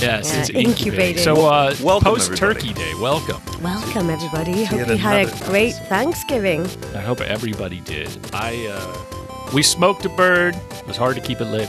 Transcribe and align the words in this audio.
Yes, 0.00 0.32
Yeah, 0.32 0.40
it's 0.40 0.50
incubating. 0.50 1.22
So, 1.22 1.46
uh, 1.46 1.74
Welcome, 1.82 2.04
post 2.14 2.36
Turkey. 2.36 2.72
Day, 2.72 2.92
welcome. 3.00 3.40
Welcome, 3.62 4.08
everybody. 4.08 4.64
Hope 4.64 4.78
yet 4.78 4.88
you 4.88 4.96
had 4.96 5.28
a 5.28 5.44
great 5.46 5.74
Thanksgiving. 5.74 6.62
I 6.94 7.00
hope 7.00 7.20
everybody 7.20 7.80
did. 7.80 8.08
I 8.32 8.66
uh, 8.66 9.50
we 9.52 9.62
smoked 9.62 10.04
a 10.06 10.08
bird. 10.10 10.54
It 10.56 10.86
was 10.86 10.96
hard 10.96 11.16
to 11.16 11.22
keep 11.22 11.40
it 11.40 11.44
lit. 11.46 11.68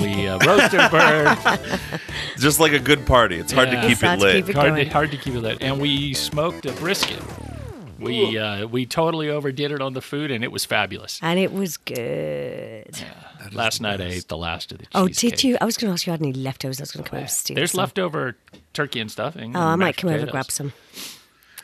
We 0.00 0.28
uh, 0.28 0.38
roasted 0.46 0.78
a 0.80 0.88
bird. 0.90 1.38
Just 2.38 2.60
like 2.60 2.72
a 2.72 2.78
good 2.78 3.04
party. 3.04 3.36
It's 3.38 3.52
hard 3.52 3.68
Yeah. 3.68 3.80
to 3.80 3.88
keep 3.88 3.92
It's 3.92 4.02
hard 4.02 4.18
it 4.18 4.20
to 4.20 4.26
lit. 4.26 4.36
keep 4.46 4.48
it 4.50 4.56
hard, 4.56 4.76
to, 4.76 4.84
hard 4.90 5.10
to 5.10 5.16
keep 5.16 5.34
it 5.34 5.40
lit. 5.40 5.58
And 5.62 5.80
we 5.80 6.14
smoked 6.14 6.66
a 6.66 6.72
brisket. 6.74 7.20
We 7.98 8.36
uh, 8.38 8.66
we 8.66 8.84
totally 8.86 9.28
overdid 9.30 9.70
it 9.72 9.80
on 9.80 9.94
the 9.94 10.02
food, 10.02 10.30
and 10.30 10.44
it 10.44 10.52
was 10.52 10.64
fabulous. 10.64 11.18
And 11.22 11.38
it 11.38 11.52
was 11.52 11.76
good. 11.76 11.96
Yeah. 12.98 13.48
Last 13.52 13.80
night 13.80 14.00
I 14.00 14.04
ate 14.06 14.28
the 14.28 14.36
last 14.36 14.72
of 14.72 14.78
the 14.78 14.86
Oh, 14.94 15.06
cheesecake. 15.08 15.30
did 15.32 15.44
you? 15.44 15.58
I 15.60 15.64
was 15.64 15.76
going 15.76 15.88
to 15.90 15.92
ask 15.92 16.06
you 16.06 16.10
had 16.10 16.20
any 16.20 16.32
leftovers. 16.32 16.80
I 16.80 16.82
was 16.82 16.90
going 16.90 17.04
to 17.04 17.10
come 17.10 17.16
over 17.18 17.22
and 17.24 17.30
steal 17.30 17.54
There's 17.54 17.70
some. 17.72 17.78
leftover 17.80 18.36
turkey 18.72 19.00
and 19.00 19.10
stuffing. 19.10 19.54
Oh, 19.56 19.60
and 19.60 19.68
I 19.68 19.76
might 19.76 19.86
mashed 19.86 19.98
come 19.98 20.10
over 20.10 20.18
and 20.22 20.30
grab 20.30 20.50
some. 20.50 20.72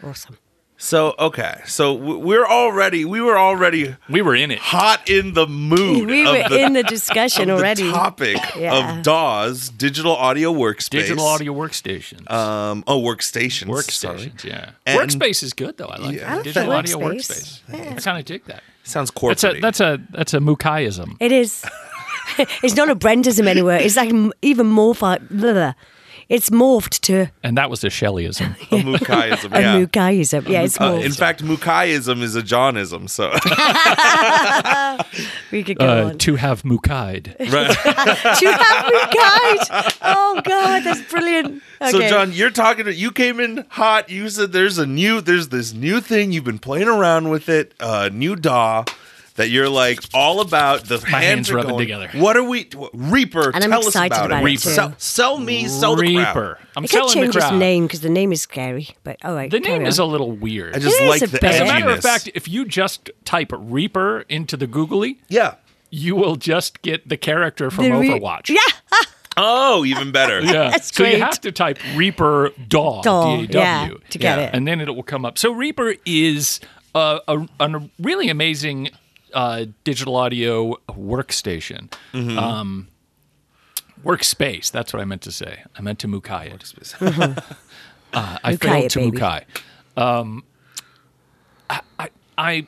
Awesome. 0.03 0.39
So 0.85 1.15
okay, 1.17 1.61
so 1.67 1.95
we're 1.95 2.45
already 2.45 3.05
we 3.05 3.21
were 3.21 3.39
already 3.39 3.95
We 4.11 4.21
were 4.21 4.35
in 4.35 4.51
it. 4.51 4.59
hot 4.59 5.09
in 5.09 5.33
the 5.33 5.47
mood. 5.47 6.09
We 6.11 6.27
of 6.27 6.33
were 6.35 6.49
the, 6.49 6.61
in 6.61 6.73
the 6.73 6.81
of 6.87 6.87
discussion 6.89 7.47
the 7.47 7.55
already. 7.55 7.89
topic 7.89 8.37
Yeah. 8.59 8.97
of 8.99 9.03
DAWs, 9.05 9.69
digital 9.69 10.11
audio 10.17 10.53
workspace. 10.53 10.91
Digital 10.91 11.25
audio 11.25 11.55
workstations. 11.55 12.29
Um, 12.29 12.83
oh, 12.89 13.01
workstations. 13.01 13.91
Sorry. 13.93 14.33
Yeah. 14.43 14.71
And- 14.85 14.99
workspace 14.99 15.45
is 15.45 15.53
good 15.53 15.77
though. 15.79 15.87
I 15.87 15.99
like 15.99 16.17
Yeah. 16.17 16.29
that. 16.31 16.39
I 16.41 16.43
Digital 16.43 16.71
that. 16.71 16.79
audio 16.79 16.99
Workspace. 16.99 17.61
workspace. 17.71 17.93
I 17.99 18.01
kind 18.01 18.19
of 18.19 18.25
dig 18.25 18.45
that. 18.47 18.65
Sounds 18.83 19.13
corporate. 19.13 19.39
That's 19.41 19.55
a 19.55 19.61
that's 19.61 19.81
a 19.81 20.01
that's 20.11 20.35
a 20.35 20.39
Mukaiism. 20.41 21.17
It 21.21 21.31
is. 21.31 21.65
it's 22.65 22.75
not 22.75 22.91
a 22.91 22.97
Brentism 22.97 23.47
anywhere. 23.47 23.79
It's 23.79 23.95
like 23.97 24.13
even 24.43 24.67
more 24.67 24.97
far. 24.97 25.21
blah, 25.31 25.53
blah. 25.53 25.73
It's 26.29 26.51
morphed 26.51 27.01
to 27.03 27.27
And 27.43 27.57
that 27.59 27.69
was 27.71 27.85
a 27.85 27.89
Shelleyism. 27.89 28.53
a 28.73 28.75
Mukaiism. 28.83 29.55
a 29.57 29.61
Yeah. 29.61 29.85
Mukaism. 29.85 30.49
Yeah, 30.49 30.63
it's 30.63 30.81
Uh, 30.81 30.93
morphed. 30.93 31.05
in 31.05 31.13
fact, 31.13 31.45
Mukaiism 31.45 32.23
is 32.23 32.35
a 32.37 32.43
Johnism. 32.43 33.09
So 33.11 33.31
we 35.53 35.63
could 35.63 35.79
go 35.79 35.89
uh, 35.89 36.05
on. 36.11 36.19
to 36.19 36.37
have 36.37 36.63
Mukaid. 36.63 37.35
right. 37.53 38.37
Do 38.39 38.47
you 38.47 38.53
have 38.53 38.85
Mukaid? 38.87 39.97
Oh 40.03 40.41
God, 40.45 40.85
that's 40.85 41.03
brilliant. 41.11 41.63
Okay. 41.81 41.91
So, 41.91 42.09
John, 42.09 42.33
you're 42.33 42.51
talking. 42.51 42.85
To, 42.87 42.95
you 42.95 43.11
came 43.11 43.41
in 43.41 43.65
hot. 43.71 44.09
You 44.09 44.29
said 44.29 44.53
there's 44.53 44.79
a 44.79 44.87
new, 44.87 45.21
there's 45.21 45.49
this 45.49 45.73
new 45.73 46.01
thing. 46.01 46.31
You've 46.33 46.45
been 46.45 46.59
playing 46.61 46.87
around 46.89 47.29
with 47.31 47.49
it. 47.49 47.75
Uh, 47.81 48.09
new 48.13 48.37
DAW 48.37 48.85
that 49.37 49.49
you're 49.51 49.69
like 49.69 50.01
all 50.13 50.41
about. 50.41 50.85
The 50.85 50.99
My 51.11 51.21
hands 51.23 51.51
are 51.51 51.57
rubbing 51.57 51.71
going, 51.71 51.81
together. 51.81 52.09
What 52.15 52.37
are 52.37 52.43
we? 52.45 52.69
what- 52.75 52.91
Reaper. 52.95 53.51
And 53.55 53.65
I'm 53.65 53.71
tell 53.71 53.87
us 53.87 53.95
about, 53.95 54.27
about 54.27 54.43
it. 54.45 54.53
it, 54.53 54.61
too. 54.61 54.69
Sell, 54.71 54.95
sell 54.99 55.39
me, 55.39 55.67
sell 55.69 55.97
the 55.97 56.03
crowd. 56.15 56.37
Reaper. 56.37 56.59
I'm 56.77 56.85
I 56.85 56.87
could 56.87 56.91
selling 56.91 57.13
change 57.15 57.35
the 57.35 57.43
his 57.51 57.59
name 57.59 57.87
because 57.87 58.01
the 58.01 58.11
name 58.11 58.33
is 58.33 58.43
scary. 58.43 58.89
But 59.05 59.25
all 59.25 59.35
right, 59.35 59.51
The 59.51 59.61
carry 59.61 59.79
name 59.79 59.87
is 59.87 59.99
a 59.99 60.05
little 60.05 60.33
weird. 60.33 60.77
I 60.77 60.79
just 60.79 61.01
It 61.01 61.05
is 61.05 61.09
like 61.11 61.23
a 61.23 61.27
the 61.27 61.39
bit. 61.39 61.51
As 61.51 61.61
a 61.61 61.65
matter 61.65 61.89
of 61.91 62.01
fact, 62.03 62.31
if 62.35 62.49
you 62.49 62.65
just 62.65 63.11
type 63.25 63.53
Reaper 63.53 64.25
into 64.29 64.57
the 64.57 64.67
googly, 64.67 65.21
yeah. 65.29 65.55
you 65.91 66.15
will 66.17 66.37
just 66.37 66.83
get 66.83 67.09
the 67.09 67.17
character 67.17 67.71
from 67.71 67.85
The 67.85 67.93
re- 67.93 68.09
Overwatch. 68.09 68.49
Yeah, 68.49 68.59
Oh, 69.37 69.85
even 69.87 70.13
better. 70.13 70.41
Yeah. 70.43 70.71
That's 70.73 70.95
so 70.95 71.05
you 71.05 71.19
have 71.19 71.41
to 71.41 71.53
type 71.53 71.79
Reaper 71.95 72.51
DAW, 72.69 73.01
Daw, 73.01 73.37
D-A-W, 73.39 73.49
yeah, 73.59 73.89
to 74.11 74.19
get 74.19 74.39
Yeah. 74.39 74.45
it. 74.45 74.51
and 74.55 74.69
then 74.69 74.79
it 74.81 74.95
will 74.95 75.03
come 75.03 75.25
up. 75.25 75.39
So 75.39 75.53
Reaper 75.53 75.95
is 76.05 76.61
a, 76.95 77.19
a, 77.27 77.47
a 77.61 77.83
really 77.99 78.29
amazing 78.29 78.91
uh, 79.35 79.67
digital 79.85 80.17
audio 80.17 80.77
workstation. 80.91 81.93
Mm-hmm. 82.13 82.39
Um, 82.39 82.89
workspace. 84.05 84.71
That's 84.71 84.93
what 84.93 85.01
I 85.01 85.05
meant 85.05 85.23
to 85.23 85.33
say. 85.33 85.63
I 85.77 85.83
meant 85.83 85.99
to 86.01 86.09
Mukai 86.09 86.53
it. 86.55 86.95
uh, 88.13 88.39
I 88.43 88.55
Mukai 88.55 88.59
failed 88.61 88.85
it, 88.85 88.91
to 88.91 88.99
baby. 89.01 89.17
Mukai. 89.19 89.45
Um, 89.97 90.45
I, 91.71 91.81
I, 91.99 92.09
I, 92.39 92.67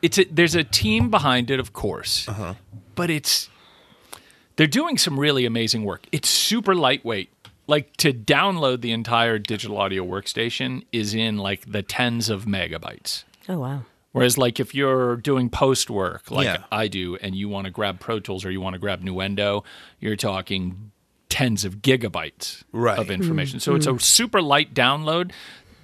it's 0.00 0.18
a, 0.18 0.24
there's 0.24 0.54
a 0.54 0.64
team 0.64 1.10
behind 1.10 1.50
it, 1.50 1.60
of 1.60 1.72
course, 1.72 2.28
Uh-huh. 2.28 2.54
but 2.94 3.10
it's 3.10 3.48
they're 4.56 4.66
doing 4.66 4.98
some 4.98 5.18
really 5.18 5.46
amazing 5.46 5.84
work. 5.84 6.06
It's 6.12 6.28
super 6.28 6.74
lightweight. 6.74 7.30
Like 7.68 7.96
to 7.98 8.12
download 8.12 8.80
the 8.80 8.90
entire 8.90 9.38
digital 9.38 9.76
audio 9.78 10.04
workstation 10.04 10.84
is 10.92 11.14
in 11.14 11.38
like 11.38 11.70
the 11.70 11.82
tens 11.82 12.28
of 12.28 12.44
megabytes. 12.44 13.24
Oh 13.48 13.58
wow. 13.60 13.82
Whereas, 14.12 14.36
like, 14.36 14.60
if 14.60 14.74
you're 14.74 15.16
doing 15.16 15.48
post 15.48 15.88
work, 15.90 16.30
like 16.30 16.44
Yeah. 16.44 16.64
I 16.70 16.86
do, 16.88 17.16
and 17.16 17.34
you 17.34 17.48
want 17.48 17.64
to 17.64 17.70
grab 17.70 17.98
Pro 17.98 18.20
Tools 18.20 18.44
or 18.44 18.50
you 18.50 18.60
want 18.60 18.74
to 18.74 18.78
grab 18.78 19.02
Nuendo, 19.02 19.64
you're 20.00 20.16
talking 20.16 20.92
tens 21.30 21.64
of 21.64 21.76
gigabytes 21.76 22.62
Right. 22.72 22.98
of 22.98 23.10
information. 23.10 23.58
So 23.58 23.74
it's 23.74 23.86
a 23.86 23.98
super 23.98 24.42
light 24.42 24.74
download 24.74 25.32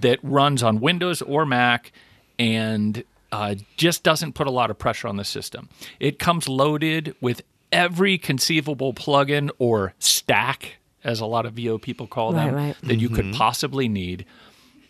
that 0.00 0.18
runs 0.22 0.62
on 0.62 0.78
Windows 0.80 1.22
or 1.22 1.46
Mac 1.46 1.90
and 2.38 3.02
uh, 3.32 3.54
just 3.76 4.02
doesn't 4.02 4.34
put 4.34 4.46
a 4.46 4.50
lot 4.50 4.70
of 4.70 4.78
pressure 4.78 5.08
on 5.08 5.16
the 5.16 5.24
system. 5.24 5.68
It 5.98 6.18
comes 6.18 6.48
loaded 6.48 7.14
with 7.20 7.42
every 7.72 8.16
conceivable 8.18 8.92
plugin 8.94 9.50
or 9.58 9.94
stack, 9.98 10.76
as 11.04 11.20
a 11.20 11.26
lot 11.26 11.46
of 11.46 11.54
VO 11.54 11.78
people 11.78 12.06
call 12.06 12.32
them, 12.32 12.54
Right, 12.54 12.66
right. 12.68 12.76
that 12.82 12.96
you 12.98 13.08
could 13.08 13.32
possibly 13.32 13.88
need 13.88 14.24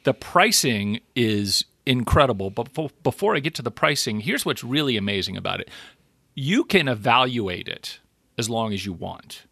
the 0.04 0.14
pricing 0.14 1.00
is 1.14 1.64
incredible. 1.88 2.50
But 2.50 2.74
befo- 2.74 2.90
before 3.02 3.34
I 3.34 3.40
get 3.40 3.54
to 3.56 3.62
the 3.62 3.70
pricing, 3.70 4.20
here's 4.20 4.44
what's 4.44 4.62
really 4.62 4.96
amazing 4.96 5.36
about 5.36 5.60
it 5.60 5.70
you 6.34 6.62
can 6.62 6.86
evaluate 6.86 7.66
it 7.66 7.98
as 8.36 8.48
long 8.48 8.72
as 8.72 8.86
you 8.86 8.92
want. 8.92 9.42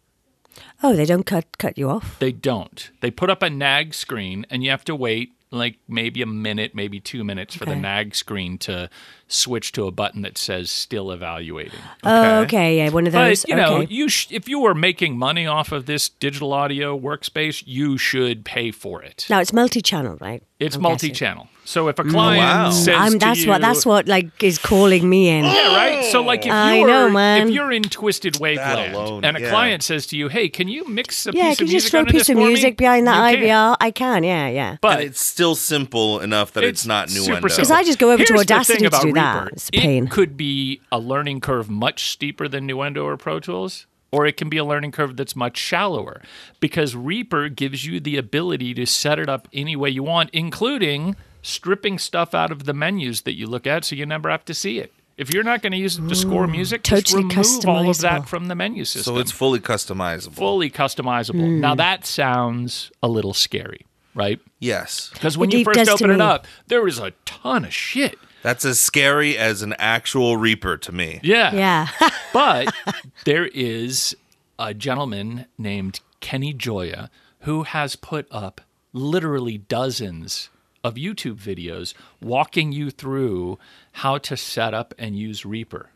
Oh, 0.81 0.95
they 0.95 1.05
don't 1.05 1.25
cut 1.25 1.57
cut 1.57 1.77
you 1.77 1.89
off. 1.89 2.17
They 2.19 2.31
don't. 2.31 2.89
They 3.01 3.11
put 3.11 3.29
up 3.29 3.43
a 3.43 3.49
nag 3.49 3.93
screen, 3.93 4.45
and 4.49 4.63
you 4.63 4.69
have 4.69 4.85
to 4.85 4.95
wait 4.95 5.31
like 5.51 5.77
maybe 5.87 6.21
a 6.21 6.25
minute, 6.25 6.73
maybe 6.75 6.99
two 6.99 7.23
minutes 7.23 7.55
for 7.55 7.65
the 7.65 7.75
nag 7.75 8.15
screen 8.15 8.57
to 8.59 8.89
switch 9.27 9.71
to 9.73 9.85
a 9.87 9.91
button 9.91 10.21
that 10.21 10.37
says 10.37 10.71
still 10.71 11.11
evaluating. 11.11 11.79
Oh, 12.03 12.41
okay, 12.41 12.77
yeah, 12.77 12.89
one 12.89 13.07
of 13.07 13.13
those. 13.13 13.43
But 13.43 13.49
you 13.49 13.55
know, 13.55 13.77
okay. 13.77 13.93
you 13.93 14.09
sh- 14.09 14.27
if 14.31 14.47
you 14.47 14.59
were 14.59 14.75
making 14.75 15.17
money 15.17 15.45
off 15.45 15.71
of 15.71 15.85
this 15.85 16.09
digital 16.09 16.53
audio 16.53 16.97
workspace, 16.97 17.63
you 17.65 17.97
should 17.97 18.45
pay 18.45 18.71
for 18.71 19.01
it. 19.03 19.25
now 19.29 19.39
it's 19.39 19.53
multi-channel, 19.53 20.17
right? 20.21 20.43
It's 20.59 20.75
I'm 20.75 20.81
multi-channel. 20.81 21.47
So 21.65 21.89
if 21.89 21.99
a 21.99 22.03
mm, 22.03 22.11
client 22.11 22.37
wow. 22.39 22.71
says 22.71 22.95
I'm, 22.97 23.11
to 23.13 23.17
that's 23.19 23.45
what 23.45 23.59
that's 23.61 23.85
you- 23.85 23.91
what 23.91 24.07
like 24.07 24.41
is 24.41 24.57
calling 24.57 25.07
me 25.07 25.27
in. 25.27 25.43
Yeah, 25.43 25.75
right. 25.75 26.05
So 26.05 26.21
like 26.23 26.45
if 26.45 26.51
I 26.51 26.77
you're 26.77 26.87
know, 26.87 27.09
man. 27.09 27.49
if 27.49 27.53
you're 27.53 27.71
in 27.73 27.83
Twisted 27.83 28.35
Waveland 28.35 28.93
alone, 28.93 29.25
and 29.25 29.35
a 29.35 29.41
yeah. 29.41 29.49
client 29.49 29.83
says 29.83 30.07
to 30.07 30.17
you, 30.17 30.29
"Hey, 30.29 30.47
can 30.47 30.69
you 30.69 30.87
mix 30.87 31.27
a 31.27 31.33
Yeah, 31.33 31.49
piece 31.49 31.57
can 31.57 31.65
of 31.65 31.71
you 31.73 31.79
just 31.79 31.83
music 31.83 31.91
throw 31.91 32.01
a 32.01 32.05
piece 32.05 32.29
of 32.29 32.35
for 32.35 32.39
me?" 32.41 32.47
music 32.47 32.77
behind 32.77 33.05
that 33.07 33.31
You 33.31 33.37
can. 33.37 33.45
IVR? 33.45 33.77
I 33.81 33.91
can, 33.91 34.23
yeah, 34.23 34.47
yeah. 34.47 34.77
But 34.79 34.99
and 34.99 35.09
it's 35.09 35.23
still 35.23 35.55
simple 35.55 36.21
enough 36.21 36.53
that 36.53 36.63
it's, 36.63 36.81
it's 36.81 36.85
not 36.87 37.09
super 37.09 37.19
nuendo. 37.21 37.25
simple. 37.25 37.49
Because 37.49 37.71
I 37.71 37.83
just 37.83 37.99
go 37.99 38.11
over 38.11 38.23
to 38.23 38.33
Here's 38.33 38.45
the 38.45 38.53
Audacity 38.53 38.79
thing 38.79 38.89
to 38.89 38.97
do 39.07 39.13
that. 39.13 39.16
Reaper. 39.17 39.49
It's 39.53 39.69
pain. 39.71 40.05
It 40.05 40.11
could 40.11 40.37
be 40.37 40.81
a 40.91 40.99
learning 40.99 41.41
curve 41.41 41.69
much 41.69 42.09
steeper 42.11 42.47
than 42.47 42.67
Nuendo 42.67 43.03
or 43.03 43.17
Pro 43.17 43.39
Tools, 43.39 43.85
or 44.11 44.25
it 44.25 44.37
can 44.37 44.49
be 44.49 44.57
a 44.57 44.65
learning 44.65 44.91
curve 44.91 45.17
that's 45.17 45.35
much 45.35 45.57
shallower 45.57 46.21
because 46.59 46.95
Reaper 46.95 47.49
gives 47.49 47.85
you 47.85 47.99
the 47.99 48.17
ability 48.17 48.73
to 48.75 48.85
set 48.85 49.19
it 49.19 49.29
up 49.29 49.47
any 49.53 49.75
way 49.75 49.89
you 49.89 50.03
want, 50.03 50.29
including 50.33 51.15
stripping 51.41 51.97
stuff 51.99 52.33
out 52.33 52.51
of 52.51 52.65
the 52.65 52.73
menus 52.73 53.21
that 53.21 53.35
you 53.35 53.47
look 53.47 53.65
at 53.67 53.85
so 53.85 53.95
you 53.95 54.05
never 54.05 54.29
have 54.29 54.43
to 54.45 54.53
see 54.53 54.79
it. 54.79 54.91
If 55.17 55.33
you're 55.33 55.43
not 55.43 55.63
going 55.63 55.71
to 55.71 55.79
use 55.79 55.97
it 55.97 56.07
to 56.07 56.13
score 56.15 56.45
music, 56.45 56.83
totally 56.83 57.23
just 57.29 57.63
remove 57.63 57.75
all 57.85 57.89
of 57.89 57.97
that 58.01 58.27
from 58.29 58.47
the 58.49 58.53
menu 58.55 58.85
system. 58.85 59.15
so 59.15 59.19
it's 59.19 59.31
fully 59.31 59.59
customizable. 59.59 60.33
fully 60.35 60.69
customizable. 60.69 61.39
Hmm. 61.55 61.59
Now 61.59 61.73
that 61.73 62.05
sounds 62.05 62.91
a 63.01 63.07
little 63.07 63.33
scary, 63.33 63.85
right? 64.13 64.39
yes. 64.59 65.09
Because 65.13 65.35
when 65.35 65.49
It 65.51 65.57
you 65.59 65.63
first 65.65 65.89
open 65.89 66.11
it 66.11 66.17
me. 66.17 66.21
up, 66.21 66.45
there 66.67 66.87
is 66.87 66.99
a 66.99 67.13
ton 67.25 67.65
of 67.65 67.73
shit. 67.73 68.19
That's 68.43 68.63
as 68.65 68.79
scary 68.79 69.37
as 69.37 69.61
an 69.61 69.73
actual 69.79 70.37
Reaper 70.37 70.77
to 70.77 70.91
me. 70.91 71.19
Yeah. 71.23 71.53
Yeah. 71.53 72.09
but 72.33 72.73
there 73.25 73.47
is 73.47 74.15
a 74.59 74.73
gentleman 74.73 75.45
named 75.57 75.99
Kenny 76.19 76.53
Gioia 76.53 77.09
who 77.41 77.63
has 77.63 77.95
put 77.95 78.27
up 78.31 78.61
literally 78.93 79.57
dozens 79.57 80.49
of 80.83 80.95
YouTube 80.95 81.35
videos 81.35 81.93
walking 82.21 82.71
you 82.71 82.89
through 82.91 83.59
how 83.93 84.17
to 84.19 84.37
set 84.37 84.73
up 84.73 84.93
and 84.97 85.17
use 85.17 85.45
Reaper. 85.45 85.89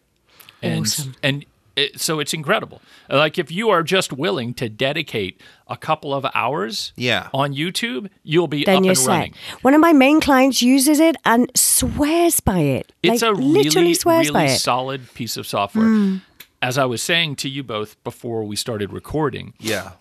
And 0.62 0.82
Awesome. 0.86 1.16
and 1.24 1.46
it, 1.76 2.00
so 2.00 2.20
it's 2.20 2.34
incredible. 2.34 2.82
Like 3.10 3.38
if 3.40 3.52
you 3.52 3.70
are 3.70 3.84
just 3.84 4.12
willing 4.14 4.54
to 4.56 4.68
dedicate 4.70 5.40
a 5.68 5.78
couple 5.78 6.14
of 6.14 6.26
hours 6.34 6.92
Yeah. 6.96 7.30
on 7.34 7.54
YouTube, 7.54 8.10
you'll 8.24 8.48
be 8.48 8.64
then 8.66 8.78
up 8.78 8.84
you're 8.84 8.92
and 8.92 8.98
set. 8.98 9.08
running. 9.08 9.34
One 9.62 9.74
of 9.74 9.80
my 9.82 9.94
main 9.94 10.20
clients 10.22 10.62
uses 10.62 11.00
it 11.00 11.16
and 11.26 11.50
swears 11.56 12.40
by 12.42 12.60
it. 12.60 12.92
It's 13.04 13.22
like, 13.22 13.32
a 13.32 13.36
really, 13.36 13.64
literally 13.64 13.94
swears 13.94 14.32
by 14.32 14.40
really 14.44 14.52
it. 14.54 14.58
Hmm. 14.58 14.60
solid 14.60 15.14
piece 15.14 15.38
of 15.38 15.48
software. 15.48 16.20
As 16.62 16.78
I 16.78 16.86
was 16.86 17.02
saying 17.02 17.38
to 17.38 17.50
you 17.50 17.64
both 17.64 18.02
before 18.04 18.44
we 18.44 18.56
started 18.56 18.92
recording, 18.94 19.54
Yeah. 19.60 19.92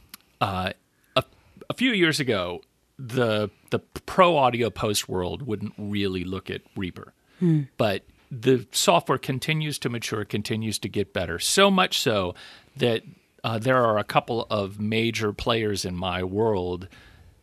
a 0.41 1.75
few 1.75 1.93
years 1.93 2.19
ago, 2.21 2.63
the 2.99 3.51
the 3.71 3.79
pro 3.79 4.37
audio 4.37 4.69
post 4.71 5.09
world 5.09 5.43
wouldn't 5.43 5.73
really 5.79 6.25
look 6.25 6.51
at 6.51 6.61
Reaper, 6.77 7.13
Hmm. 7.39 7.63
but 7.77 8.03
the 8.31 8.67
software 8.73 9.19
continues 9.19 9.79
to 9.81 9.89
mature, 9.89 10.25
continues 10.25 10.79
to 10.81 10.89
get 10.89 11.13
better. 11.13 11.39
So 11.39 11.71
much 11.71 11.99
so 12.01 12.35
that 12.77 13.03
uh, 13.43 13.59
there 13.59 13.85
are 13.85 13.99
a 13.99 14.05
couple 14.05 14.47
of 14.51 14.79
major 14.81 15.33
players 15.33 15.85
in 15.85 15.97
my 15.97 16.23
world 16.23 16.89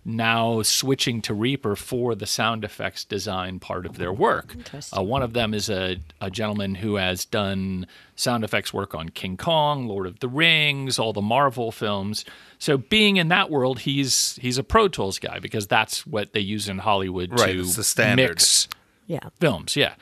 now 0.06 0.62
switching 0.62 1.22
to 1.24 1.34
Reaper 1.34 1.76
for 1.76 2.16
the 2.16 2.26
sound 2.26 2.64
effects 2.64 3.04
design 3.04 3.60
part 3.60 3.86
of 3.86 3.98
their 3.98 4.14
work. 4.14 4.56
Uh, 4.96 5.04
one 5.04 5.22
of 5.22 5.34
them 5.34 5.54
is 5.54 5.70
a, 5.70 5.98
a 6.22 6.32
gentleman 6.32 6.76
who 6.76 6.96
has 6.96 7.26
done 7.26 7.86
sound 8.16 8.46
effects 8.46 8.74
work 8.74 8.96
on 8.96 9.10
King 9.10 9.36
Kong, 9.36 9.86
Lord 9.86 10.08
of 10.08 10.20
the 10.22 10.30
Rings, 10.30 10.98
all 10.98 11.12
the 11.12 11.22
Marvel 11.22 11.74
films. 11.74 12.24
So 12.58 12.78
being 12.78 13.18
in 13.18 13.28
that 13.28 13.50
world, 13.52 13.80
he's 13.80 14.38
he's 14.42 14.58
a 14.58 14.64
Pro 14.64 14.88
Tools 14.88 15.20
guy 15.20 15.40
because 15.40 15.68
that's 15.68 16.08
what 16.08 16.32
they 16.32 16.40
use 16.40 16.70
in 16.70 16.78
Hollywood 16.78 17.38
Right, 17.38 17.58
to 17.58 17.64
the 17.66 17.84
standard. 17.84 18.30
mix 18.30 18.70
Yeah. 19.08 19.20
films, 19.42 19.76
yeah. 19.76 19.96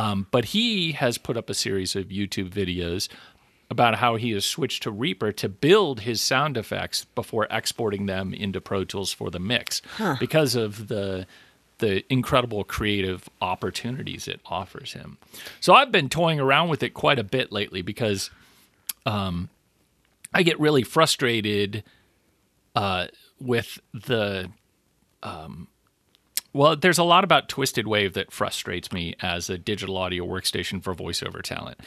Um, 0.00 0.26
but 0.30 0.46
he 0.46 0.92
has 0.92 1.18
put 1.18 1.36
up 1.36 1.50
a 1.50 1.54
series 1.54 1.94
of 1.94 2.06
YouTube 2.06 2.50
videos 2.50 3.08
about 3.68 3.96
how 3.96 4.16
he 4.16 4.30
has 4.32 4.44
switched 4.44 4.82
to 4.84 4.90
Reaper 4.90 5.30
to 5.32 5.48
build 5.48 6.00
his 6.00 6.22
sound 6.22 6.56
effects 6.56 7.04
before 7.14 7.46
exporting 7.50 8.06
them 8.06 8.32
into 8.32 8.60
Pro 8.60 8.84
Tools 8.84 9.12
for 9.12 9.30
the 9.30 9.38
mix 9.38 9.82
because 10.18 10.54
of 10.54 10.88
the 10.88 11.26
the 11.78 12.04
incredible 12.12 12.62
creative 12.62 13.26
opportunities 13.40 14.28
it 14.28 14.38
offers 14.44 14.92
him. 14.92 15.16
So 15.60 15.72
I've 15.72 15.90
been 15.90 16.10
toying 16.10 16.38
around 16.38 16.68
with 16.68 16.82
it 16.82 16.90
quite 16.90 17.18
a 17.18 17.24
bit 17.24 17.50
lately 17.52 17.80
because 17.80 18.30
um, 19.06 19.48
I 20.34 20.42
get 20.42 20.60
really 20.60 20.82
frustrated 20.82 21.82
uh, 22.74 23.06
with 23.40 23.80
the 23.94 24.50
well, 26.52 26.76
there's 26.76 26.98
a 26.98 27.04
lot 27.04 27.24
about 27.24 27.48
Twisted 27.48 27.86
Wave 27.86 28.12
that 28.14 28.32
frustrates 28.32 28.92
me 28.92 29.14
as 29.20 29.48
a 29.50 29.56
digital 29.58 29.96
audio 29.96 30.26
workstation 30.26 30.82
for 30.82 30.94
voiceover 30.94 31.42
talent. 31.42 31.78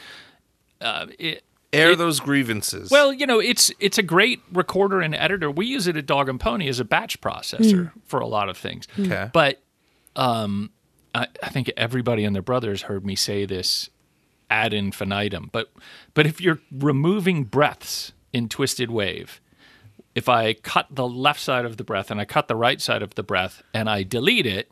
Uh, 0.80 1.06
it, 1.18 1.44
Air 1.72 1.90
It- 1.92 1.98
those 1.98 2.20
grievances. 2.20 2.90
well, 2.90 3.12
you 3.12 3.26
know, 3.26 3.40
it's 3.40 3.72
it's 3.80 3.98
a 3.98 4.02
great 4.02 4.40
recorder 4.52 5.00
and 5.00 5.14
editor. 5.14 5.50
We 5.50 5.66
use 5.66 5.86
it 5.88 5.96
at 5.96 6.06
Dog 6.06 6.28
and 6.28 6.38
Pony 6.38 6.68
as 6.68 6.78
a 6.78 6.84
batch 6.84 7.20
processor 7.20 7.90
for 8.04 8.20
a 8.20 8.26
lot 8.26 8.48
of 8.48 8.56
things. 8.56 8.86
Okay. 8.98 9.28
But 9.32 9.60
um, 10.14 10.70
I, 11.14 11.26
I 11.42 11.48
think 11.48 11.72
everybody 11.76 12.24
and 12.24 12.34
their 12.34 12.42
brothers 12.42 12.82
heard 12.82 13.04
me 13.04 13.16
say 13.16 13.44
this 13.44 13.90
ad 14.50 14.72
infinitum. 14.72 15.48
But 15.52 15.72
but 16.14 16.26
if 16.26 16.40
you're 16.40 16.60
removing 16.70 17.42
breaths 17.44 18.12
in 18.32 18.48
Twisted 18.48 18.90
Wave, 18.92 19.40
if 20.14 20.28
I 20.28 20.54
cut 20.54 20.86
the 20.90 21.06
left 21.08 21.40
side 21.40 21.64
of 21.64 21.76
the 21.76 21.84
breath 21.84 22.10
and 22.10 22.20
I 22.20 22.24
cut 22.24 22.48
the 22.48 22.56
right 22.56 22.80
side 22.80 23.02
of 23.02 23.14
the 23.14 23.22
breath 23.22 23.62
and 23.72 23.88
I 23.90 24.02
delete 24.02 24.46
it, 24.46 24.70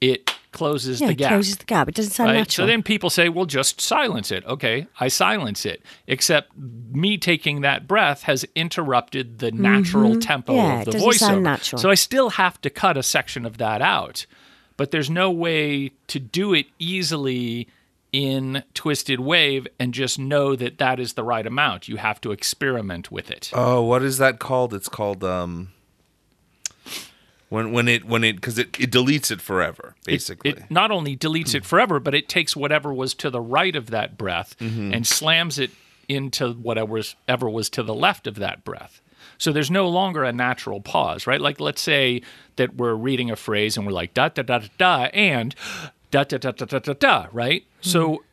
it 0.00 0.30
closes 0.52 1.00
Yeah, 1.00 1.08
the 1.08 1.14
gap. 1.14 1.32
it 1.32 1.34
closes 1.34 1.56
the 1.56 1.64
gap. 1.64 1.88
It 1.88 1.94
doesn't 1.96 2.12
sound 2.12 2.28
Right? 2.30 2.36
natural. 2.38 2.64
So 2.64 2.66
then 2.66 2.82
people 2.84 3.10
say, 3.10 3.28
well, 3.28 3.44
just 3.46 3.80
silence 3.80 4.30
it. 4.30 4.44
Okay, 4.46 4.86
I 5.00 5.08
silence 5.08 5.66
it. 5.66 5.82
Except 6.06 6.52
me 6.56 7.18
taking 7.18 7.62
that 7.62 7.88
breath 7.88 8.22
has 8.24 8.44
interrupted 8.54 9.40
the 9.40 9.50
natural 9.50 10.18
tempo 10.20 10.52
Mm-hmm. 10.52 10.66
Yeah, 10.66 10.78
of 10.80 10.84
the 10.84 10.90
it 10.90 10.92
doesn't 10.94 11.08
voiceover. 11.08 11.18
sound 11.18 11.42
natural. 11.42 11.80
So 11.82 11.90
I 11.90 11.94
still 11.94 12.30
have 12.30 12.60
to 12.60 12.70
cut 12.70 12.96
a 12.96 13.02
section 13.02 13.44
of 13.44 13.58
that 13.58 13.82
out. 13.82 14.26
But 14.76 14.90
there's 14.90 15.10
no 15.10 15.30
way 15.30 15.90
to 16.08 16.18
do 16.20 16.52
it 16.54 16.66
easily 16.78 17.68
in 18.14 18.62
Twisted 18.74 19.18
Wave 19.18 19.66
and 19.76 19.92
just 19.92 20.20
know 20.20 20.54
that 20.54 20.78
that 20.78 21.00
is 21.00 21.14
the 21.14 21.24
right 21.24 21.44
amount. 21.44 21.88
You 21.88 21.96
have 21.96 22.20
to 22.20 22.30
experiment 22.30 23.10
with 23.10 23.28
it. 23.28 23.50
oh, 23.52 23.82
what 23.82 24.04
is 24.04 24.18
that 24.18 24.38
called? 24.38 24.72
It's 24.72 24.88
called 24.88 25.24
um. 25.24 25.72
When 27.48 27.72
when 27.72 27.88
it 27.88 28.04
when 28.04 28.22
it 28.22 28.34
because 28.36 28.56
it, 28.56 28.78
it 28.80 28.92
deletes 28.92 29.32
it 29.32 29.40
forever 29.40 29.96
basically. 30.04 30.50
It, 30.50 30.70
not 30.70 30.92
only 30.92 31.16
deletes 31.16 31.54
it 31.56 31.64
forever, 31.64 31.98
but 31.98 32.14
it 32.14 32.28
takes 32.28 32.54
whatever 32.56 32.94
was 32.94 33.14
to 33.14 33.30
the 33.30 33.40
right 33.40 33.74
of 33.74 33.90
that 33.90 34.16
breath 34.16 34.54
and 34.60 35.04
slams 35.06 35.58
it 35.58 35.70
into 36.08 36.52
whatever 36.52 36.92
was, 36.92 37.16
ever 37.26 37.48
was 37.50 37.68
to 37.70 37.82
the 37.82 37.94
left 37.94 38.26
of 38.26 38.36
that 38.36 38.64
breath. 38.64 39.00
So 39.38 39.52
there's 39.52 39.70
no 39.70 39.88
longer 39.88 40.22
a 40.22 40.32
natural 40.32 40.80
pause, 40.80 41.26
right? 41.26 41.40
Like 41.40 41.60
let's 41.60 41.82
say 41.82 42.22
that 42.56 42.76
we're 42.76 42.94
reading 42.94 43.30
a 43.30 43.36
phrase 43.36 43.76
and 43.76 43.86
we're 43.86 43.92
like 43.92 44.14
da 44.14 44.28
da 44.28 44.42
da 44.42 44.58
da 44.58 44.68
da 44.78 45.02
and 45.12 45.54
da 46.14 46.22
da 46.24 46.38
da 46.38 46.50
da 46.52 46.64
da 46.66 46.78
da 46.78 46.92
da, 46.92 47.26
right? 47.32 47.64
Hmm. 47.82 47.88
So 47.88 48.24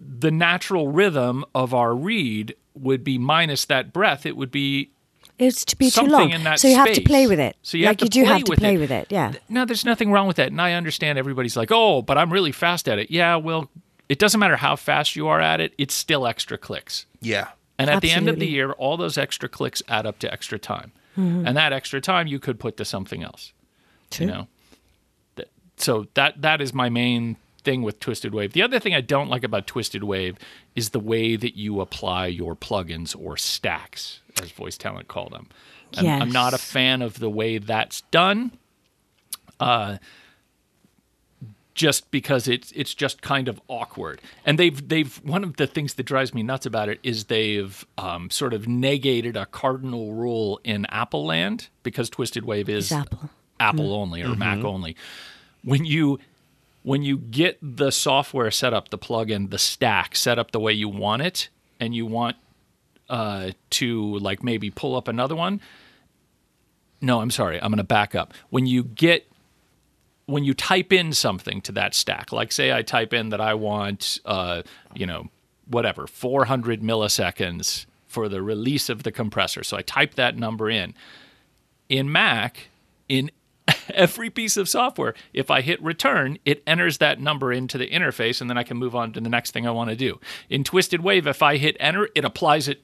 the 0.00 0.30
natural 0.30 0.88
rhythm 0.88 1.44
of 1.54 1.74
our 1.74 1.94
read 1.94 2.54
would 2.74 3.04
be 3.04 3.18
minus 3.18 3.64
that 3.66 3.92
breath. 3.92 4.24
It 4.26 4.36
would 4.36 4.50
be 4.50 4.90
it's 5.38 5.64
to 5.66 5.76
be 5.76 5.86
too 5.86 5.90
something 5.90 6.12
long. 6.12 6.30
in 6.30 6.44
that 6.44 6.60
so 6.60 6.68
you 6.68 6.76
have 6.76 6.86
to 6.88 6.94
space. 6.94 7.06
play 7.06 7.26
with 7.26 7.40
it. 7.40 7.56
So 7.62 7.76
you 7.76 7.86
like 7.86 8.00
have 8.00 8.08
to 8.10 8.18
you 8.18 8.22
do 8.22 8.26
play 8.26 8.32
have 8.34 8.44
to 8.44 8.50
with 8.50 8.58
play 8.58 8.74
it. 8.76 8.78
with 8.78 8.90
it. 8.90 9.06
Yeah. 9.10 9.32
no, 9.48 9.64
there's 9.64 9.84
nothing 9.84 10.10
wrong 10.12 10.26
with 10.26 10.36
that. 10.36 10.48
And 10.48 10.60
I 10.60 10.72
understand 10.74 11.18
everybody's 11.18 11.56
like, 11.56 11.70
oh, 11.72 12.02
but 12.02 12.16
I'm 12.16 12.32
really 12.32 12.52
fast 12.52 12.88
at 12.88 12.98
it. 12.98 13.10
Yeah, 13.10 13.36
well, 13.36 13.70
it 14.08 14.18
doesn't 14.18 14.38
matter 14.38 14.56
how 14.56 14.76
fast 14.76 15.16
you 15.16 15.26
are 15.28 15.40
at 15.40 15.60
it, 15.60 15.74
it's 15.78 15.94
still 15.94 16.26
extra 16.26 16.56
clicks. 16.58 17.06
yeah. 17.20 17.48
And 17.76 17.90
at 17.90 18.02
the 18.02 18.10
end 18.12 18.28
of 18.28 18.36
the 18.38 18.42
Absolutely. 18.46 18.54
year, 18.54 18.70
all 18.72 18.96
those 18.96 19.18
extra 19.18 19.48
clicks 19.48 19.82
add 19.88 20.06
up 20.06 20.20
to 20.20 20.32
extra 20.32 20.60
time. 20.60 20.92
Mm-hmm. 21.18 21.44
And 21.44 21.56
that 21.56 21.72
extra 21.72 22.00
time 22.00 22.28
you 22.28 22.38
could 22.38 22.60
put 22.60 22.76
to 22.76 22.84
something 22.84 23.24
else. 23.24 23.52
True. 24.12 24.26
You 24.26 24.32
know? 24.32 24.48
Th- 25.84 25.84
So 25.84 26.06
that 26.14 26.42
that 26.42 26.60
is 26.60 26.72
my 26.74 26.88
main 26.88 27.36
thing 27.62 27.82
with 27.82 27.98
Twisted 28.00 28.34
Wave. 28.34 28.52
The 28.52 28.62
other 28.62 28.78
thing 28.78 28.94
I 28.94 29.00
don't 29.00 29.28
like 29.28 29.42
about 29.44 29.66
Twisted 29.66 30.04
Wave 30.04 30.36
is 30.74 30.90
the 30.90 31.00
way 31.00 31.36
that 31.36 31.56
you 31.56 31.80
apply 31.80 32.26
your 32.26 32.54
plugins 32.54 33.16
or 33.18 33.36
stacks, 33.36 34.20
as 34.42 34.50
voice 34.50 34.76
talent 34.76 35.08
call 35.08 35.28
them. 35.30 35.48
I'm, 35.96 36.04
I'm 36.22 36.30
not 36.32 36.52
a 36.54 36.58
fan 36.58 37.02
of 37.02 37.18
the 37.20 37.30
way 37.30 37.58
that's 37.58 38.02
done. 38.10 38.52
Uh, 39.60 39.96
just 41.74 42.10
because 42.12 42.46
it's 42.46 42.70
it's 42.72 42.94
just 42.94 43.20
kind 43.20 43.48
of 43.48 43.60
awkward, 43.66 44.20
and 44.46 44.58
they've 44.58 44.88
they've 44.88 45.16
one 45.24 45.42
of 45.42 45.56
the 45.56 45.66
things 45.66 45.94
that 45.94 46.04
drives 46.04 46.32
me 46.32 46.42
nuts 46.42 46.66
about 46.66 46.88
it 46.88 47.00
is 47.02 47.24
they've 47.24 47.84
um, 47.98 48.30
sort 48.30 48.54
of 48.54 48.68
negated 48.68 49.36
a 49.36 49.46
cardinal 49.46 50.12
rule 50.14 50.60
in 50.62 50.86
Apple 50.86 51.26
Land 51.26 51.68
because 51.82 52.08
Twisted 52.08 52.44
Wave 52.44 52.68
is 52.68 52.84
It's 52.86 52.92
Apple. 52.92 53.30
Apple 53.58 53.92
only 53.92 54.22
or 54.22 54.34
Mac 54.36 54.62
only. 54.62 54.96
When 55.64 55.84
you 55.84 56.18
when 56.82 57.02
you 57.02 57.16
get 57.16 57.58
the 57.62 57.90
software 57.90 58.50
set 58.50 58.74
up, 58.74 58.90
the 58.90 58.98
plugin, 58.98 59.50
the 59.50 59.58
stack 59.58 60.14
set 60.14 60.38
up 60.38 60.50
the 60.50 60.60
way 60.60 60.72
you 60.72 60.88
want 60.88 61.22
it, 61.22 61.48
and 61.80 61.94
you 61.94 62.04
want 62.04 62.36
uh, 63.08 63.52
to 63.70 64.18
like 64.18 64.42
maybe 64.42 64.70
pull 64.70 64.94
up 64.94 65.08
another 65.08 65.34
one. 65.34 65.60
No, 67.00 67.20
I'm 67.20 67.30
sorry. 67.30 67.56
I'm 67.60 67.70
going 67.70 67.78
to 67.78 67.84
back 67.84 68.14
up. 68.14 68.34
When 68.50 68.66
you 68.66 68.84
get 68.84 69.26
when 70.26 70.44
you 70.44 70.54
type 70.54 70.92
in 70.92 71.12
something 71.12 71.60
to 71.62 71.72
that 71.72 71.94
stack, 71.94 72.32
like 72.32 72.50
say 72.50 72.72
I 72.72 72.82
type 72.82 73.12
in 73.12 73.28
that 73.28 73.40
I 73.40 73.54
want, 73.54 74.20
uh, 74.24 74.62
you 74.94 75.06
know, 75.06 75.28
whatever, 75.66 76.06
400 76.06 76.80
milliseconds 76.80 77.86
for 78.06 78.28
the 78.28 78.42
release 78.42 78.88
of 78.88 79.02
the 79.02 79.12
compressor. 79.12 79.62
So 79.62 79.76
I 79.76 79.82
type 79.82 80.14
that 80.14 80.36
number 80.38 80.70
in. 80.70 80.94
In 81.88 82.10
Mac, 82.10 82.68
in 83.08 83.30
every 83.92 84.30
piece 84.30 84.56
of 84.56 84.68
software, 84.68 85.14
if 85.32 85.50
I 85.50 85.60
hit 85.60 85.82
return, 85.82 86.38
it 86.44 86.62
enters 86.66 86.98
that 86.98 87.20
number 87.20 87.52
into 87.52 87.76
the 87.78 87.88
interface 87.88 88.40
and 88.40 88.48
then 88.48 88.56
I 88.58 88.62
can 88.62 88.76
move 88.76 88.94
on 88.94 89.12
to 89.12 89.20
the 89.20 89.28
next 89.28 89.50
thing 89.52 89.66
I 89.66 89.70
want 89.70 89.90
to 89.90 89.96
do. 89.96 90.20
In 90.48 90.64
Twisted 90.64 91.02
Wave, 91.02 91.26
if 91.26 91.42
I 91.42 91.56
hit 91.56 91.76
enter, 91.80 92.08
it 92.14 92.24
applies 92.24 92.68
it 92.68 92.82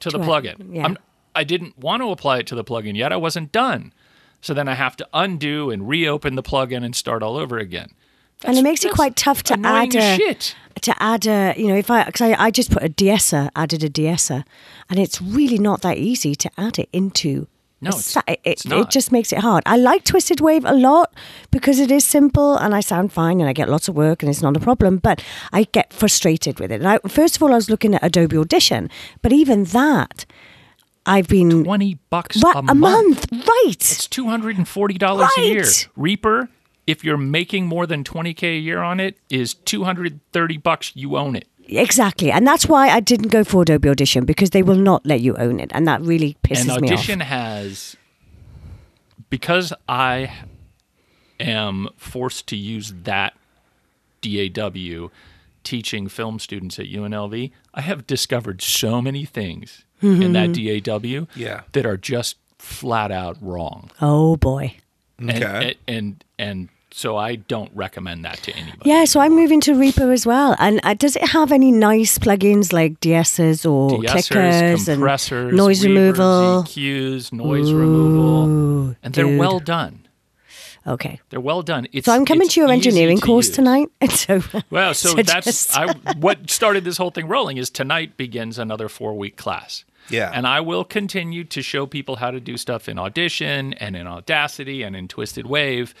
to 0.00 0.10
the 0.10 0.18
To 0.18 0.24
it, 0.24 0.26
plugin. 0.26 0.74
yeah. 0.74 0.84
I'm, 0.84 0.98
I 1.34 1.44
didn't 1.44 1.78
want 1.78 2.02
to 2.02 2.10
apply 2.10 2.38
it 2.38 2.46
to 2.48 2.54
the 2.54 2.64
plugin 2.64 2.96
yet. 2.96 3.12
I 3.12 3.16
wasn't 3.16 3.52
done. 3.52 3.92
So 4.40 4.52
then 4.54 4.68
I 4.68 4.74
have 4.74 4.96
to 4.96 5.08
undo 5.14 5.70
and 5.70 5.88
reopen 5.88 6.34
the 6.34 6.42
plugin 6.42 6.84
and 6.84 6.94
start 6.94 7.22
all 7.22 7.36
over 7.36 7.58
again. 7.58 7.88
and 8.44 8.58
it 8.58 8.62
makes 8.62 8.84
it 8.84 8.92
quite 8.92 9.16
tough 9.16 9.42
to 9.44 9.58
add 9.64 9.94
a, 9.94 10.16
shit. 10.16 10.54
to 10.82 10.94
add 11.02 11.26
a 11.26 11.54
you 11.56 11.68
know 11.68 11.76
if 11.76 11.90
I 11.90 12.04
because 12.04 12.20
I, 12.20 12.34
I 12.46 12.50
just 12.50 12.70
put 12.70 12.82
a 12.82 12.88
de-esser 12.90 13.48
added 13.56 13.82
a 13.82 13.88
de-esser 13.88 14.44
and 14.90 14.98
it's 14.98 15.22
really 15.22 15.56
not 15.58 15.80
that 15.82 15.96
easy 15.96 16.34
to 16.34 16.50
add 16.58 16.78
it 16.78 16.88
into 16.92 17.46
No, 17.84 17.90
it's- 17.90 18.16
it's 18.44 18.64
it, 18.64 18.68
it 18.80 18.90
just 18.90 19.12
makes 19.12 19.32
it 19.32 19.38
hard. 19.38 19.62
I 19.66 19.76
like 19.76 20.04
Twisted 20.04 20.40
Wave 20.40 20.64
a 20.64 20.74
lot 20.74 21.12
because 21.50 21.78
it 21.78 21.90
is 21.90 22.04
simple 22.04 22.56
and 22.56 22.74
I 22.74 22.80
sound 22.80 23.12
fine 23.12 23.40
and 23.40 23.48
I 23.48 23.52
get 23.52 23.68
lots 23.68 23.88
of 23.88 23.94
work 23.94 24.22
and 24.22 24.30
it's 24.30 24.42
not 24.42 24.56
a 24.56 24.60
problem 24.60 24.98
but 24.98 25.22
I 25.52 25.64
get 25.72 25.92
frustrated 25.92 26.58
with 26.60 26.72
it. 26.72 26.80
And 26.80 26.88
I, 26.88 26.98
first 27.08 27.36
of 27.36 27.42
all 27.42 27.52
I 27.52 27.56
was 27.56 27.68
looking 27.70 27.94
at 27.94 28.02
Adobe 28.04 28.36
Audition 28.36 28.90
but 29.22 29.32
even 29.32 29.64
that 29.64 30.24
I've 31.06 31.28
been 31.28 31.64
20 31.64 31.98
bucks 32.08 32.42
a, 32.42 32.46
a 32.70 32.74
month. 32.74 33.26
right. 33.30 33.74
It's 33.76 34.08
$240 34.08 35.28
a 35.36 35.40
year. 35.42 35.64
Reaper, 35.96 36.48
if 36.86 37.04
you're 37.04 37.18
making 37.18 37.66
more 37.66 37.86
than 37.86 38.04
20k 38.04 38.42
a 38.56 38.58
year 38.58 38.80
on 38.82 39.00
it, 39.00 39.18
is 39.30 39.52
230 39.54 40.56
bucks. 40.58 40.92
You 40.94 41.16
own 41.16 41.36
it. 41.36 41.46
Exactly, 41.68 42.30
and 42.30 42.46
that's 42.46 42.66
why 42.66 42.90
I 42.90 43.00
didn't 43.00 43.28
go 43.28 43.44
for 43.44 43.62
Adobe 43.62 43.88
Audition 43.88 44.24
because 44.24 44.50
they 44.50 44.62
will 44.62 44.76
not 44.76 45.04
let 45.06 45.20
you 45.20 45.34
own 45.36 45.60
it, 45.60 45.70
and 45.74 45.86
that 45.88 46.00
really 46.02 46.36
pisses 46.44 46.72
and 46.72 46.82
me 46.82 46.88
off. 46.88 46.94
Audition 46.94 47.20
has 47.20 47.96
because 49.30 49.72
I 49.88 50.32
am 51.40 51.88
forced 51.96 52.46
to 52.48 52.56
use 52.56 52.92
that 53.04 53.34
DAW 54.22 55.08
teaching 55.62 56.08
film 56.08 56.38
students 56.38 56.78
at 56.78 56.86
UNLV, 56.86 57.50
I 57.72 57.80
have 57.80 58.06
discovered 58.06 58.62
so 58.62 59.00
many 59.00 59.24
things 59.24 59.84
in 60.02 60.34
that 60.34 60.50
mm-hmm. 60.50 61.24
DAW 61.24 61.26
Yeah. 61.34 61.62
that 61.72 61.86
are 61.86 61.96
just 61.96 62.36
flat 62.58 63.10
out 63.10 63.36
wrong. 63.40 63.90
Oh 64.00 64.36
boy, 64.36 64.76
and, 65.18 65.30
Okay. 65.30 65.76
and 65.88 65.96
and 65.96 66.24
and 66.38 66.68
so 66.96 67.16
I 67.16 67.34
don't 67.36 67.72
recommend 67.74 68.24
that 68.24 68.36
to 68.44 68.52
anybody. 68.54 68.88
Yeah, 68.88 69.04
so 69.04 69.18
I'm 69.18 69.34
moving 69.34 69.60
to 69.62 69.74
Reaper 69.74 70.12
as 70.12 70.24
well. 70.24 70.54
And 70.60 70.78
uh, 70.84 70.94
does 70.94 71.16
it 71.16 71.24
have 71.28 71.50
any 71.50 71.72
nice 71.72 72.18
plugins 72.18 72.72
like 72.72 73.00
DSs 73.00 73.68
or 73.68 73.90
De-essers, 74.00 74.28
clickers 74.28 74.28
compressors, 74.28 74.88
and 74.88 75.56
noise 75.56 75.80
reverb, 75.82 75.88
removal? 75.88 76.62
EQs, 76.62 77.32
noise 77.32 77.72
removal, 77.72 78.96
and 79.02 79.12
they're 79.14 79.24
dude. 79.24 79.38
well 79.40 79.58
done. 79.58 80.06
Okay. 80.86 81.18
They're 81.30 81.40
well 81.40 81.62
done. 81.62 81.88
It's, 81.92 82.04
So 82.04 82.12
I'm 82.12 82.26
coming 82.26 82.44
it's 82.46 82.54
to 82.54 82.60
your 82.60 82.70
engineering 82.70 83.18
to 83.18 83.24
course 83.26 83.46
use. 83.48 83.56
tonight. 83.56 83.88
And 84.00 84.12
so, 84.12 84.42
Well, 84.70 84.92
so, 84.94 85.08
so 85.10 85.22
that's 85.22 85.46
just- 85.46 85.76
I, 85.76 85.92
what 86.18 86.50
started 86.50 86.84
this 86.84 86.96
whole 86.98 87.10
thing 87.10 87.26
rolling. 87.26 87.56
Is 87.56 87.70
tonight 87.70 88.16
begins 88.16 88.58
another 88.58 88.88
four 88.88 89.14
week 89.16 89.36
class. 89.36 89.84
Yeah. 90.10 90.30
and 90.34 90.46
I 90.46 90.60
will 90.60 90.84
continue 90.84 91.44
to 91.44 91.62
show 91.62 91.86
people 91.86 92.16
how 92.16 92.30
to 92.30 92.38
do 92.38 92.58
stuff 92.58 92.90
in 92.90 92.98
Audition 92.98 93.72
and 93.74 93.96
in 93.96 94.06
Audacity 94.06 94.82
and 94.82 94.94
in 94.94 95.08
Twisted 95.08 95.46
Wave, 95.46 95.94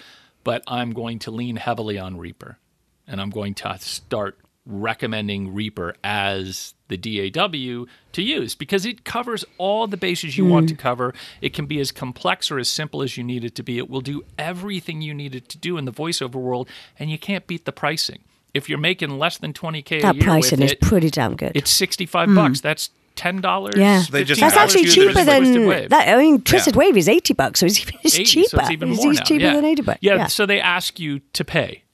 but 0.44 0.62
I'm 0.68 0.92
going 0.92 1.18
to 1.20 1.30
lean 1.30 1.56
heavily 1.56 1.98
on 1.98 2.18
Reaper, 2.18 2.58
and 3.06 3.20
I'm 3.20 3.30
going 3.30 3.54
to 3.54 3.78
start 3.78 4.38
recommending 4.66 5.52
Reaper 5.52 5.94
as 6.02 6.74
the 6.88 6.96
DAW 6.96 7.86
to 8.12 8.22
use 8.22 8.54
because 8.54 8.86
it 8.86 9.04
covers 9.04 9.44
all 9.58 9.86
the 9.86 9.96
bases 9.96 10.38
you 10.38 10.46
want 10.46 10.68
to 10.68 10.74
hmm. 10.74 10.80
cover. 10.80 11.14
It 11.40 11.52
can 11.52 11.66
be 11.66 11.80
as 11.80 11.92
complex 11.92 12.50
or 12.50 12.58
as 12.58 12.68
simple 12.68 13.02
as 13.02 13.16
you 13.16 13.24
need 13.24 13.44
it 13.44 13.54
to 13.56 13.62
be. 13.62 13.78
It 13.78 13.90
will 13.90 14.00
do 14.00 14.24
everything 14.38 15.02
you 15.02 15.14
need 15.14 15.34
it 15.34 15.48
to 15.50 15.58
do 15.58 15.76
in 15.76 15.84
the 15.84 15.92
voiceover 15.92 16.36
world, 16.36 16.68
and 16.98 17.10
you 17.10 17.18
can't 17.18 17.46
beat 17.46 17.64
the 17.64 17.72
pricing. 17.72 18.24
If 18.52 18.68
you're 18.68 18.78
making 18.78 19.18
less 19.18 19.38
than 19.38 19.52
20k 19.52 20.02
that 20.02 20.14
a 20.14 20.18
year 20.18 20.24
pricing 20.24 20.62
is 20.62 20.72
it, 20.72 20.80
pretty 20.80 21.10
damn 21.10 21.34
good. 21.34 21.52
it's 21.54 21.70
65 21.70 22.28
hmm. 22.28 22.34
bucks. 22.34 22.60
That's 22.60 22.90
ten 23.16 23.40
dollars. 23.40 23.74
Yeah. 23.76 24.02
They 24.10 24.24
just 24.24 24.40
That's 24.40 24.56
actually 24.56 24.86
cheaper 24.86 25.24
than 25.24 25.86
that. 25.88 26.08
I 26.08 26.16
mean, 26.16 26.42
Twisted 26.42 26.76
Wave 26.76 26.96
is 26.96 27.08
eighty 27.08 27.34
bucks, 27.34 27.60
so 27.60 27.66
it's, 27.66 27.78
it's 28.04 28.14
80, 28.18 28.24
cheaper. 28.24 28.48
So 28.48 28.58
it's 28.60 28.70
even 28.70 28.90
more 28.90 29.10
it's 29.10 29.20
now. 29.20 29.24
cheaper 29.24 29.44
yeah. 29.44 29.54
than 29.54 29.64
eighty 29.64 29.82
bucks. 29.82 29.98
Yeah, 30.02 30.26
so 30.26 30.46
they 30.46 30.60
ask 30.60 30.98
you 30.98 31.20
to 31.34 31.44
pay, 31.44 31.84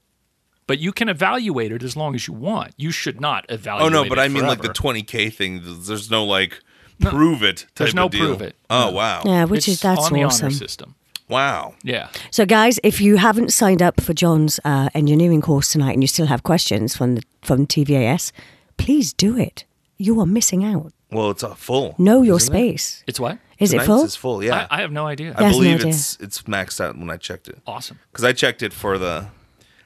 but 0.66 0.78
you 0.78 0.92
can 0.92 1.08
evaluate 1.08 1.72
it 1.72 1.82
as 1.82 1.96
long 1.96 2.14
as 2.14 2.26
you 2.26 2.34
want. 2.34 2.72
You 2.76 2.90
should 2.90 3.20
not 3.20 3.44
evaluate. 3.48 3.86
Oh 3.86 4.02
no, 4.02 4.08
but 4.08 4.18
it 4.18 4.22
I 4.22 4.28
mean 4.28 4.46
like 4.46 4.62
the 4.62 4.68
20k 4.68 5.32
thing. 5.32 5.62
There's 5.64 6.10
no 6.10 6.24
like 6.24 6.60
prove 7.00 7.42
it. 7.42 7.58
Type 7.58 7.68
There's 7.76 7.94
no 7.94 8.06
of 8.06 8.10
deal. 8.12 8.26
prove 8.26 8.42
it. 8.42 8.56
Oh 8.68 8.90
No. 8.90 8.96
wow. 8.96 9.22
yeah, 9.24 9.44
which 9.44 9.58
It's 9.60 9.68
is 9.68 9.80
that's 9.80 10.06
on 10.06 10.12
the 10.12 10.22
awesome. 10.24 10.46
honor 10.46 10.54
system. 10.54 10.94
Wow. 11.28 11.74
Yeah, 11.84 12.08
So, 12.32 12.44
guys, 12.44 12.80
if 12.82 13.00
you 13.00 13.16
haven't 13.16 13.52
signed 13.52 13.80
up 13.80 14.00
for 14.00 14.12
John's 14.12 14.58
uh, 14.64 14.88
engineering 14.94 15.40
course 15.40 15.70
tonight 15.70 15.92
and 15.92 16.02
you 16.02 16.08
still 16.08 16.26
have 16.26 16.42
questions 16.42 16.96
from 16.96 17.14
the, 17.14 17.22
from 17.40 17.68
TVAS, 17.68 18.32
please 18.78 19.12
do 19.12 19.38
it. 19.38 19.64
You 19.96 20.18
are 20.20 20.26
missing 20.26 20.64
out. 20.64 20.92
Well, 21.12 21.30
it's 21.30 21.42
a 21.42 21.54
full. 21.54 21.94
Know 21.98 22.22
your 22.22 22.36
isn't 22.36 22.54
it? 22.54 22.58
space. 22.58 23.04
it's 23.06 23.18
what? 23.20 23.38
Is 23.58 23.72
it 23.72 23.76
Tonight's 23.80 23.86
full? 23.88 24.04
is 24.04 24.16
full. 24.16 24.42
Yeah. 24.44 24.66
I, 24.70 24.78
I 24.78 24.80
have 24.82 24.92
no 24.92 25.06
idea. 25.06 25.34
I 25.36 25.42
Yes, 25.42 25.52
no 25.52 25.58
believe 25.58 25.74
idea. 25.80 25.88
it's 25.88 26.16
it's 26.20 26.42
maxed 26.42 26.80
out 26.80 26.96
when 26.96 27.10
I 27.10 27.16
checked 27.16 27.48
it. 27.48 27.58
awesome. 27.66 27.98
because 28.12 28.24
I 28.24 28.32
checked 28.32 28.62
it 28.62 28.72
for 28.72 28.96
the. 28.98 29.26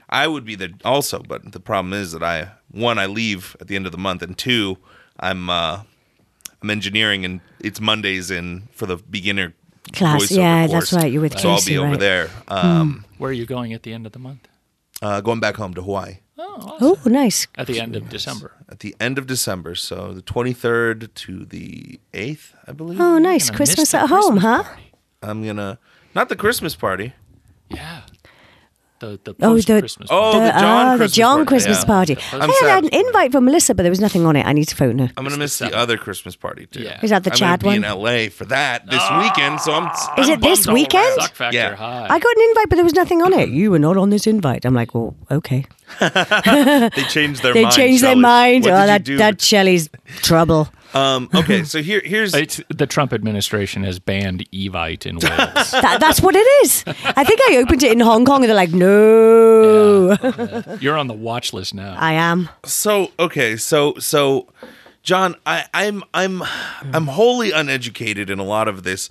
I 0.08 0.26
would 0.28 0.44
be 0.44 0.54
there 0.54 0.68
also, 0.84 1.22
but 1.22 1.52
the 1.52 1.60
problem 1.60 1.92
is 1.92 2.12
that 2.12 2.22
I 2.22 2.50
one 2.70 2.98
I 2.98 3.06
leave 3.06 3.56
at 3.60 3.66
the 3.68 3.74
end 3.76 3.86
of 3.86 3.92
the 3.92 3.98
month, 3.98 4.22
and 4.22 4.36
two 4.38 4.76
I'm 5.18 5.48
uh, 5.50 5.80
I'm 6.62 6.70
engineering, 6.70 7.24
and 7.24 7.40
it's 7.60 7.80
Mondays 7.80 8.30
in 8.30 8.68
for 8.72 8.86
the 8.86 8.96
beginner 8.96 9.54
Class, 9.92 10.22
voiceover 10.24 10.36
yeah, 10.36 10.66
course. 10.66 10.90
that's 10.90 10.92
right, 11.02 11.12
you're 11.12 11.22
with 11.22 11.38
so 11.38 11.50
I'll 11.50 11.56
Casey, 11.56 11.72
be 11.72 11.78
over 11.78 11.88
right. 11.88 11.94
Hmm. 11.96 12.00
there, 12.00 12.30
um, 12.48 13.04
Where 13.18 13.30
are 13.30 13.34
you 13.34 13.44
going 13.46 13.72
at 13.74 13.82
the 13.82 13.92
end 13.92 14.06
of 14.06 14.12
the 14.12 14.18
month? 14.18 14.46
Uh, 15.02 15.20
going 15.20 15.40
back 15.40 15.56
home 15.56 15.74
to 15.74 15.82
Hawaii 15.82 16.18
Oh, 16.36 16.56
awesome. 16.80 16.96
Oh, 17.06 17.08
nice. 17.10 17.46
at 17.56 17.66
the 17.68 17.78
end 17.80 17.94
of 17.96 18.08
December. 18.08 18.52
at 18.68 18.80
the 18.80 18.94
end 18.98 19.18
of 19.18 19.26
December, 19.26 19.74
so 19.76 20.12
the 20.12 20.22
23rd 20.22 21.14
to 21.14 21.44
the 21.44 22.00
8th, 22.12 22.54
I 22.66 22.72
believe. 22.72 23.00
Oh, 23.00 23.18
nice. 23.18 23.50
Gonna 23.50 23.56
Christmas 23.58 23.94
at 23.94 24.08
home, 24.08 24.38
Christmas 24.38 24.42
huh? 24.42 24.62
party. 24.64 24.92
I'm 25.22 25.44
gonna 25.46 25.78
not 26.14 26.28
the 26.28 26.36
Christmas 26.36 26.74
party. 26.74 27.12
Yeah, 27.68 28.02
the 29.04 29.32
the 29.34 29.46
Oh, 29.46 29.56
the- 29.58 29.80
Christmas. 29.80 30.08
Oh, 30.10 30.32
the 30.40 30.50
John 30.50 30.64
ah, 30.64 30.92
the 30.92 30.96
Christmas 30.98 31.12
John 31.16 31.36
party, 31.38 31.48
Christmas 31.48 31.78
yeah. 31.80 31.84
party. 31.84 32.16
I'm 32.32 32.42
I 32.42 32.46
had 32.46 32.54
sad. 32.60 32.84
an 32.84 32.90
invite 33.06 33.32
from 33.32 33.44
Melissa, 33.44 33.74
but 33.74 33.82
there 33.84 33.90
was 33.90 34.00
nothing 34.00 34.24
on 34.26 34.36
it. 34.36 34.44
I 34.46 34.52
need 34.52 34.68
to 34.68 34.76
phone 34.76 34.98
her. 34.98 35.10
I'm 35.16 35.24
gonna 35.24 35.36
miss 35.36 35.58
the 35.58 35.66
seventh. 35.66 35.76
other 35.82 35.96
Christmas 35.96 36.36
party 36.36 36.66
too. 36.66 36.82
Yeah. 36.82 37.00
Is 37.02 37.10
that 37.10 37.24
the 37.24 37.30
I'm 37.32 37.36
Chad 37.36 37.60
gonna 37.62 37.80
be 37.80 37.86
one? 37.86 37.92
in 37.92 37.98
LA 38.26 38.30
for 38.30 38.44
that 38.46 38.86
this 38.90 39.02
weekend, 39.22 39.60
so 39.60 39.72
I'm. 39.72 39.90
Is 40.18 40.28
I'm 40.28 40.34
it 40.34 40.40
this 40.40 40.66
weekend? 40.66 41.14
Suck 41.20 41.34
factor 41.34 41.56
Yeah. 41.56 41.74
high. 41.76 42.06
I 42.10 42.18
got 42.18 42.36
an 42.36 42.42
invite, 42.50 42.68
but 42.70 42.76
there 42.76 42.84
was 42.84 42.94
nothing 42.94 43.22
on 43.22 43.32
it. 43.32 43.48
You 43.48 43.70
were 43.70 43.78
not 43.78 43.96
on 43.96 44.10
this 44.10 44.26
invite. 44.26 44.64
I'm 44.64 44.74
like, 44.74 44.94
well, 44.94 45.16
okay. 45.30 45.64
They 46.00 47.02
changed 47.08 47.42
their 47.42 47.54
They 47.54 47.62
mind. 47.62 47.74
changed 47.74 48.02
their 48.02 48.16
mind. 48.16 48.64
What 48.64 48.72
oh, 48.72 48.80
did 48.80 48.88
that, 48.88 49.08
you 49.08 49.14
do? 49.14 49.18
that 49.18 49.40
Shelley's 49.40 49.88
trouble. 50.22 50.68
Um, 50.94 51.28
okay, 51.34 51.64
so 51.64 51.82
here 51.82 52.00
here's 52.04 52.34
It's, 52.44 52.60
the 52.68 52.86
Trump 52.86 53.12
administration 53.12 53.82
has 53.82 53.98
banned 53.98 54.48
Evite 54.50 55.06
in 55.06 55.16
Wales. 55.16 55.70
That, 55.72 55.98
that's 56.00 56.20
what 56.20 56.36
it 56.36 56.46
is. 56.64 56.84
I 56.86 57.24
think 57.24 57.40
I 57.50 57.56
opened 57.56 57.82
it 57.82 57.92
in 57.92 58.00
Hong 58.00 58.24
Kong 58.24 58.42
and 58.42 58.48
they're 58.48 58.54
like, 58.54 58.72
no. 58.72 60.16
You're 60.80 60.96
on 60.96 61.08
the 61.08 61.14
watch 61.14 61.52
list 61.52 61.74
now. 61.74 61.96
I 61.98 62.12
am. 62.12 62.48
so 62.64 63.10
okay, 63.18 63.56
so 63.56 63.94
so 63.98 64.48
John, 65.02 65.36
I, 65.44 65.66
I'm 65.74 66.02
I'm 66.14 66.42
I'm 66.92 67.08
wholly 67.08 67.50
uneducated 67.50 68.30
in 68.30 68.38
a 68.38 68.44
lot 68.44 68.68
of 68.68 68.84
this 68.84 69.10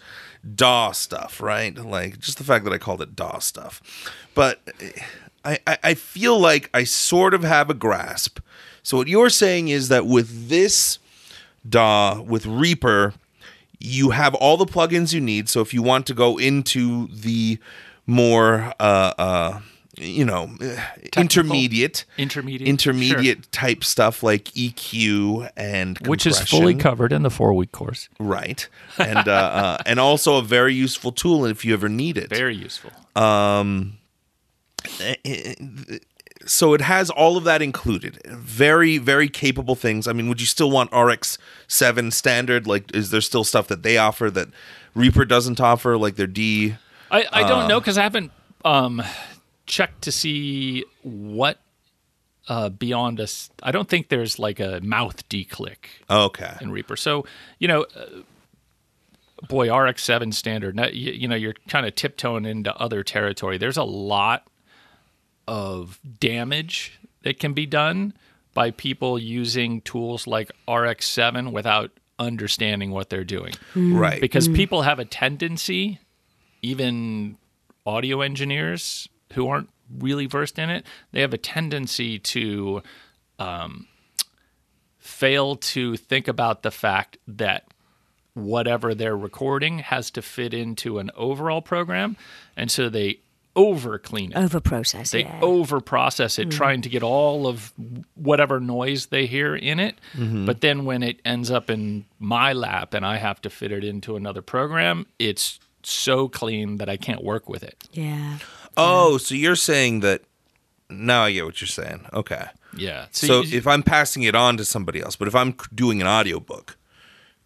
DAW 0.55 0.91
stuff, 0.91 1.41
right? 1.41 1.77
Like 1.77 2.19
just 2.19 2.37
the 2.37 2.43
fact 2.43 2.65
that 2.65 2.73
I 2.73 2.77
called 2.77 3.01
it 3.01 3.15
DAW 3.15 3.39
stuff. 3.39 3.81
But 4.33 4.61
I, 5.45 5.59
I, 5.67 5.77
I 5.83 5.93
feel 5.93 6.39
like 6.39 6.69
I 6.73 6.83
sort 6.83 7.33
of 7.33 7.43
have 7.43 7.69
a 7.69 7.73
grasp. 7.73 8.39
So 8.81 8.97
what 8.97 9.07
you're 9.07 9.29
saying 9.29 9.69
is 9.69 9.89
that 9.89 10.05
with 10.05 10.49
this 10.49 10.99
DAW, 11.67 12.21
with 12.21 12.45
Reaper, 12.45 13.13
you 13.79 14.11
have 14.11 14.33
all 14.35 14.57
the 14.57 14.65
plugins 14.65 15.13
you 15.13 15.21
need. 15.21 15.49
So 15.49 15.61
if 15.61 15.73
you 15.73 15.81
want 15.81 16.05
to 16.07 16.13
go 16.13 16.37
into 16.37 17.07
the 17.07 17.59
more 18.05 18.73
uh 18.81 19.13
uh 19.17 19.59
you 19.97 20.25
know 20.25 20.49
uh, 20.59 20.75
intermediate 21.15 22.03
Intermediate, 22.17 22.67
intermediate 22.67 23.51
type 23.51 23.83
stuff 23.83 24.23
like 24.23 24.45
EQ 24.45 25.49
and 25.55 25.97
which 26.07 26.25
is 26.25 26.39
fully 26.39 26.75
covered 26.75 27.13
in 27.13 27.21
the 27.21 27.29
four 27.29 27.53
week 27.53 27.71
course. 27.71 28.09
right 28.19 28.67
and 28.97 29.27
uh, 29.27 29.31
uh 29.31 29.77
and 29.85 29.99
also 29.99 30.37
a 30.37 30.41
very 30.41 30.73
useful 30.73 31.11
tool 31.11 31.45
if 31.45 31.63
you 31.63 31.73
ever 31.73 31.87
need 31.87 32.17
it 32.17 32.29
Very 32.33 32.55
useful. 32.55 32.91
So 36.45 36.73
it 36.73 36.81
has 36.81 37.09
all 37.09 37.37
of 37.37 37.43
that 37.45 37.61
included 37.61 38.19
very 38.25 38.97
very 38.97 39.29
capable 39.29 39.75
things 39.75 40.07
i 40.07 40.13
mean 40.13 40.27
would 40.27 40.41
you 40.41 40.47
still 40.47 40.69
want 40.71 40.89
rx 40.93 41.37
7 41.67 42.11
standard 42.11 42.67
like 42.67 42.93
is 42.95 43.11
there 43.11 43.21
still 43.21 43.43
stuff 43.43 43.67
that 43.67 43.83
they 43.83 43.97
offer 43.97 44.29
that 44.29 44.49
reaper 44.93 45.25
doesn't 45.25 45.59
offer 45.61 45.97
like 45.97 46.15
their 46.15 46.27
d 46.27 46.75
I, 47.11 47.25
I 47.31 47.43
Uh. 47.43 47.47
don't 47.47 47.67
know 47.67 47.79
because 47.79 47.97
I 47.99 48.03
haven't 48.03 48.31
um, 48.65 49.01
checked 49.67 50.01
to 50.03 50.11
see 50.11 50.83
what 51.03 51.59
uh, 52.47 52.69
beyond 52.69 53.19
us. 53.19 53.51
I 53.61 53.71
don't 53.71 53.87
think 53.87 54.09
there's 54.09 54.39
like 54.39 54.59
a 54.59 54.79
mouth 54.81 55.29
declick 55.29 55.85
okay 56.09 56.55
in 56.59 56.71
Reaper. 56.71 56.95
So 56.95 57.25
you 57.59 57.67
know, 57.67 57.85
uh, 57.95 58.21
boy, 59.47 59.67
RX7 59.67 60.33
standard. 60.33 60.75
now, 60.75 60.87
You, 60.87 61.11
you 61.11 61.27
know, 61.27 61.35
you're 61.35 61.53
kind 61.67 61.85
of 61.85 61.93
tiptoeing 61.93 62.45
into 62.45 62.75
other 62.77 63.03
territory. 63.03 63.59
There's 63.59 63.77
a 63.77 63.83
lot 63.83 64.47
of 65.47 65.99
damage 66.19 66.99
that 67.23 67.39
can 67.39 67.53
be 67.53 67.65
done 67.65 68.13
by 68.53 68.71
people 68.71 69.17
using 69.17 69.81
tools 69.81 70.27
like 70.27 70.51
RX7 70.67 71.51
without 71.51 71.91
understanding 72.19 72.91
what 72.91 73.09
they're 73.09 73.23
doing. 73.23 73.53
Right. 73.75 74.21
Because 74.21 74.47
people 74.47 74.83
have 74.83 74.99
a 74.99 75.05
tendency, 75.05 75.99
even 76.61 77.37
audio 77.85 78.21
engineers 78.21 79.09
who 79.33 79.47
aren't 79.47 79.69
really 79.97 80.25
versed 80.25 80.59
in 80.59 80.69
it, 80.69 80.85
they 81.11 81.21
have 81.21 81.33
a 81.33 81.37
tendency 81.37 82.19
to 82.19 82.83
um, 83.39 83.87
fail 84.99 85.55
to 85.55 85.97
think 85.97 86.27
about 86.27 86.63
the 86.63 86.71
fact 86.71 87.17
that 87.27 87.65
whatever 88.33 88.95
they're 88.95 89.17
recording 89.17 89.79
has 89.79 90.09
to 90.11 90.21
fit 90.21 90.53
into 90.53 90.99
an 90.99 91.11
overall 91.15 91.61
program, 91.61 92.17
and 92.55 92.71
so 92.71 92.89
they 92.89 93.19
over 93.55 93.99
clean 93.99 94.31
it. 94.31 94.37
Over 94.37 94.59
process. 94.59 95.13
It. 95.13 95.17
They 95.17 95.23
yeah. 95.23 95.39
over 95.41 95.79
process 95.79 96.39
it, 96.39 96.45
hmm. 96.45 96.49
trying 96.49 96.81
to 96.81 96.89
get 96.89 97.03
all 97.03 97.45
of 97.47 97.71
whatever 98.15 98.59
noise 98.59 99.07
they 99.07 99.25
hear 99.27 99.55
in 99.55 99.79
it. 99.79 99.99
Mm-hmm. 100.15 100.45
But 100.45 100.61
then 100.61 100.85
when 100.85 101.03
it 101.03 101.19
ends 101.23 101.51
up 101.51 101.69
in 101.69 102.05
my 102.19 102.53
lap 102.53 102.93
and 102.93 103.05
I 103.05 103.17
have 103.17 103.41
to 103.41 103.49
fit 103.49 103.71
it 103.71 103.83
into 103.83 104.15
another 104.15 104.41
program, 104.41 105.05
it's 105.19 105.59
so 105.83 106.27
clean 106.27 106.77
that 106.77 106.89
I 106.89 106.97
can't 106.97 107.23
work 107.23 107.47
with 107.49 107.61
it. 107.63 107.87
yeah. 107.91 108.37
oh 108.77 109.17
so 109.19 109.35
you're 109.35 109.55
saying 109.55 109.99
that 109.99 110.21
now 110.89 111.23
i 111.25 111.31
get 111.31 111.45
what 111.45 111.59
you're 111.61 111.67
saying 111.67 112.03
okay 112.11 112.45
Yeah. 112.75 113.05
so 113.11 113.41
you- 113.41 113.57
if 113.57 113.67
i'm 113.67 113.83
passing 113.83 114.23
it 114.23 114.33
on 114.33 114.57
to 114.57 114.65
somebody 114.65 114.99
else 115.01 115.15
but 115.15 115.27
if 115.27 115.35
i'm 115.35 115.55
doing 115.75 116.01
an 116.01 116.07
audiobook 116.07 116.75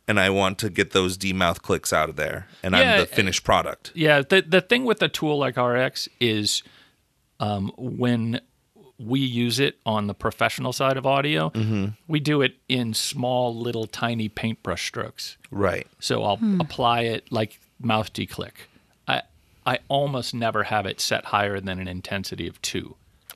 and 0.07 0.19
i 0.19 0.29
want 0.29 0.57
to 0.57 0.69
get 0.69 0.91
those 0.91 1.17
d 1.17 1.33
mouth 1.33 1.61
clicks 1.61 1.91
out 1.91 2.09
of 2.09 2.15
there 2.15 2.47
and 2.63 2.75
i'm 2.75 2.97
the 2.97 3.03
uh, 3.03 3.05
finished 3.05 3.43
product 3.43 3.77
Yeah, 3.95 4.21
the 4.21 4.41
the 4.41 4.61
thing 4.61 4.85
with 4.85 5.01
a 5.01 5.09
tool 5.09 5.37
like 5.37 5.57
RX 5.57 6.07
is 6.19 6.63
um, 7.39 7.71
when 7.77 8.41
we 8.99 9.19
use 9.19 9.59
it 9.59 9.77
on 9.85 10.07
the 10.07 10.13
professional 10.13 10.73
side 10.73 10.97
of 10.97 11.05
audio, 11.05 11.49
mm-hmm. 11.49 11.87
we 12.07 12.19
do 12.19 12.41
it 12.41 12.55
in 12.67 12.93
small, 12.93 13.55
little, 13.55 13.85
tiny 13.85 14.27
paintbrush 14.27 14.87
strokes. 14.87 15.37
right 15.51 15.87
So 15.99 16.23
I'll 16.23 16.37
hmm. 16.37 16.59
apply 16.59 17.01
it 17.01 17.31
like 17.31 17.59
mouth 17.79 18.13
declick. 18.13 18.53
I 19.07 19.23
I 19.65 19.79
almost 19.87 20.33
never 20.33 20.63
have 20.63 20.85
it 20.85 21.01
set 21.01 21.25
higher 21.25 21.59
than 21.59 21.79
an 21.79 21.87
intensity 21.87 22.47
of 22.47 22.61
two. 22.61 22.95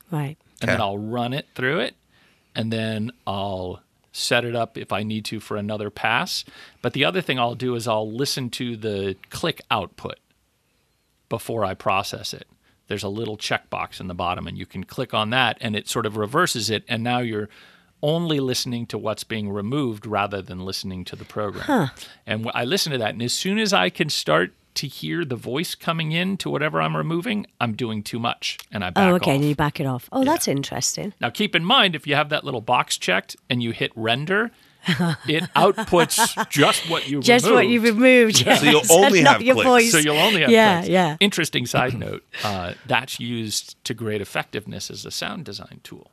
Right. 0.09 0.37
And 0.61 0.69
then 0.69 0.81
I'll 0.81 0.97
run 0.97 1.33
it 1.33 1.47
through 1.55 1.79
it, 1.79 1.95
and 2.55 2.71
then 2.71 3.11
I'll 3.25 3.81
set 4.11 4.43
it 4.43 4.55
up 4.55 4.77
if 4.77 4.91
I 4.91 5.03
need 5.03 5.25
to 5.25 5.39
for 5.39 5.57
another 5.57 5.89
pass. 5.89 6.43
But 6.81 6.93
the 6.93 7.05
other 7.05 7.21
thing 7.21 7.39
I'll 7.39 7.55
do 7.55 7.75
is 7.75 7.87
I'll 7.87 8.11
listen 8.11 8.49
to 8.51 8.75
the 8.75 9.15
click 9.29 9.61
output 9.71 10.19
before 11.29 11.63
I 11.63 11.73
process 11.73 12.33
it. 12.33 12.47
There's 12.87 13.03
a 13.03 13.09
little 13.09 13.37
checkbox 13.37 14.01
in 14.01 14.07
the 14.07 14.13
bottom, 14.13 14.47
and 14.47 14.57
you 14.57 14.65
can 14.65 14.83
click 14.83 15.13
on 15.13 15.29
that, 15.29 15.57
and 15.61 15.77
it 15.77 15.87
sort 15.87 16.05
of 16.05 16.17
reverses 16.17 16.69
it. 16.69 16.83
And 16.89 17.03
now 17.03 17.19
you're 17.19 17.47
only 18.03 18.41
listening 18.41 18.85
to 18.87 18.97
what's 18.97 19.23
being 19.23 19.49
removed 19.49 20.05
rather 20.05 20.41
than 20.41 20.65
listening 20.65 21.05
to 21.05 21.15
the 21.15 21.23
program. 21.23 21.91
And 22.27 22.51
I 22.53 22.65
listen 22.65 22.91
to 22.91 22.97
that, 22.97 23.11
and 23.11 23.21
as 23.21 23.33
soon 23.33 23.59
as 23.59 23.71
I 23.71 23.89
can 23.89 24.09
start 24.09 24.53
to 24.75 24.87
hear 24.87 25.25
the 25.25 25.35
voice 25.35 25.75
coming 25.75 26.11
in 26.11 26.37
to 26.37 26.49
whatever 26.49 26.81
I'm 26.81 26.95
removing, 26.95 27.45
I'm 27.59 27.73
doing 27.73 28.03
too 28.03 28.19
much, 28.19 28.57
and 28.71 28.83
I 28.83 28.89
back 28.91 29.03
Oh, 29.11 29.15
okay. 29.15 29.31
off. 29.31 29.35
And 29.37 29.45
you 29.45 29.55
back 29.55 29.79
it 29.79 29.85
off. 29.85 30.07
Oh, 30.11 30.23
that's 30.23 30.47
interesting. 30.47 31.13
Now, 31.19 31.29
keep 31.29 31.55
in 31.55 31.63
mind, 31.65 31.95
if 31.95 32.07
you 32.07 32.15
have 32.15 32.29
that 32.29 32.43
little 32.43 32.61
box 32.61 32.97
checked 32.97 33.35
and 33.49 33.61
you 33.61 33.71
hit 33.71 33.91
render, 33.95 34.51
it 35.27 35.43
outputs 35.55 36.49
just 36.49 36.89
what 36.89 37.07
you 37.07 37.19
Just 37.21 37.49
what 37.51 37.67
you've 37.67 37.83
removed. 37.83 38.37
So 38.37 38.53
you'll 38.63 38.81
only 38.91 39.21
not 39.21 39.33
have 39.33 39.41
your 39.43 39.55
clicks. 39.55 39.67
voice. 39.67 39.91
So 39.91 39.97
you'll 39.99 40.17
only 40.17 40.41
have 40.41 40.49
Yeah, 40.49 40.79
clicks. 40.79 40.89
yeah. 40.89 41.17
Interesting 41.19 41.65
side 41.65 41.93
note: 41.97 42.23
uh, 42.43 42.73
that's 42.87 43.19
used 43.19 43.75
to 43.85 43.93
great 43.93 44.21
effectiveness 44.21 44.89
as 44.89 45.05
a 45.05 45.11
sound 45.11 45.45
design 45.45 45.81
tool. 45.83 46.09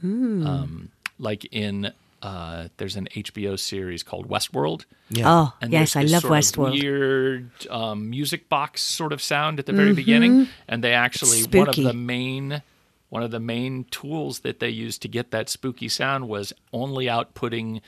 Hmm. 0.00 0.46
Um, 0.46 0.88
like 1.18 1.44
in 1.52 1.92
uh, 2.22 2.68
there's 2.78 2.96
an 2.96 3.08
HBO 3.14 3.58
series 3.58 4.02
called 4.02 4.28
Westworld. 4.28 4.84
Yeah. 5.10 5.24
Oh, 5.30 5.52
And 5.60 5.72
yes, 5.72 5.96
I 5.96 6.02
this 6.02 6.12
love 6.12 6.22
sort 6.22 6.32
of 6.32 6.38
Westworld. 6.38 6.80
weird 6.82 7.50
um, 7.70 8.10
music 8.10 8.48
box 8.48 8.82
sort 8.82 9.12
of 9.12 9.20
sound 9.22 9.58
at 9.58 9.66
the 9.66 9.72
very 9.72 9.92
beginning, 9.94 10.48
and 10.68 10.82
they 10.82 10.92
actually 10.94 11.42
one 11.44 11.68
of 11.68 11.76
the 11.76 11.92
main 11.92 12.62
one 13.08 13.22
of 13.22 13.30
the 13.30 13.38
main 13.40 13.84
tools 13.90 14.40
that 14.40 14.58
they 14.58 14.68
used 14.68 15.00
to 15.02 15.08
get 15.08 15.30
that 15.30 15.48
spooky 15.48 15.88
sound 15.88 16.28
was 16.28 16.52
only 16.72 17.06
outputting 17.06 17.80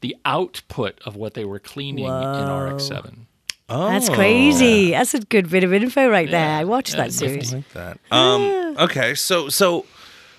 the 0.00 0.16
output 0.24 1.00
of 1.06 1.14
what 1.14 1.34
they 1.34 1.44
were 1.44 1.60
cleaning 1.60 2.06
in 2.06 2.10
RX7. 2.10 3.26
Oh, 3.68 3.88
That's 3.88 4.08
crazy. 4.08 4.90
That's 4.90 5.14
a 5.14 5.20
good 5.20 5.48
bit 5.48 5.62
of 5.64 5.72
info 5.72 6.08
right 6.08 6.28
there. 6.30 6.50
I 6.58 6.64
watched 6.64 6.94
Yeah, 6.94 7.04
that 7.04 7.12
series. 7.12 7.54
like 7.54 7.68
that. 7.72 7.98
Um, 8.10 8.42
okay, 8.80 9.14
so 9.14 9.48
so 9.48 9.86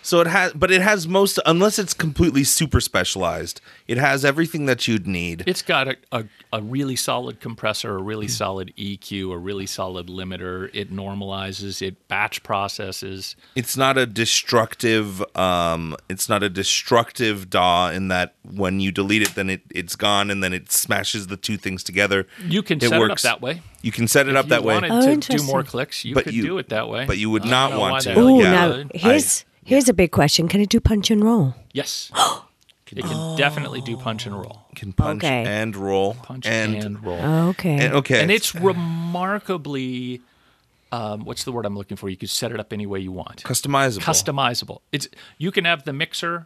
so 0.03 0.19
it 0.21 0.27
has, 0.27 0.53
but 0.53 0.69
it 0.69 0.81
has 0.81 1.07
most, 1.07 1.39
unless 1.45 1.79
it's 1.79 1.93
completely 1.93 2.43
super 2.43 2.79
specialized. 2.79 3.61
It 3.87 3.97
has 3.97 4.23
everything 4.23 4.65
that 4.67 4.87
you'd 4.87 5.07
need. 5.07 5.43
It's 5.47 5.61
got 5.63 5.87
a, 5.87 5.95
a, 6.11 6.25
a 6.51 6.61
really 6.61 6.95
solid 6.95 7.39
compressor, 7.39 7.95
a 7.95 8.01
really 8.01 8.27
solid 8.27 8.73
EQ, 8.77 9.31
a 9.33 9.37
really 9.37 9.65
solid 9.65 10.07
limiter. 10.07 10.69
It 10.73 10.91
normalizes, 10.93 11.81
it 11.81 12.07
batch 12.07 12.43
processes. 12.43 13.35
It's 13.55 13.75
not 13.75 13.97
a 13.97 14.05
destructive. 14.05 15.23
Um, 15.37 15.95
it's 16.09 16.29
not 16.29 16.43
a 16.43 16.49
destructive 16.49 17.49
DAW 17.49 17.89
in 17.89 18.09
that 18.09 18.35
when 18.43 18.79
you 18.79 18.91
delete 18.91 19.21
it, 19.21 19.35
then 19.35 19.49
it 19.49 19.61
it's 19.73 19.95
gone, 19.95 20.29
and 20.29 20.43
then 20.43 20.53
it 20.53 20.71
smashes 20.71 21.27
the 21.27 21.37
two 21.37 21.57
things 21.57 21.83
together. 21.83 22.27
You 22.45 22.61
can 22.61 22.77
It 22.77 22.89
set 22.89 22.99
works. 22.99 23.23
it 23.23 23.27
up 23.27 23.39
that 23.39 23.41
way. 23.41 23.61
You 23.81 23.91
can 23.91 24.07
set 24.07 24.27
it 24.27 24.35
up 24.35 24.45
If 24.45 24.49
that 24.49 24.61
you 24.61 24.67
way. 24.67 24.73
wanted 24.75 24.91
Oh, 24.91 25.15
to 25.19 25.37
do 25.37 25.43
more 25.43 25.63
clicks, 25.63 26.05
you 26.05 26.13
But 26.15 26.25
could 26.25 26.33
you- 26.33 26.43
do 26.43 26.57
it 26.57 26.69
that 26.69 26.87
way. 26.89 27.05
but 27.05 27.17
you 27.17 27.29
would 27.29 27.45
I 27.45 27.49
not 27.49 27.79
want 27.79 28.03
to. 28.03 28.09
the 28.09 28.15
Oh, 28.19 28.37
you 28.37 28.43
Yeah. 28.43 28.51
now 28.51 28.67
would. 28.69 28.91
here's 28.95 29.45
here's 29.65 29.89
a 29.89 29.93
big 29.93 30.11
question. 30.11 30.47
Can 30.47 30.61
it 30.61 30.69
do 30.69 30.79
punch 30.79 31.11
and 31.11 31.23
roll? 31.23 31.55
Yes. 31.73 32.11
It 32.95 33.03
can 33.03 33.35
definitely 33.37 33.81
do 33.81 33.97
punch 33.97 34.27
and 34.27 34.35
roll. 34.35 34.67
can 34.75 34.93
punch 34.93 35.23
Okay. 35.23 35.43
and 35.47 35.75
roll 35.75 36.13
Punch 36.13 36.45
and, 36.45 36.75
and, 36.75 37.03
roll. 37.03 37.19
Okay. 37.49 37.73
and- 37.85 37.93
okay. 37.95 38.21
And 38.21 38.29
it's 38.29 38.53
remarkably 38.53 40.21
um, 40.91 41.25
what's 41.25 41.43
the 41.43 41.51
word 41.51 41.65
I'm 41.65 41.75
looking 41.75 41.97
for? 41.97 42.07
You 42.07 42.17
can 42.17 42.27
set 42.27 42.51
it 42.51 42.59
up 42.59 42.71
any 42.71 42.85
way 42.85 42.99
you 42.99 43.11
want. 43.11 43.41
customizable. 43.43 44.01
Customizable. 44.03 44.81
It's 44.91 45.07
you 45.39 45.49
can 45.51 45.65
have 45.65 45.85
the 45.85 45.93
mixer 45.93 46.45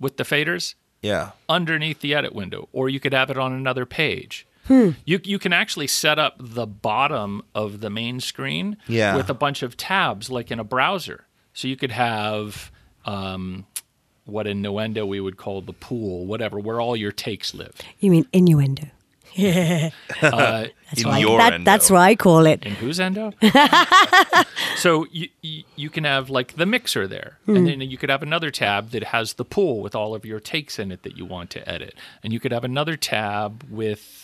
with 0.00 0.16
the 0.16 0.24
faders 0.24 0.74
Yeah. 1.00 1.30
underneath 1.48 2.00
the 2.00 2.12
edit 2.12 2.34
window, 2.34 2.68
or 2.72 2.88
you 2.88 2.98
could 2.98 3.12
have 3.12 3.30
it 3.30 3.38
on 3.38 3.52
another 3.52 3.86
page. 3.86 4.48
Hmm. 4.66 4.90
You 5.04 5.20
you 5.22 5.38
can 5.38 5.52
actually 5.52 5.86
set 5.86 6.18
up 6.18 6.34
the 6.40 6.66
bottom 6.66 7.42
of 7.54 7.80
the 7.80 7.90
main 7.90 8.18
screen 8.18 8.78
Yeah. 8.88 9.14
with 9.14 9.30
a 9.30 9.34
bunch 9.34 9.62
of 9.62 9.76
tabs 9.76 10.28
like 10.28 10.50
in 10.50 10.58
a 10.58 10.64
browser. 10.64 11.26
So 11.54 11.66
you 11.68 11.76
could 11.76 11.92
have 11.92 12.70
um, 13.06 13.64
what 14.26 14.46
in 14.46 14.60
Nuendo 14.62 15.06
we 15.06 15.20
would 15.20 15.36
call 15.38 15.62
the 15.62 15.72
pool, 15.72 16.26
whatever, 16.26 16.58
where 16.58 16.80
all 16.80 16.96
your 16.96 17.12
takes 17.12 17.54
live. 17.54 17.74
You 18.00 18.10
mean 18.10 18.26
innuendo? 18.32 18.88
Uh, 20.22 20.66
In 20.96 21.02
Like, 21.04 21.20
your 21.22 21.38
that, 21.38 21.54
endo. 21.54 21.64
that's 21.64 21.90
what 21.90 22.00
I 22.00 22.14
call 22.14 22.46
it. 22.46 22.64
in 22.64 22.74
whose 22.76 23.00
endo? 23.00 23.32
so 24.76 25.06
you, 25.10 25.28
you 25.42 25.64
you 25.76 25.90
can 25.90 26.04
have 26.04 26.30
like 26.30 26.54
the 26.54 26.66
mixer 26.66 27.08
there, 27.08 27.38
Hmm. 27.46 27.56
and 27.56 27.66
then 27.66 27.80
you 27.80 27.96
could 27.98 28.10
have 28.10 28.22
another 28.22 28.50
tab 28.52 28.90
that 28.90 29.04
has 29.04 29.34
the 29.34 29.44
pool 29.44 29.80
with 29.80 29.94
all 29.96 30.14
of 30.14 30.24
your 30.24 30.38
takes 30.40 30.78
in 30.78 30.92
it 30.92 31.02
that 31.02 31.16
you 31.16 31.24
want 31.24 31.50
to 31.50 31.68
edit, 31.68 31.94
and 32.22 32.32
you 32.32 32.38
could 32.40 32.52
have 32.52 32.62
another 32.64 32.96
tab 32.96 33.64
with 33.68 34.23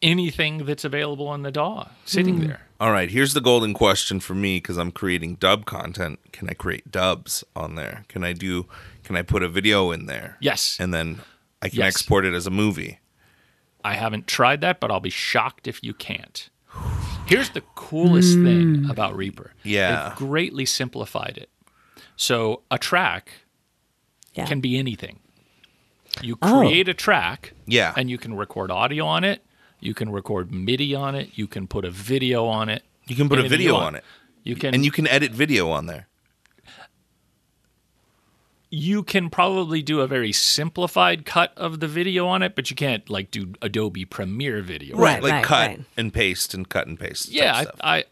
anything 0.00 0.64
that's 0.66 0.84
available 0.84 1.32
in 1.34 1.42
the 1.42 1.50
DAW 1.50 1.86
sitting 2.04 2.36
Hmm. 2.38 2.46
there. 2.48 2.66
All 2.80 2.90
right, 2.90 3.10
here's 3.10 3.32
the 3.34 3.40
golden 3.40 3.74
question 3.74 4.18
for 4.20 4.34
me 4.34 4.56
because 4.56 4.76
I'm 4.76 4.90
creating 4.90 5.36
dub 5.36 5.64
content. 5.66 6.18
Can 6.32 6.48
I 6.48 6.54
create 6.54 6.90
dubs 6.90 7.44
on 7.54 7.76
there? 7.76 8.04
Can 8.08 8.24
I 8.24 8.32
do? 8.32 8.66
Can 9.04 9.16
I 9.16 9.22
put 9.22 9.42
a 9.42 9.48
video 9.48 9.90
in 9.92 10.06
there? 10.06 10.36
Yes. 10.40 10.76
and 10.80 10.92
then 10.92 11.20
I 11.60 11.68
can 11.68 11.78
Yes. 11.78 11.94
export 11.94 12.24
it 12.24 12.34
as 12.34 12.46
a 12.46 12.50
movie. 12.50 12.98
I 13.84 13.94
haven't 13.94 14.26
tried 14.26 14.60
that, 14.62 14.80
but 14.80 14.90
I'll 14.90 15.00
be 15.00 15.10
shocked 15.10 15.66
if 15.68 15.82
you 15.84 15.94
can't. 15.94 16.48
Here's 17.26 17.50
the 17.50 17.60
coolest 17.76 18.34
thing 18.34 18.88
about 18.90 19.16
Reaper. 19.16 19.52
Yeah. 19.62 20.08
They've 20.08 20.18
greatly 20.18 20.66
simplified 20.66 21.38
it. 21.38 21.50
So 22.16 22.62
a 22.70 22.78
track 22.78 23.32
Yeah. 24.34 24.46
can 24.46 24.60
be 24.60 24.76
anything. 24.78 25.20
You 26.20 26.36
Oh. 26.42 26.60
create 26.60 26.88
a 26.88 26.94
track, 26.94 27.54
Yeah. 27.66 27.92
and 27.96 28.10
you 28.10 28.18
can 28.18 28.34
record 28.34 28.70
audio 28.70 29.06
on 29.06 29.24
it. 29.24 29.44
You 29.82 29.94
can 29.94 30.12
record 30.12 30.52
MIDI 30.52 30.94
on 30.94 31.14
it. 31.16 31.30
You 31.34 31.48
can 31.48 31.66
put 31.66 31.84
a 31.84 31.90
video 31.90 32.46
on 32.46 32.68
it. 32.68 32.84
You 33.08 33.16
can 33.16 33.28
put 33.28 33.40
a 33.40 33.48
video 33.48 33.74
on 33.74 33.96
it, 33.96 34.04
You 34.44 34.54
can 34.54 34.74
and 34.74 34.84
you 34.84 34.92
can 34.92 35.08
edit 35.08 35.32
video 35.32 35.70
on 35.70 35.86
there. 35.86 36.06
you 38.70 39.02
can 39.02 39.28
probably 39.28 39.82
do 39.82 40.00
a 40.00 40.06
very 40.06 40.32
simplified 40.32 41.26
cut 41.26 41.52
of 41.58 41.80
the 41.80 41.88
video 41.88 42.26
on 42.26 42.42
it, 42.42 42.54
but 42.54 42.70
you 42.70 42.76
can't 42.76 43.10
like 43.10 43.30
do 43.30 43.52
Adobe 43.60 44.04
Premiere 44.06 44.62
video. 44.62 44.96
Right, 44.96 45.22
like 45.22 45.32
right, 45.32 45.44
cut 45.44 45.68
right. 45.68 45.80
and 45.96 46.12
paste 46.12 46.54
and 46.54 46.66
cut 46.68 46.86
and 46.86 46.98
paste. 46.98 47.28
Yeah. 47.28 47.64
I, 47.82 47.98
I 47.98 48.04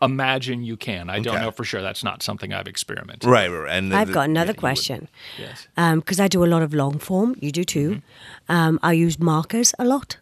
I 0.00 0.06
imagine 0.06 0.62
you 0.62 0.78
can. 0.78 1.10
I 1.10 1.18
don't 1.20 1.42
know 1.42 1.50
for 1.50 1.64
sure. 1.64 1.82
That's 1.82 2.02
not 2.02 2.22
something 2.22 2.54
I've 2.54 2.68
experimented. 2.68 3.28
right, 3.28 3.50
right. 3.50 3.64
right. 3.64 3.76
And 3.76 3.92
I've 3.94 4.08
the- 4.08 4.14
got 4.14 4.28
another 4.30 4.52
you 4.52 4.54
would- 4.54 4.60
question 4.60 5.08
Yes. 5.38 5.66
because 5.76 6.20
I 6.20 6.28
do 6.28 6.42
a 6.42 6.46
lot 6.54 6.62
of 6.62 6.72
long 6.72 6.98
form. 6.98 7.34
You 7.40 7.52
do 7.52 7.64
too. 7.64 7.90
Mm-hmm. 7.90 8.52
Um, 8.52 8.80
I 8.82 8.92
use 8.92 9.18
markers 9.18 9.74
a 9.78 9.84
lot 9.84 10.16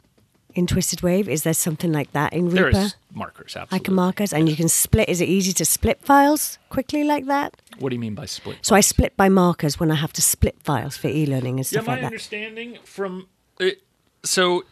in 0.59 0.67
Twisted 0.67 1.01
Wave. 1.03 1.29
Is 1.29 1.43
there 1.45 1.55
something 1.55 1.93
like 1.93 2.11
that 2.13 2.33
in 2.33 2.51
Reaper? 2.51 2.69
is 2.71 2.97
markers, 3.15 3.57
I 3.57 3.61
absolutely. 3.63 3.85
can 3.85 3.95
markers, 3.95 4.33
and 4.33 4.49
you 4.49 4.57
can 4.57 4.69
split. 4.69 5.09
Is 5.09 5.21
it 5.21 5.29
easy 5.29 5.53
to 5.55 5.65
split 5.65 5.99
files 6.03 6.59
quickly 6.69 7.05
like 7.05 7.27
that? 7.27 7.57
What 7.79 7.91
do 7.91 7.95
you 7.97 8.01
mean 8.01 8.15
by 8.15 8.27
split? 8.27 8.59
So 8.63 8.75
I 8.75 8.81
split 8.81 9.17
by 9.17 9.29
markers 9.29 9.79
when 9.81 9.91
I 9.91 9.95
have 9.95 10.13
to 10.15 10.23
split 10.23 10.57
files 10.65 10.97
for 10.97 11.09
e-learning 11.09 11.59
and 11.59 11.67
stuff 11.67 11.87
my 11.87 11.93
like 11.93 12.01
that. 12.03 12.07
understanding 12.07 12.79
from 12.85 13.29
it, 13.61 13.83
so 14.25 14.65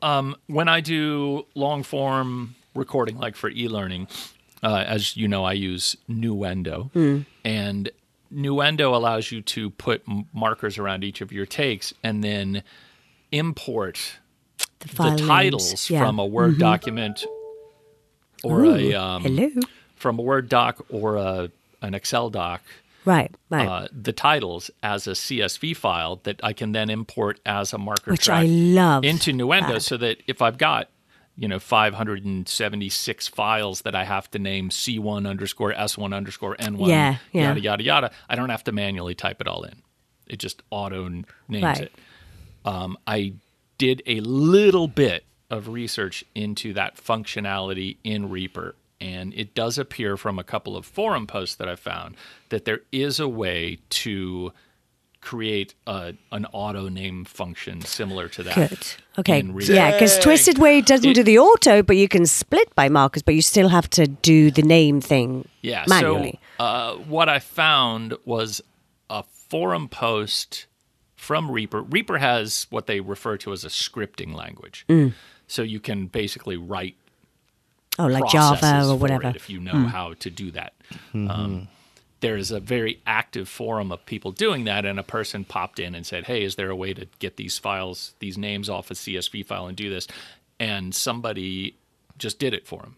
um, 0.00 0.36
when 0.46 0.68
I 0.68 0.80
do 0.80 1.46
long 1.54 1.82
form 1.82 2.54
recording, 2.74 3.18
like 3.18 3.34
for 3.36 3.50
e-learning, 3.50 4.06
uh, 4.62 4.84
as 4.86 5.16
you 5.16 5.26
know, 5.28 5.44
I 5.44 5.52
use 5.54 5.96
Nuendo, 6.08 6.90
Hmm. 6.92 7.18
and 7.44 7.90
Nuendo 8.32 8.94
allows 8.94 9.30
you 9.32 9.42
to 9.42 9.70
put 9.70 10.02
m- 10.08 10.26
markers 10.32 10.78
around 10.78 11.04
each 11.04 11.20
of 11.20 11.32
your 11.32 11.46
takes, 11.46 11.92
and 12.02 12.22
then 12.24 12.62
import 13.32 14.18
The, 14.82 15.10
the 15.10 15.16
titles 15.26 15.88
yeah. 15.90 15.98
Mm-hmm. 16.00 16.06
from 16.06 16.18
a 16.18 16.26
Word 16.26 16.58
document 16.58 17.24
or 18.44 18.64
a 18.64 18.94
um, 18.94 19.22
Hello. 19.22 19.48
from 19.96 20.18
a 20.18 20.22
Word 20.22 20.48
doc 20.48 20.84
or 20.90 21.16
a 21.16 21.50
an 21.80 21.94
Excel 21.94 22.30
doc. 22.30 22.62
Right, 23.04 23.34
right. 23.50 23.66
Uh, 23.66 23.88
the 23.90 24.12
titles 24.12 24.70
as 24.82 25.08
a 25.08 25.12
CSV 25.12 25.76
file 25.76 26.20
that 26.22 26.38
I 26.44 26.52
can 26.52 26.70
then 26.70 26.88
import 26.88 27.40
as 27.44 27.72
a 27.72 27.78
marker 27.78 28.12
Which 28.12 28.26
track 28.26 28.42
I 28.42 28.46
love. 28.46 29.04
into 29.04 29.32
Nuendo, 29.32 29.74
that. 29.74 29.80
so 29.82 29.96
that 29.96 30.18
if 30.28 30.40
I've 30.40 30.56
got 30.58 30.88
you 31.36 31.48
know 31.48 31.58
576 31.58 33.28
files 33.28 33.82
that 33.82 33.94
I 33.94 34.04
have 34.04 34.30
to 34.32 34.38
name 34.38 34.68
C1 34.70 35.28
underscore 35.28 35.72
S1 35.72 36.14
underscore 36.14 36.56
N1 36.56 36.88
Yeah, 36.88 37.16
yeah. 37.32 37.48
yada 37.48 37.60
yada 37.60 37.82
yada, 37.84 38.10
I 38.28 38.36
don't 38.36 38.50
have 38.50 38.64
to 38.64 38.72
manually 38.72 39.14
type 39.14 39.40
it 39.40 39.48
all 39.48 39.64
in. 39.64 39.82
It 40.26 40.38
just 40.38 40.62
auto 40.70 41.08
names 41.08 41.26
Right. 41.64 41.80
it. 41.82 41.92
Um, 42.64 42.96
I 43.06 43.34
did 43.82 44.00
a 44.06 44.20
little 44.20 44.86
bit 44.86 45.24
of 45.50 45.66
research 45.66 46.24
into 46.36 46.72
that 46.72 46.96
functionality 46.96 47.96
in 48.04 48.30
Reaper, 48.30 48.76
and 49.00 49.34
it 49.34 49.56
does 49.56 49.76
appear 49.76 50.16
from 50.16 50.38
a 50.38 50.44
couple 50.44 50.76
of 50.76 50.86
forum 50.86 51.26
posts 51.26 51.56
that 51.56 51.68
I 51.68 51.74
found 51.74 52.14
that 52.50 52.64
there 52.64 52.82
is 52.92 53.18
a 53.18 53.26
way 53.26 53.78
to 53.90 54.52
create 55.20 55.74
a, 55.88 56.14
an 56.30 56.46
auto 56.52 56.88
name 56.88 57.24
function 57.24 57.80
similar 57.80 58.28
to 58.28 58.44
that. 58.44 58.54
Good. 58.54 58.86
Okay. 59.18 59.42
Yeah, 59.60 59.90
because 59.90 60.16
Twisted 60.20 60.58
Wave 60.58 60.84
doesn't 60.86 61.10
It- 61.10 61.14
do 61.14 61.24
the 61.24 61.38
auto, 61.40 61.82
but 61.82 61.96
you 61.96 62.06
can 62.06 62.24
split 62.24 62.72
by 62.76 62.88
markers, 62.88 63.22
but 63.22 63.34
you 63.34 63.42
still 63.42 63.68
have 63.68 63.90
to 63.90 64.06
do 64.06 64.52
the 64.52 64.62
name 64.62 65.00
thing 65.00 65.48
Yeah. 65.60 65.84
manually. 65.88 66.38
So 66.58 66.64
uh, 66.64 66.94
what 67.08 67.28
I 67.28 67.40
found 67.40 68.14
was 68.24 68.60
a 69.10 69.24
forum 69.48 69.88
post 69.88 70.66
from 71.22 71.52
Reaper. 71.52 71.82
Reaper 71.82 72.18
has 72.18 72.66
what 72.70 72.88
they 72.88 72.98
refer 72.98 73.36
to 73.38 73.52
as 73.52 73.64
a 73.64 73.68
scripting 73.68 74.34
language. 74.34 74.84
Mm. 74.88 75.12
So 75.46 75.62
you 75.62 75.78
can 75.78 76.08
basically 76.08 76.56
write 76.56 76.96
oh, 78.00 78.08
like 78.08 78.26
Java 78.28 78.88
or 78.88 78.98
whatever. 78.98 79.28
if 79.28 79.48
you 79.48 79.60
know 79.60 79.86
how 79.86 80.14
to 80.14 80.30
do 80.30 80.50
that. 80.50 80.74
Um, 81.14 81.68
there 82.18 82.36
is 82.36 82.50
a 82.50 82.58
very 82.58 83.00
active 83.06 83.48
forum 83.48 83.92
of 83.92 84.04
people 84.04 84.32
doing 84.32 84.64
that, 84.64 84.84
and 84.84 84.98
a 84.98 85.04
person 85.04 85.44
popped 85.44 85.78
in 85.78 85.94
and 85.94 86.04
said, 86.04 86.26
"Hey, 86.26 86.42
is 86.42 86.56
there 86.56 86.70
a 86.70 86.76
way 86.76 86.92
to 86.92 87.06
get 87.20 87.36
these 87.36 87.56
files, 87.56 88.14
these 88.18 88.36
names 88.36 88.68
off 88.68 88.90
a 88.90 88.94
CSV 88.94 89.46
file 89.46 89.68
and 89.68 89.76
do 89.76 89.90
this?" 89.90 90.08
And 90.58 90.92
somebody 90.92 91.76
just 92.18 92.40
did 92.40 92.52
it 92.52 92.66
for 92.66 92.82
him, 92.82 92.96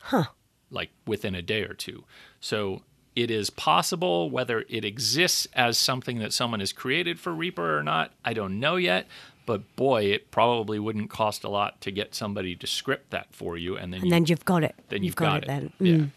huh? 0.00 0.24
Like 0.70 0.90
within 1.06 1.34
a 1.34 1.42
day 1.42 1.62
or 1.64 1.74
two. 1.74 2.04
So 2.40 2.82
it 3.22 3.30
is 3.30 3.50
possible 3.50 4.30
whether 4.30 4.64
it 4.68 4.84
exists 4.84 5.48
as 5.54 5.76
something 5.76 6.18
that 6.20 6.32
someone 6.32 6.60
has 6.60 6.72
created 6.72 7.18
for 7.18 7.32
Reaper 7.34 7.76
or 7.78 7.82
not. 7.82 8.12
I 8.24 8.32
don't 8.32 8.60
know 8.60 8.76
yet. 8.76 9.06
But 9.46 9.74
boy, 9.76 10.04
it 10.04 10.30
probably 10.30 10.78
wouldn't 10.78 11.08
cost 11.10 11.42
a 11.42 11.48
lot 11.48 11.80
to 11.80 11.90
get 11.90 12.14
somebody 12.14 12.54
to 12.56 12.66
script 12.66 13.10
that 13.12 13.28
for 13.32 13.56
you, 13.56 13.76
and 13.78 13.92
then 13.92 14.00
and 14.00 14.06
you 14.08 14.10
then 14.10 14.26
you've 14.26 14.44
got 14.44 14.62
it. 14.62 14.74
then 14.90 14.98
you've 14.98 15.04
you've 15.06 15.16
got, 15.16 15.42
it. 15.44 15.46
then. 15.46 15.72
Yeah. 15.80 15.94
Mm. 15.94 16.10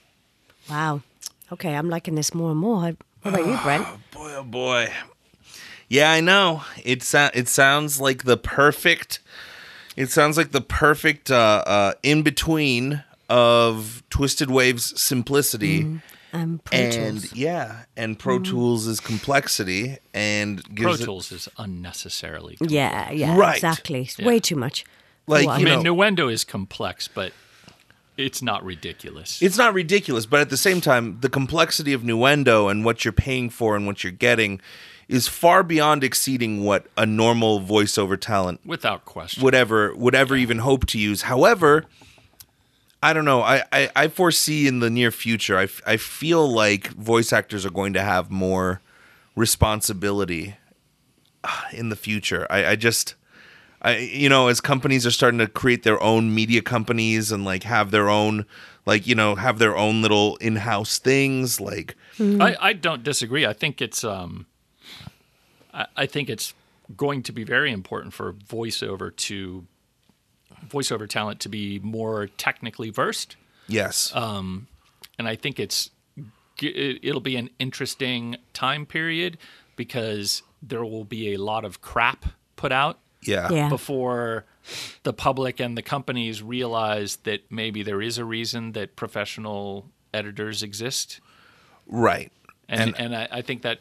Wow. 0.70 1.02
Okay, 1.52 1.74
I'm 1.74 1.90
liking 1.90 2.16
this 2.16 2.34
more 2.34 2.52
and 2.52 2.60
more. 2.60 2.84
I- 2.84 2.98
What 3.22 3.34
about 3.36 3.48
you, 3.48 3.58
Brent? 3.64 3.88
Boy, 4.12 4.34
oh 4.36 4.44
boy. 4.44 4.90
Yeah, 5.88 6.12
I 6.12 6.20
know. 6.22 6.64
It 6.84 7.04
so- 7.04 7.30
it 7.34 7.48
sounds 7.48 8.02
like 8.02 8.24
the 8.26 8.36
perfect. 8.38 9.20
It 9.96 10.12
sounds 10.12 10.36
like 10.38 10.52
the 10.52 10.62
perfect 10.62 11.32
uh, 11.32 11.64
uh, 11.66 11.94
in 12.04 12.24
between 12.24 13.04
of 13.30 14.04
Twisted 14.10 14.52
Wave's 14.52 15.00
simplicity 15.02 16.02
Um, 16.34 16.62
Pro 16.64 16.78
and 16.80 17.20
Tools. 17.20 17.34
yeah, 17.36 17.84
and 17.98 18.18
Pro 18.18 18.40
Tools' 18.40 18.88
is 18.88 19.00
complexity 19.00 19.98
and 20.14 20.64
Pro 20.64 20.74
gives 20.76 21.02
it 21.02 21.06
Tools 21.06 21.32
is 21.32 21.50
unnecessarily. 21.58 22.58
Yeah, 22.62 23.12
yeah, 23.12 23.36
Right. 23.38 23.56
exactly. 23.56 24.10
Yeah. 24.18 24.26
Way 24.26 24.40
too 24.40 24.56
much. 24.56 24.86
Like, 25.28 25.48
Wow. 25.48 25.54
I 25.54 25.64
mean, 25.64 25.84
know- 25.84 25.94
Nuendo 25.96 26.32
is 26.32 26.44
complex, 26.44 27.08
but 27.08 27.34
it's 28.18 28.42
not 28.42 28.64
ridiculous. 28.64 29.42
It's 29.42 29.58
not 29.58 29.74
ridiculous, 29.74 30.26
but 30.26 30.40
at 30.42 30.50
the 30.50 30.58
same 30.58 30.80
time, 30.82 31.18
the 31.22 31.30
complexity 31.30 31.94
of 31.94 32.02
Nuendo 32.02 32.70
and 32.70 32.86
what 32.86 33.04
you're 33.04 33.12
paying 33.12 33.50
for 33.50 33.76
and 33.76 33.86
what 33.86 34.04
you're 34.04 34.12
getting 34.12 34.62
is 35.08 35.28
far 35.28 35.64
beyond 35.64 36.04
exceeding 36.04 36.64
what 36.64 36.86
a 36.98 37.06
normal 37.06 37.60
voiceover 37.60 38.18
talent 38.20 38.62
without 38.66 39.04
question. 39.06 39.44
would 39.44 39.54
ever 39.56 39.94
would 39.96 40.16
ever 40.16 40.36
even 40.38 40.60
hope 40.60 40.86
to 40.88 40.98
use. 41.00 41.24
However, 41.24 41.86
I 43.04 43.14
don't 43.14 43.26
know. 43.26 43.42
I, 43.42 43.64
I, 43.72 43.90
I 43.96 44.08
foresee 44.08 44.68
in 44.68 44.80
the 44.80 44.90
near 44.90 45.12
future. 45.12 45.58
I, 45.58 45.68
I 45.88 45.98
feel 45.98 46.48
like 46.48 46.90
voice 46.90 47.34
actors 47.34 47.66
are 47.66 47.72
going 47.72 47.94
to 47.94 48.02
have 48.02 48.30
more 48.30 48.82
responsibility 49.36 50.56
uh, 51.44 51.64
in 51.74 51.90
the 51.90 51.96
future. 51.96 52.46
I, 52.50 52.68
I 52.68 52.76
just 52.76 53.16
I 53.82 53.98
you 53.98 54.30
know 54.30 54.48
as 54.48 54.62
companies 54.62 55.06
are 55.08 55.12
starting 55.12 55.40
to 55.40 55.48
create 55.48 55.84
their 55.84 56.02
own 56.02 56.34
media 56.36 56.62
companies 56.62 57.32
and 57.32 57.44
like 57.44 57.64
have 57.64 57.90
their 57.92 58.10
own 58.10 58.46
like 58.86 59.08
you 59.08 59.16
know 59.16 59.36
have 59.36 59.58
their 59.58 59.76
own 59.76 60.02
little 60.02 60.36
in-house 60.38 61.00
things 61.00 61.60
like 61.60 61.96
I, 62.20 62.56
I 62.60 62.74
don't 62.74 63.04
disagree. 63.04 63.46
I 63.48 63.54
think 63.54 63.82
it's 63.82 64.04
um, 64.04 64.46
I, 65.74 65.88
I 65.98 66.06
think 66.06 66.30
it's 66.30 66.54
going 66.96 67.24
to 67.24 67.32
be 67.32 67.44
very 67.44 67.72
important 67.72 68.14
for 68.14 68.34
voiceover 68.34 69.16
to 69.16 69.66
voiceover 70.68 71.08
talent 71.08 71.40
to 71.42 71.50
be 71.50 71.80
more 71.80 72.28
technically 72.38 72.90
versed, 72.90 73.36
yes. 73.68 74.16
Um, 74.16 74.68
and 75.18 75.28
I 75.28 75.36
think 75.36 75.60
it's 75.60 75.92
it- 76.62 77.00
it'll 77.02 77.22
be 77.22 77.36
an 77.38 77.50
interesting 77.60 78.36
time 78.54 78.86
period 78.86 79.38
because 79.76 80.44
there 80.62 80.84
will 80.84 81.06
be 81.06 81.34
a 81.34 81.38
lot 81.38 81.66
of 81.66 81.82
crap 81.82 82.26
put 82.56 82.72
out 82.72 83.00
yeah. 83.24 83.52
Yeah. 83.52 83.70
before 83.70 84.46
the 85.02 85.14
public 85.14 85.60
and 85.60 85.76
the 85.76 85.82
companies 85.82 86.44
realize 86.44 87.16
that 87.24 87.52
maybe 87.52 87.82
there 87.82 88.00
is 88.02 88.20
a 88.20 88.26
reason 88.26 88.74
that 88.74 88.96
professional 88.96 89.90
editors 90.14 90.62
exist. 90.62 91.20
right. 91.88 92.32
And, 92.70 92.96
and, 92.98 93.14
I, 93.14 93.28
I 93.32 93.42
think 93.42 93.64
that 93.64 93.80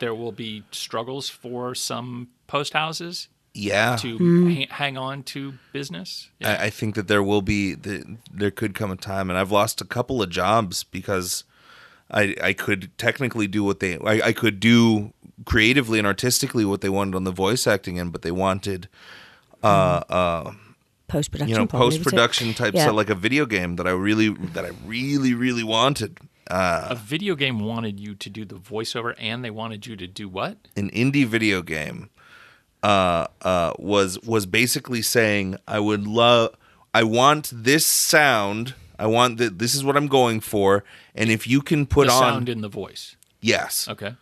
there 0.00 0.14
will 0.14 0.32
be 0.32 0.64
struggles 0.72 1.28
for 1.28 1.76
some 1.76 2.28
post 2.48 2.72
houses 2.72 3.28
yeah 3.54 3.96
to 3.96 4.48
ha- 4.48 4.66
hang 4.70 4.96
on 4.96 5.22
to 5.24 5.54
business. 5.72 6.30
Yeah. 6.38 6.52
I, 6.52 6.64
I 6.66 6.70
think 6.70 6.94
that 6.94 7.06
there 7.08 7.22
will 7.22 7.42
be 7.42 7.74
the, 7.74 8.16
there 8.32 8.50
could 8.50 8.74
come 8.74 8.90
a 8.90 8.96
time, 8.96 9.28
and 9.30 9.38
I've 9.38 9.52
lost 9.52 9.80
a 9.80 9.84
couple 9.84 10.22
of 10.22 10.30
jobs 10.30 10.84
because 10.84 11.44
I 12.10 12.34
I 12.42 12.52
could 12.54 12.90
technically 12.98 13.46
do 13.46 13.62
what 13.64 13.80
they 13.80 13.98
I, 13.98 14.28
I 14.28 14.32
could 14.32 14.58
do 14.60 15.12
creatively 15.44 15.98
and 15.98 16.06
artistically 16.06 16.64
what 16.64 16.80
they 16.80 16.88
wanted 16.88 17.14
on 17.14 17.24
the 17.24 17.32
voice 17.32 17.66
acting 17.66 17.98
end, 17.98 18.12
but 18.12 18.22
they 18.22 18.30
wanted 18.32 18.88
uh 19.62 20.02
uh 20.08 20.52
Post 21.08 21.30
production. 21.30 21.50
you 21.50 21.58
know 21.58 21.66
post 21.66 22.02
production 22.02 22.54
type 22.54 22.72
Yeah. 22.74 22.84
stuff 22.84 22.96
like 22.96 23.10
a 23.10 23.14
video 23.14 23.44
game 23.44 23.76
that 23.76 23.86
I 23.86 23.90
really 23.90 24.30
that 24.54 24.64
I 24.64 24.70
really 24.86 25.34
really 25.34 25.62
wanted. 25.64 26.18
uh, 26.50 26.86
a 26.90 26.94
video 26.94 27.34
game 27.34 27.60
wanted 27.60 28.00
you 28.00 28.14
to 28.14 28.30
do 28.30 28.44
the 28.46 28.54
voiceover 28.56 29.14
and 29.18 29.44
they 29.44 29.50
wanted 29.50 29.86
you 29.86 29.94
to 29.96 30.06
do 30.06 30.26
what? 30.28 30.56
An 30.74 30.88
indie 30.90 31.26
video 31.26 31.60
game 31.60 32.08
uh 32.82 33.26
uh 33.42 33.72
was 33.78 34.18
was 34.22 34.46
basically 34.46 35.02
saying 35.02 35.56
I 35.68 35.78
would 35.78 36.06
love 36.06 36.54
I 36.94 37.04
want 37.04 37.50
this 37.54 37.86
sound. 37.86 38.74
I 38.98 39.06
want 39.06 39.38
that 39.38 39.58
this 39.58 39.74
is 39.74 39.82
what 39.82 39.96
I'm 39.96 40.08
going 40.08 40.40
for, 40.40 40.84
and 41.14 41.30
if 41.30 41.46
you 41.46 41.60
can 41.62 41.86
put 41.86 42.06
the 42.06 42.12
on 42.12 42.20
sound 42.20 42.48
in 42.48 42.60
the 42.60 42.68
voice. 42.68 43.16
yes, 43.40 43.88
Okay. 43.88 44.14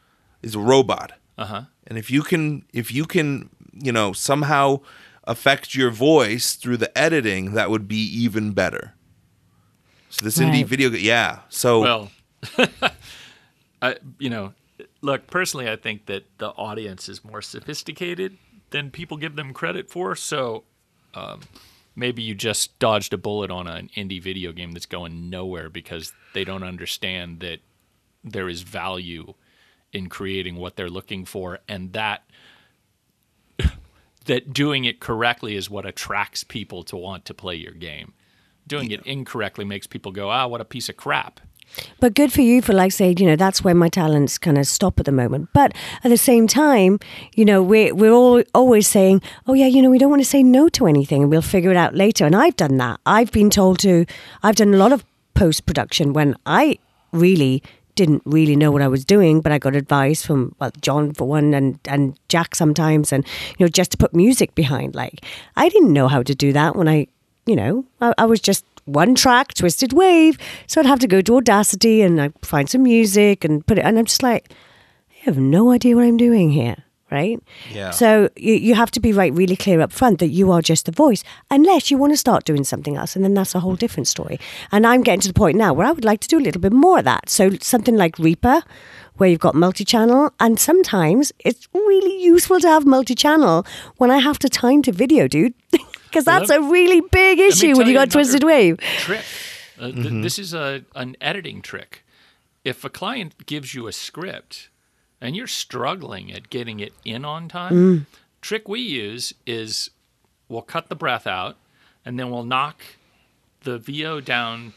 is 0.42 0.54
a 0.54 0.58
robot. 0.60 1.12
Uh 1.36 1.44
huh. 1.46 1.62
And 1.86 1.98
if 1.98 2.10
you 2.10 2.22
can 2.22 2.64
if 2.72 2.92
you 2.92 3.04
can, 3.06 3.50
you 3.72 3.92
know, 3.92 4.12
somehow 4.12 4.80
affect 5.24 5.74
your 5.74 5.90
voice 5.90 6.54
through 6.54 6.76
the 6.78 6.96
editing, 6.96 7.52
that 7.54 7.70
would 7.70 7.86
be 7.88 8.02
even 8.24 8.52
better. 8.52 8.94
So 10.10 10.24
this 10.24 10.38
indie 10.38 10.64
video 10.64 10.88
ga- 10.90 10.98
yeah. 11.00 11.40
So 11.48 11.80
Well, 11.80 12.10
I 13.82 13.96
you 14.18 14.30
know, 14.30 14.52
look 15.02 15.26
personally, 15.26 15.68
I 15.68 15.76
think 15.76 16.06
that 16.06 16.24
the 16.38 16.48
audience 16.50 17.08
is 17.08 17.24
more 17.24 17.42
sophisticated 17.42 18.36
than 18.70 18.90
people 18.90 19.16
give 19.16 19.36
them 19.36 19.52
credit 19.52 19.90
for. 19.90 20.14
So 20.16 20.64
um, 21.14 21.40
maybe 21.94 22.22
you 22.22 22.34
just 22.34 22.78
dodged 22.78 23.12
a 23.12 23.18
bullet 23.18 23.50
on 23.50 23.66
an 23.66 23.90
indie 23.96 24.22
video 24.22 24.52
game 24.52 24.72
that's 24.72 24.86
going 24.86 25.30
nowhere 25.30 25.68
because 25.68 26.12
they 26.34 26.44
don't 26.44 26.62
understand 26.62 27.40
that 27.40 27.60
there 28.24 28.48
is 28.48 28.62
value 28.62 29.34
in 29.92 30.08
creating 30.08 30.56
what 30.56 30.76
they're 30.76 30.90
looking 30.90 31.24
for, 31.24 31.58
and 31.68 31.92
that 31.92 32.22
that 34.26 34.52
doing 34.52 34.84
it 34.84 35.00
correctly 35.00 35.56
is 35.56 35.68
what 35.68 35.86
attracts 35.86 36.44
people 36.44 36.82
to 36.84 36.96
want 36.96 37.24
to 37.24 37.34
play 37.34 37.56
your 37.56 37.72
game. 37.72 38.12
Doing 38.66 38.90
it 38.92 39.04
incorrectly 39.04 39.64
makes 39.64 39.86
people 39.86 40.12
go, 40.12 40.30
"Ah, 40.30 40.46
what 40.46 40.60
a 40.60 40.64
piece 40.64 40.88
of 40.88 40.96
crap." 40.96 41.40
But 42.00 42.14
good 42.14 42.32
for 42.32 42.40
you 42.42 42.62
for 42.62 42.72
like 42.72 42.92
saying, 42.92 43.18
you 43.18 43.26
know, 43.26 43.36
that's 43.36 43.62
where 43.62 43.74
my 43.74 43.88
talents 43.88 44.38
kind 44.38 44.58
of 44.58 44.66
stop 44.66 44.98
at 44.98 45.06
the 45.06 45.12
moment. 45.12 45.50
But 45.52 45.74
at 46.04 46.08
the 46.08 46.16
same 46.16 46.46
time, 46.46 46.98
you 47.34 47.44
know, 47.44 47.62
we're 47.62 47.94
we're 47.94 48.12
all 48.12 48.42
always 48.54 48.88
saying, 48.88 49.22
oh 49.46 49.54
yeah, 49.54 49.66
you 49.66 49.82
know, 49.82 49.90
we 49.90 49.98
don't 49.98 50.10
want 50.10 50.22
to 50.22 50.28
say 50.28 50.42
no 50.42 50.68
to 50.70 50.86
anything, 50.86 51.22
and 51.22 51.30
we'll 51.30 51.42
figure 51.42 51.70
it 51.70 51.76
out 51.76 51.94
later. 51.94 52.26
And 52.26 52.34
I've 52.34 52.56
done 52.56 52.76
that. 52.78 53.00
I've 53.06 53.32
been 53.32 53.50
told 53.50 53.78
to. 53.80 54.06
I've 54.42 54.56
done 54.56 54.74
a 54.74 54.78
lot 54.78 54.92
of 54.92 55.04
post 55.34 55.66
production 55.66 56.12
when 56.12 56.36
I 56.46 56.78
really 57.12 57.62
didn't 57.94 58.22
really 58.24 58.56
know 58.56 58.70
what 58.70 58.82
I 58.82 58.88
was 58.88 59.04
doing, 59.04 59.40
but 59.40 59.52
I 59.52 59.58
got 59.58 59.76
advice 59.76 60.24
from 60.24 60.54
well, 60.58 60.72
John 60.80 61.12
for 61.12 61.28
one, 61.28 61.54
and 61.54 61.78
and 61.84 62.18
Jack 62.28 62.54
sometimes, 62.54 63.12
and 63.12 63.26
you 63.58 63.66
know, 63.66 63.68
just 63.68 63.92
to 63.92 63.98
put 63.98 64.14
music 64.14 64.54
behind. 64.54 64.94
Like 64.94 65.24
I 65.56 65.68
didn't 65.68 65.92
know 65.92 66.08
how 66.08 66.22
to 66.22 66.34
do 66.34 66.52
that 66.52 66.76
when 66.76 66.88
I, 66.88 67.08
you 67.46 67.56
know, 67.56 67.84
I, 68.00 68.14
I 68.16 68.24
was 68.24 68.40
just 68.40 68.64
one 68.84 69.14
track, 69.14 69.54
twisted 69.54 69.92
wave. 69.92 70.38
So 70.66 70.80
I'd 70.80 70.86
have 70.86 71.00
to 71.00 71.06
go 71.06 71.20
to 71.20 71.36
Audacity 71.36 72.02
and 72.02 72.20
I'd 72.20 72.34
find 72.42 72.68
some 72.68 72.82
music 72.82 73.44
and 73.44 73.66
put 73.66 73.78
it. 73.78 73.84
And 73.84 73.98
I'm 73.98 74.06
just 74.06 74.22
like, 74.22 74.52
I 75.10 75.24
have 75.24 75.38
no 75.38 75.70
idea 75.70 75.96
what 75.96 76.04
I'm 76.04 76.16
doing 76.16 76.50
here. 76.50 76.76
Right. 77.10 77.42
Yeah. 77.72 77.90
So 77.90 78.28
you, 78.36 78.54
you 78.54 78.76
have 78.76 78.92
to 78.92 79.00
be 79.00 79.12
right, 79.12 79.32
really 79.32 79.56
clear 79.56 79.80
up 79.80 79.90
front 79.90 80.20
that 80.20 80.28
you 80.28 80.52
are 80.52 80.62
just 80.62 80.86
the 80.86 80.92
voice, 80.92 81.24
unless 81.50 81.90
you 81.90 81.98
want 81.98 82.12
to 82.12 82.16
start 82.16 82.44
doing 82.44 82.62
something 82.62 82.96
else, 82.96 83.16
and 83.16 83.24
then 83.24 83.34
that's 83.34 83.52
a 83.56 83.58
whole 83.58 83.74
mm. 83.74 83.80
different 83.80 84.06
story. 84.06 84.38
And 84.70 84.86
I'm 84.86 85.02
getting 85.02 85.18
to 85.22 85.26
the 85.26 85.34
point 85.34 85.58
now 85.58 85.72
where 85.72 85.88
I 85.88 85.90
would 85.90 86.04
like 86.04 86.20
to 86.20 86.28
do 86.28 86.38
a 86.38 86.44
little 86.44 86.60
bit 86.60 86.72
more 86.72 87.00
of 87.00 87.04
that. 87.06 87.28
So 87.28 87.50
something 87.60 87.96
like 87.96 88.16
Reaper, 88.20 88.62
where 89.16 89.28
you've 89.28 89.40
got 89.40 89.56
multi-channel, 89.56 90.32
and 90.38 90.60
sometimes 90.60 91.32
it's 91.40 91.68
really 91.74 92.22
useful 92.22 92.60
to 92.60 92.68
have 92.68 92.86
multi-channel 92.86 93.66
when 93.96 94.12
I 94.12 94.18
have 94.18 94.38
to 94.38 94.48
time 94.48 94.80
to 94.82 94.92
video, 94.92 95.26
dude, 95.26 95.54
because 96.10 96.24
that's 96.24 96.48
let- 96.50 96.60
a 96.60 96.62
really 96.62 97.00
big 97.00 97.38
issue 97.38 97.76
when 97.76 97.86
you 97.86 97.92
you 97.92 97.98
got 97.98 98.10
Twisted 98.10 98.42
Wave. 98.42 98.78
trick. 98.98 99.24
Uh, 99.78 99.92
th- 99.92 100.22
this 100.22 100.38
is 100.38 100.52
a 100.52 100.84
an 100.94 101.16
editing 101.20 101.62
trick. 101.62 102.04
If 102.64 102.84
a 102.84 102.90
client 102.90 103.46
gives 103.46 103.74
you 103.74 103.86
a 103.86 103.92
script, 103.92 104.68
and 105.20 105.36
you're 105.36 105.46
struggling 105.46 106.32
at 106.32 106.50
getting 106.50 106.80
it 106.80 106.92
in 107.04 107.24
on 107.24 107.48
time, 107.48 108.06
trick 108.40 108.68
we 108.68 108.80
use 108.80 109.32
is 109.46 109.90
we'll 110.48 110.62
cut 110.62 110.88
the 110.88 110.96
breath 110.96 111.26
out 111.26 111.56
and 112.04 112.18
then 112.18 112.30
we'll 112.30 112.44
knock 112.44 112.82
the 113.62 113.78
VO 113.78 114.20
down 114.20 114.72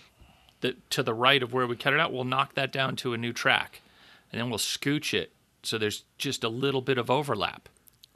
the, 0.62 0.76
to 0.90 1.02
the 1.02 1.14
right 1.14 1.42
of 1.42 1.54
where 1.54 1.66
we 1.66 1.76
cut 1.76 1.94
it 1.94 2.00
out. 2.00 2.12
We'll 2.14 2.26
knock 2.26 2.56
that 2.56 2.72
down 2.72 2.96
to 2.98 3.14
a 3.14 3.18
new 3.18 3.32
track 3.34 3.82
and 4.32 4.40
then 4.40 4.50
we'll 4.50 4.60
scooch 4.60 5.14
it 5.14 5.32
so 5.64 5.78
there's 5.78 6.04
just 6.18 6.44
a 6.44 6.50
little 6.50 6.82
bit 6.82 6.98
of 6.98 7.10
overlap 7.10 7.70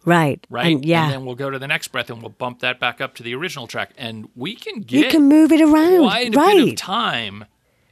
Right. 0.08 0.46
right? 0.50 0.74
And 0.76 0.86
yeah. 0.86 1.04
And 1.06 1.14
then 1.14 1.26
we'll 1.26 1.36
go 1.36 1.50
to 1.50 1.60
the 1.60 1.68
next 1.68 1.90
breath 1.90 2.10
and 2.10 2.22
we'll 2.22 2.30
bump 2.30 2.60
that 2.62 2.80
back 2.80 3.02
up 3.02 3.14
to 3.16 3.24
the 3.24 3.36
original 3.36 3.68
track. 3.68 3.92
And 3.98 4.30
we 4.36 4.56
can 4.56 4.82
get 4.82 5.06
you 5.06 5.10
can 5.12 5.28
move 5.28 5.52
it 5.52 5.62
around. 5.62 6.00
quite 6.04 6.28
a 6.28 6.32
bit 6.32 6.38
of 6.40 6.44
right. 6.68 6.78
time 6.78 7.46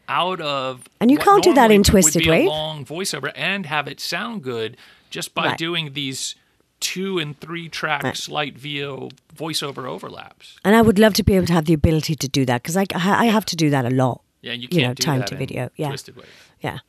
out 0.08 0.39
of 0.39 0.86
And 1.01 1.12
you 1.12 1.17
can't 1.17 1.43
do 1.43 1.54
that 1.54 1.71
in 1.71 1.84
Twisted 1.84 2.25
Wave. 2.25 2.47
Long 2.47 2.86
voiceover 2.86 3.32
and 3.36 3.65
have 3.65 3.88
it 3.88 3.99
sound 3.99 4.43
good 4.43 4.78
just 5.10 5.34
by 5.34 5.47
Right. 5.47 5.58
doing 5.58 5.93
these 5.93 6.36
two 6.80 7.19
and 7.19 7.39
three 7.39 7.67
track 7.67 8.04
Right. 8.04 8.15
slight 8.17 8.58
VO 8.58 9.10
voiceover 9.36 9.86
overlaps. 9.89 10.58
And 10.63 10.75
I 10.75 10.82
would 10.82 10.97
love 10.99 11.13
to 11.15 11.23
be 11.23 11.36
able 11.36 11.47
to 11.47 11.54
have 11.54 11.65
the 11.65 11.73
ability 11.73 12.15
to 12.15 12.28
do 12.28 12.45
that 12.45 12.62
because 12.63 12.78
I, 12.78 12.86
I 12.93 13.25
have 13.25 13.45
to 13.45 13.56
do 13.56 13.69
that 13.71 13.86
a 13.86 13.89
lot. 13.89 14.21
Yeah, 14.41 14.54
you 14.54 14.62
You 14.63 14.67
can't 14.69 14.82
know, 14.89 14.93
do 14.93 15.04
time 15.04 15.19
that 15.19 15.28
to 15.30 15.34
in 15.36 15.39
video, 15.39 15.69
yeah. 15.75 15.88
Twisted 15.89 16.15
Wave. 16.15 16.28
Yeah. 16.62 16.80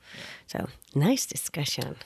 So 0.47 0.69
nice 0.95 1.25
discussion. 1.27 1.97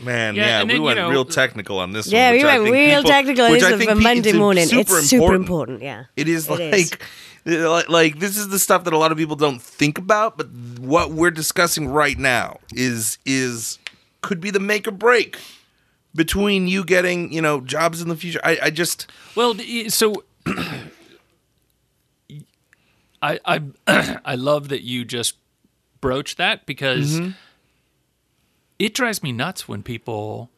Man, 0.00 0.36
Yeah, 0.36 0.46
yeah, 0.46 0.62
we 0.62 0.68
then, 0.68 0.76
you 0.76 0.82
went 0.82 0.98
know- 0.98 1.10
real 1.10 1.24
technical 1.24 1.78
on 1.78 1.92
this 1.92 2.06
Yeah, 2.06 2.26
one. 2.28 2.32
we 2.32 2.38
which 2.38 2.44
I 2.46 2.58
went 2.58 2.64
think 2.64 2.74
real 2.74 2.96
people- 2.98 3.10
technical. 3.10 3.50
which 3.50 3.62
It's 3.62 3.64
I 3.64 3.70
a 3.74 3.78
think 3.78 3.90
for 3.90 3.96
Monday 3.96 4.28
it's 4.30 4.38
morning. 4.38 4.66
Super 4.66 4.98
it's 4.98 5.08
super 5.08 5.34
important. 5.34 5.80
important. 5.80 5.82
Yeah. 5.82 6.04
It 6.16 6.28
is 6.28 6.48
It 6.48 6.50
like, 6.50 7.02
like, 7.46 7.88
like 7.88 8.18
this 8.18 8.36
is 8.36 8.48
the 8.48 8.58
stuff 8.58 8.84
that 8.84 8.92
a 8.92 8.98
lot 8.98 9.10
of 9.12 9.18
people 9.18 9.34
don't 9.36 9.60
think 9.60 9.98
about, 9.98 10.36
but 10.38 10.48
what 10.80 11.10
we're 11.10 11.30
discussing 11.32 11.88
right 11.88 12.18
now 12.18 12.58
is 12.72 13.18
is 13.26 13.78
could 14.22 14.40
be 14.40 14.50
the 14.50 14.60
make 14.60 14.86
or 14.86 14.92
break 14.92 15.36
between 16.14 16.68
you 16.68 16.84
getting 16.84 17.32
you 17.32 17.40
know 17.42 17.60
jobs 17.60 18.00
in 18.00 18.08
the 18.08 18.16
future. 18.16 18.40
I, 18.44 18.58
I 18.64 18.70
just 18.70 19.06
Well, 19.34 19.56
so 19.88 20.22
I 23.22 23.38
I 23.44 23.62
I 24.24 24.34
love 24.36 24.68
that 24.68 24.82
you 24.82 25.04
just 25.04 25.34
broach 26.00 26.36
that 26.36 26.66
because 26.66 27.18
Mm-hmm. 27.18 27.30
It 28.78 28.94
drives 28.94 29.22
me 29.22 29.32
nuts 29.32 29.68
when 29.68 29.82
people 29.82 30.50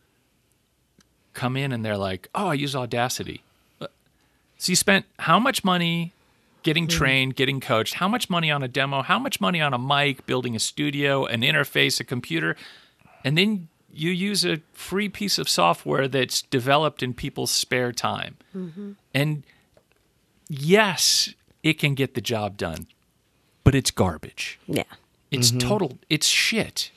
come 1.32 1.56
in 1.56 1.72
and 1.72 1.84
they're 1.84 1.96
like, 1.96 2.28
"Oh, 2.34 2.48
I 2.48 2.54
use 2.54 2.74
Audacity." 2.76 3.42
Uh, 3.80 3.86
So 4.58 4.72
you 4.72 4.76
spent 4.76 5.06
how 5.20 5.38
much 5.38 5.64
money 5.64 6.12
getting 6.62 6.86
Mm-hmm. 6.86 6.98
trained, 6.98 7.36
getting 7.36 7.60
coached? 7.60 7.94
How 7.94 8.08
much 8.08 8.28
money 8.28 8.50
on 8.50 8.62
a 8.62 8.68
demo? 8.68 9.02
How 9.02 9.18
much 9.18 9.40
money 9.40 9.60
on 9.62 9.72
a 9.72 9.78
mic, 9.78 10.26
building 10.26 10.54
a 10.54 10.58
studio, 10.58 11.24
an 11.24 11.40
interface, 11.42 12.00
a 12.00 12.04
computer? 12.04 12.56
And 13.24 13.38
then 13.38 13.68
you 13.92 14.10
use 14.10 14.44
a 14.44 14.60
free 14.72 15.08
piece 15.08 15.38
of 15.38 15.48
software 15.48 16.06
that's 16.08 16.42
developed 16.42 17.02
in 17.02 17.14
people's 17.14 17.50
spare 17.50 17.92
time. 17.92 18.36
And 19.14 19.42
yes, 20.48 21.34
it 21.62 21.74
can 21.78 21.94
get 21.94 22.14
the 22.14 22.20
job 22.20 22.56
done, 22.56 22.86
but 23.64 23.74
it's 23.74 23.90
garbage. 23.90 24.58
Yeah. 24.66 24.84
It's 25.30 25.50
Mm-hmm. 25.50 25.68
total, 25.68 25.98
it's 26.08 26.26
shit. 26.26 26.90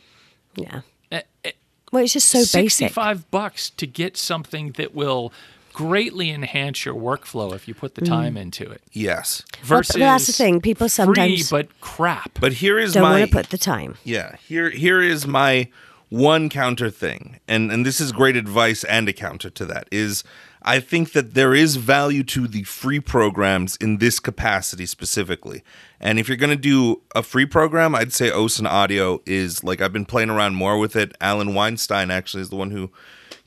Yeah. 0.56 0.82
Eh, 1.14 1.22
eh, 1.46 1.52
Well, 1.92 2.04
it's 2.04 2.14
just 2.14 2.28
so 2.30 2.40
basic. 2.40 2.90
65 2.90 3.30
bucks 3.32 3.70
to 3.72 3.86
get 3.88 4.18
something 4.18 4.72
that 4.74 4.94
will 4.96 5.32
greatly 5.74 6.30
enhance 6.32 6.86
your 6.86 6.94
workflow 6.96 7.54
if 7.56 7.68
you 7.68 7.74
put 7.74 7.96
the 7.96 8.02
Mm. 8.02 8.08
time 8.08 8.38
into 8.38 8.70
it. 8.70 8.82
yes. 8.92 9.44
Versus 9.64 9.94
but 9.96 10.00
that's 10.00 10.28
the 10.28 10.34
thing. 10.34 10.60
People 10.62 10.90
sometimes 10.90 11.50
free 11.50 11.58
but 11.60 11.82
crap. 11.82 12.32
But 12.40 12.54
here 12.54 12.78
is 12.80 12.94
don't 12.94 13.04
my 13.04 13.20
want 13.20 13.32
to 13.32 13.36
put 13.38 13.50
the 13.50 13.58
time. 13.58 13.96
Yeah, 14.04 14.36
here 14.48 14.70
here 14.70 15.02
is 15.02 15.26
my 15.26 15.68
one 16.10 16.50
counter 16.50 16.90
thing. 16.92 17.40
And 17.48 17.72
and 17.72 17.86
this 17.86 18.00
is 18.02 18.12
great 18.12 18.36
advice 18.36 18.84
and 18.84 19.08
a 19.10 19.14
counter 19.14 19.50
to 19.52 19.66
that 19.66 19.88
is 19.92 20.24
I 20.64 20.80
think 20.80 21.12
that 21.12 21.34
there 21.34 21.54
is 21.54 21.76
value 21.76 22.24
to 22.24 22.48
the 22.48 22.64
free 22.64 23.00
programs 23.00 23.76
in 23.78 23.98
this 23.98 24.20
capacity 24.20 24.86
specifically. 24.86 25.64
And 26.00 26.20
if 26.20 26.28
you're 26.28 26.38
going 26.38 26.50
to 26.50 26.56
do 26.56 27.02
a 27.16 27.24
free 27.24 27.46
program, 27.46 27.96
I'd 27.96 28.14
say 28.14 28.30
Ocenaudio 28.30 29.22
is 29.26 29.64
like 29.64 29.82
I've 29.82 29.94
been 29.94 30.06
playing 30.06 30.30
around 30.30 30.56
more 30.56 30.78
with 30.78 30.96
it. 30.96 31.16
Alan 31.20 31.54
Weinstein 31.54 32.12
actually 32.12 32.42
is 32.42 32.50
the 32.50 32.56
one 32.56 32.72
who 32.72 32.92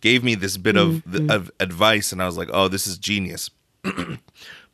gave 0.00 0.22
me 0.22 0.35
this 0.35 0.57
bit 0.57 0.76
of, 0.76 1.05
mm-hmm. 1.05 1.31
of 1.31 1.50
advice 1.59 2.12
and 2.12 2.22
I 2.22 2.26
was 2.26 2.37
like, 2.37 2.50
"Oh, 2.52 2.68
this 2.68 2.87
is 2.87 2.98
genius." 2.98 3.50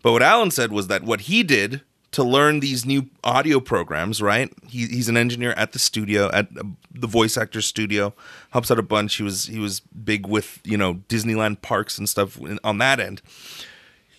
But 0.02 0.12
what 0.12 0.22
Alan 0.22 0.50
said 0.50 0.72
was 0.72 0.88
that 0.88 1.04
what 1.04 1.22
he 1.22 1.42
did 1.42 1.82
to 2.12 2.22
learn 2.22 2.60
these 2.60 2.84
new 2.84 3.08
audio 3.24 3.58
programs, 3.58 4.22
right? 4.22 4.52
He, 4.68 4.86
he's 4.86 5.08
an 5.08 5.16
engineer 5.16 5.52
at 5.52 5.72
the 5.72 5.78
studio, 5.78 6.30
at 6.32 6.48
uh, 6.56 6.62
the 6.92 7.06
voice 7.06 7.36
actor 7.36 7.60
studio, 7.60 8.14
helps 8.50 8.70
out 8.70 8.78
a 8.78 8.82
bunch. 8.82 9.16
He 9.16 9.22
was 9.22 9.46
he 9.46 9.58
was 9.58 9.80
big 9.80 10.26
with 10.26 10.60
you 10.64 10.76
know 10.76 10.94
Disneyland 11.08 11.62
parks 11.62 11.98
and 11.98 12.08
stuff 12.08 12.38
on 12.62 12.78
that 12.78 13.00
end. 13.00 13.22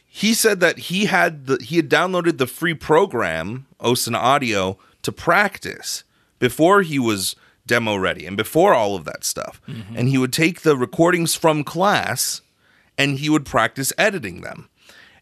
He 0.06 0.34
said 0.34 0.60
that 0.60 0.78
he 0.78 1.06
had 1.06 1.46
the 1.46 1.58
he 1.64 1.78
had 1.78 1.90
downloaded 1.90 2.38
the 2.38 2.48
free 2.48 2.74
program 2.74 3.68
Ocenaudio 3.80 4.78
to 5.04 5.12
practice 5.12 6.04
before 6.40 6.82
he 6.82 7.00
was 7.00 7.36
demo 7.66 7.96
ready 7.96 8.26
and 8.26 8.36
before 8.36 8.74
all 8.74 8.96
of 8.96 9.06
that 9.06 9.24
stuff. 9.24 9.62
And 9.96 10.10
he 10.10 10.18
would 10.18 10.34
take 10.34 10.62
the 10.62 10.76
recordings 10.76 11.36
from 11.36 11.64
class 11.64 12.42
and 12.98 13.20
he 13.20 13.30
would 13.30 13.46
practice 13.46 13.94
editing 13.98 14.42
them. 14.42 14.70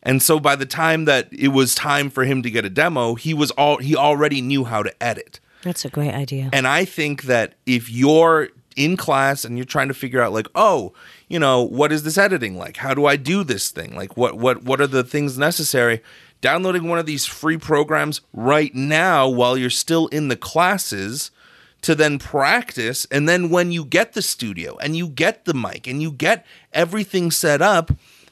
And 0.03 0.21
so 0.21 0.39
by 0.39 0.55
the 0.55 0.65
time 0.65 1.05
that 1.05 1.27
it 1.31 1.49
was 1.49 1.75
time 1.75 2.09
for 2.09 2.23
him 2.23 2.41
to 2.43 2.49
get 2.49 2.65
a 2.65 2.69
demo, 2.69 3.15
he 3.15 3.33
was 3.33 3.51
all 3.51 3.77
he 3.77 3.95
already 3.95 4.41
knew 4.41 4.63
how 4.63 4.83
to 4.83 5.03
edit. 5.03 5.39
That's 5.63 5.85
a 5.85 5.89
great 5.89 6.13
idea. 6.13 6.49
And 6.51 6.67
I 6.67 6.85
think 6.85 7.23
that 7.23 7.53
if 7.65 7.89
you're 7.89 8.49
in 8.75 8.97
class 8.97 9.45
and 9.45 9.57
you're 9.57 9.65
trying 9.65 9.89
to 9.89 9.93
figure 9.93 10.21
out 10.21 10.33
like, 10.33 10.47
oh, 10.55 10.93
you 11.27 11.39
know, 11.39 11.61
what 11.61 11.91
is 11.91 12.03
this 12.03 12.17
editing 12.17 12.57
like? 12.57 12.77
How 12.77 12.93
do 12.93 13.05
I 13.05 13.15
do 13.15 13.43
this 13.43 13.69
thing? 13.69 13.95
Like 13.95 14.17
what 14.17 14.37
what 14.37 14.63
what 14.63 14.81
are 14.81 14.87
the 14.87 15.03
things 15.03 15.37
necessary? 15.37 16.01
Downloading 16.41 16.87
one 16.87 16.97
of 16.97 17.05
these 17.05 17.25
free 17.25 17.57
programs 17.57 18.21
right 18.33 18.73
now 18.73 19.29
while 19.29 19.57
you're 19.57 19.69
still 19.69 20.07
in 20.07 20.27
the 20.27 20.35
classes 20.35 21.29
to 21.81 21.95
then 21.95 22.19
practice 22.19 23.07
and 23.11 23.27
then 23.27 23.49
when 23.49 23.71
you 23.71 23.83
get 23.83 24.13
the 24.13 24.21
studio 24.21 24.77
and 24.77 24.95
you 24.95 25.07
get 25.07 25.45
the 25.45 25.53
mic 25.53 25.87
and 25.87 26.01
you 26.01 26.11
get 26.11 26.45
everything 26.73 27.31
set 27.31 27.61
up, 27.61 27.91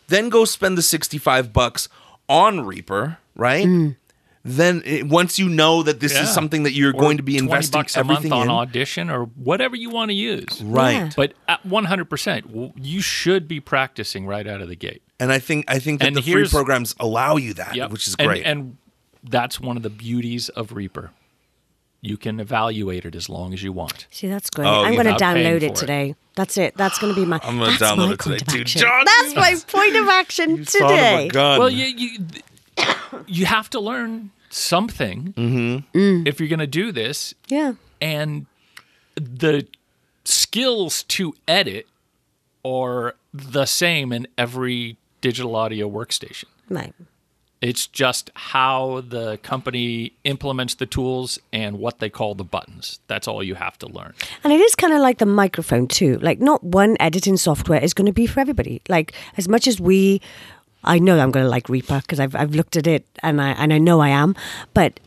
then 0.10 0.30
go 0.30 0.46
spend 0.46 0.78
the 0.78 0.82
65 0.82 1.54
bucks 1.54 1.88
on 2.28 2.62
Reaper, 2.66 3.18
right? 3.36 3.66
Mm. 3.66 3.96
Then 4.46 4.82
it, 4.86 5.08
once 5.08 5.38
you 5.38 5.50
know 5.50 5.84
that 5.84 6.00
this 6.00 6.14
Yeah. 6.14 6.24
is 6.24 6.34
something 6.34 6.64
that 6.64 6.74
you're 6.74 6.92
Or 6.96 7.00
going 7.00 7.18
to 7.18 7.24
be 7.24 7.34
20 7.34 7.46
investing 7.46 7.80
bucks 7.80 7.96
a 7.98 8.04
month 8.04 8.32
on 8.32 8.44
in, 8.44 8.50
audition 8.50 9.10
or 9.10 9.26
whatever 9.26 9.76
you 9.76 9.90
want 9.90 10.10
to 10.10 10.16
use. 10.16 10.62
right? 10.64 10.94
Yeah. 10.94 11.10
But 11.16 11.34
at 11.48 11.62
100%, 11.68 12.74
you 12.82 13.02
should 13.02 13.48
be 13.48 13.60
practicing 13.60 14.26
right 14.26 14.48
out 14.48 14.62
of 14.62 14.68
the 14.70 14.76
gate. 14.76 15.02
And 15.20 15.32
I 15.34 15.40
think 15.40 15.66
I 15.68 15.80
think 15.80 16.00
that 16.00 16.08
And 16.08 16.16
the 16.16 16.22
free 16.22 16.48
programs 16.48 16.96
allow 17.00 17.36
you 17.36 17.54
that, 17.56 17.76
Yep. 17.76 17.92
which 17.92 18.08
is 18.08 18.16
great. 18.16 18.44
And, 18.46 18.78
that's 19.22 19.60
one 19.60 19.76
of 19.76 19.84
the 19.84 19.90
beauties 19.90 20.48
of 20.48 20.72
Reaper. 20.72 21.12
You 22.02 22.16
can 22.16 22.40
evaluate 22.40 23.04
it 23.04 23.16
as 23.16 23.28
long 23.28 23.54
as 23.54 23.62
you 23.62 23.74
want. 23.74 24.08
See, 24.10 24.30
that's 24.30 24.50
great. 24.50 24.66
Oh, 24.66 24.86
I'm 24.86 24.94
going 24.94 25.08
to 25.08 25.22
download 25.22 25.60
for 25.60 25.84
it 25.84 25.90
it. 25.90 26.16
Today. 26.46 26.64
That's 26.64 26.74
it. 26.74 26.78
That's 26.78 27.00
going 27.00 27.14
to 27.14 27.20
be 27.20 27.26
my. 27.26 27.40
I'm 27.44 27.58
gonna 27.60 27.72
download 27.74 27.98
my 28.08 28.14
it 28.14 28.20
today, 28.20 28.38
point 28.38 28.42
of 28.42 28.48
too. 28.48 28.64
John, 28.64 29.06
that's 29.06 29.36
my 29.36 29.56
point 29.68 29.96
of 29.96 30.08
action 30.08 30.58
You 30.58 30.66
son 30.66 30.84
of 30.84 30.90
a 30.90 30.94
today. 30.96 31.28
gun. 31.30 31.60
Well, 31.60 31.70
you 31.70 31.86
you, 31.86 32.20
you 33.28 33.46
have 33.46 33.70
to 33.72 33.80
learn 33.80 34.32
something 34.50 35.34
Mm-hmm. 35.38 36.28
if 36.28 36.40
you're 36.40 36.50
going 36.50 36.60
to 36.60 36.68
do 36.68 36.92
this, 36.92 37.34
Yeah. 37.48 37.74
and 38.02 38.46
the 39.16 39.68
skills 40.26 41.04
to 41.04 41.34
edit 41.48 41.88
are 42.66 43.16
the 43.34 43.66
same 43.66 44.12
in 44.12 44.28
every 44.38 44.98
digital 45.22 45.56
audio 45.56 45.90
workstation. 45.90 46.46
Right. 46.70 46.94
It's 47.62 47.88
just 47.88 48.32
how 48.36 49.04
the 49.08 49.38
company 49.44 50.14
implements 50.24 50.76
the 50.76 50.86
tools 50.86 51.40
and 51.52 51.78
what 51.78 52.00
they 52.00 52.10
call 52.10 52.34
the 52.34 52.46
buttons. 52.46 53.00
That's 53.08 53.28
all 53.28 53.44
you 53.44 53.56
have 53.56 53.78
to 53.80 53.88
learn. 53.88 54.14
And 54.46 54.54
it 54.54 54.62
is 54.62 54.76
kind 54.76 54.94
of 54.94 55.02
like 55.02 55.18
the 55.18 55.26
microphone 55.26 55.88
too. 55.88 56.20
Like 56.20 56.40
not 56.40 56.64
one 56.64 56.96
editing 57.02 57.36
software 57.36 57.84
is 57.84 57.94
going 57.94 58.06
to 58.06 58.14
be 58.14 58.28
for 58.28 58.40
everybody. 58.40 58.82
Like 58.88 59.14
as 59.36 59.50
much 59.50 59.68
as 59.68 59.82
we, 59.82 60.22
I 60.86 61.00
know 61.00 61.20
I'm 61.20 61.32
going 61.32 61.44
to 61.46 61.50
like 61.50 61.68
Reaper 61.68 62.00
because 62.00 62.20
I've 62.22 62.34
I've 62.34 62.56
looked 62.56 62.78
at 62.78 62.88
it 62.88 63.06
and 63.24 63.42
I 63.42 63.50
and 63.52 63.74
I 63.74 63.78
know 63.78 64.00
I 64.00 64.10
am. 64.10 64.36
But 64.74 65.02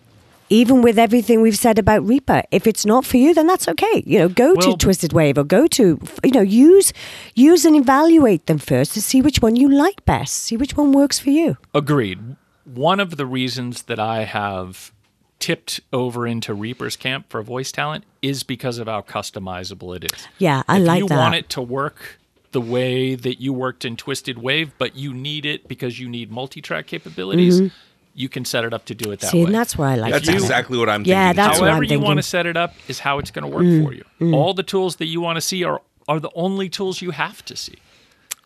even 0.51 0.83
with 0.83 0.99
everything 0.99 1.41
we've 1.41 1.57
said 1.57 1.79
about 1.79 2.07
Reaper, 2.07 2.43
if 2.51 2.67
it's 2.67 2.85
not 2.85 3.07
for 3.07 3.17
you, 3.17 3.33
then 3.33 3.47
that's 3.47 3.67
okay. 3.67 4.03
You 4.05 4.19
know, 4.19 4.29
go 4.29 4.53
Well- 4.53 4.73
to 4.73 4.77
Twisted 4.77 5.15
Wave 5.15 5.39
or 5.39 5.45
go 5.45 5.67
to 5.69 5.99
you 6.23 6.31
know 6.31 6.43
use 6.43 6.93
use 7.35 7.65
and 7.65 7.77
evaluate 7.77 8.45
them 8.45 8.59
first 8.59 8.93
to 8.93 9.01
see 9.01 9.23
which 9.23 9.41
one 9.41 9.57
you 9.57 9.71
like 9.71 10.05
best. 10.05 10.35
See 10.35 10.59
which 10.59 10.77
one 10.77 10.93
works 10.93 11.19
for 11.19 11.31
you. 11.31 11.57
Agreed. 11.75 12.37
One 12.65 13.01
of 13.01 13.17
the 13.17 13.27
reasons 13.27 13.83
that 13.85 13.99
I 13.99 14.25
have 14.25 14.93
tipped 15.39 15.81
over 15.93 16.27
into 16.27 16.55
Reaper's 16.55 16.95
camp 16.97 17.27
for 17.29 17.43
voice 17.43 17.73
talent 17.73 18.05
is 18.23 18.45
because 18.45 18.79
of 18.79 18.87
how 18.87 19.01
customizable 19.03 19.97
it 19.97 20.05
is. 20.13 20.29
Yeah, 20.39 20.63
I 20.69 20.79
if 20.79 20.87
like 20.87 20.99
you 21.01 21.09
that. 21.09 21.19
want 21.19 21.35
it 21.35 21.49
to 21.51 21.61
work 21.63 22.19
the 22.53 22.61
way 22.61 23.15
that 23.17 23.41
you 23.41 23.53
worked 23.53 23.85
in 23.85 23.97
Twisted 23.97 24.39
Wave, 24.39 24.73
but 24.79 24.95
you 24.95 25.13
need 25.13 25.45
it 25.47 25.67
because 25.67 25.99
you 25.99 26.09
need 26.09 26.31
multi-track 26.31 26.87
capabilities, 26.87 27.61
Mm-hmm. 27.61 27.75
you 28.15 28.29
can 28.29 28.45
set 28.45 28.63
it 28.65 28.73
up 28.75 28.85
to 28.85 28.95
do 28.95 29.11
it 29.11 29.21
that 29.21 29.31
See, 29.31 29.39
way. 29.41 29.47
and 29.47 29.55
that's 29.55 29.77
where 29.77 29.89
I 29.89 29.95
like 29.97 30.13
That's 30.13 30.27
that. 30.27 30.35
exactly 30.35 30.79
what 30.79 30.89
I'm 30.89 31.03
Yeah, 31.05 31.29
thinking. 31.29 31.37
that's 31.45 31.57
too. 31.59 31.63
what 31.65 31.71
However 31.71 31.85
I'm 31.85 31.91
you 31.91 31.99
want 31.99 32.19
to 32.19 32.23
thinking. 32.23 32.23
set 32.23 32.47
it 32.47 32.57
up 32.57 32.75
is 32.89 33.01
how 33.01 33.19
it's 33.19 33.31
going 33.33 33.51
to 33.51 33.57
work 33.57 33.65
for 33.85 33.93
you. 33.95 34.35
All 34.35 34.53
the 34.55 34.63
tools 34.63 34.97
that 34.97 35.07
you 35.07 35.21
want 35.21 35.37
to 35.37 35.41
see 35.41 35.65
are 35.65 35.81
are 36.09 36.21
the 36.21 36.31
only 36.35 36.69
tools 36.69 37.01
you 37.01 37.13
have 37.13 37.45
to 37.47 37.57
see. 37.57 37.77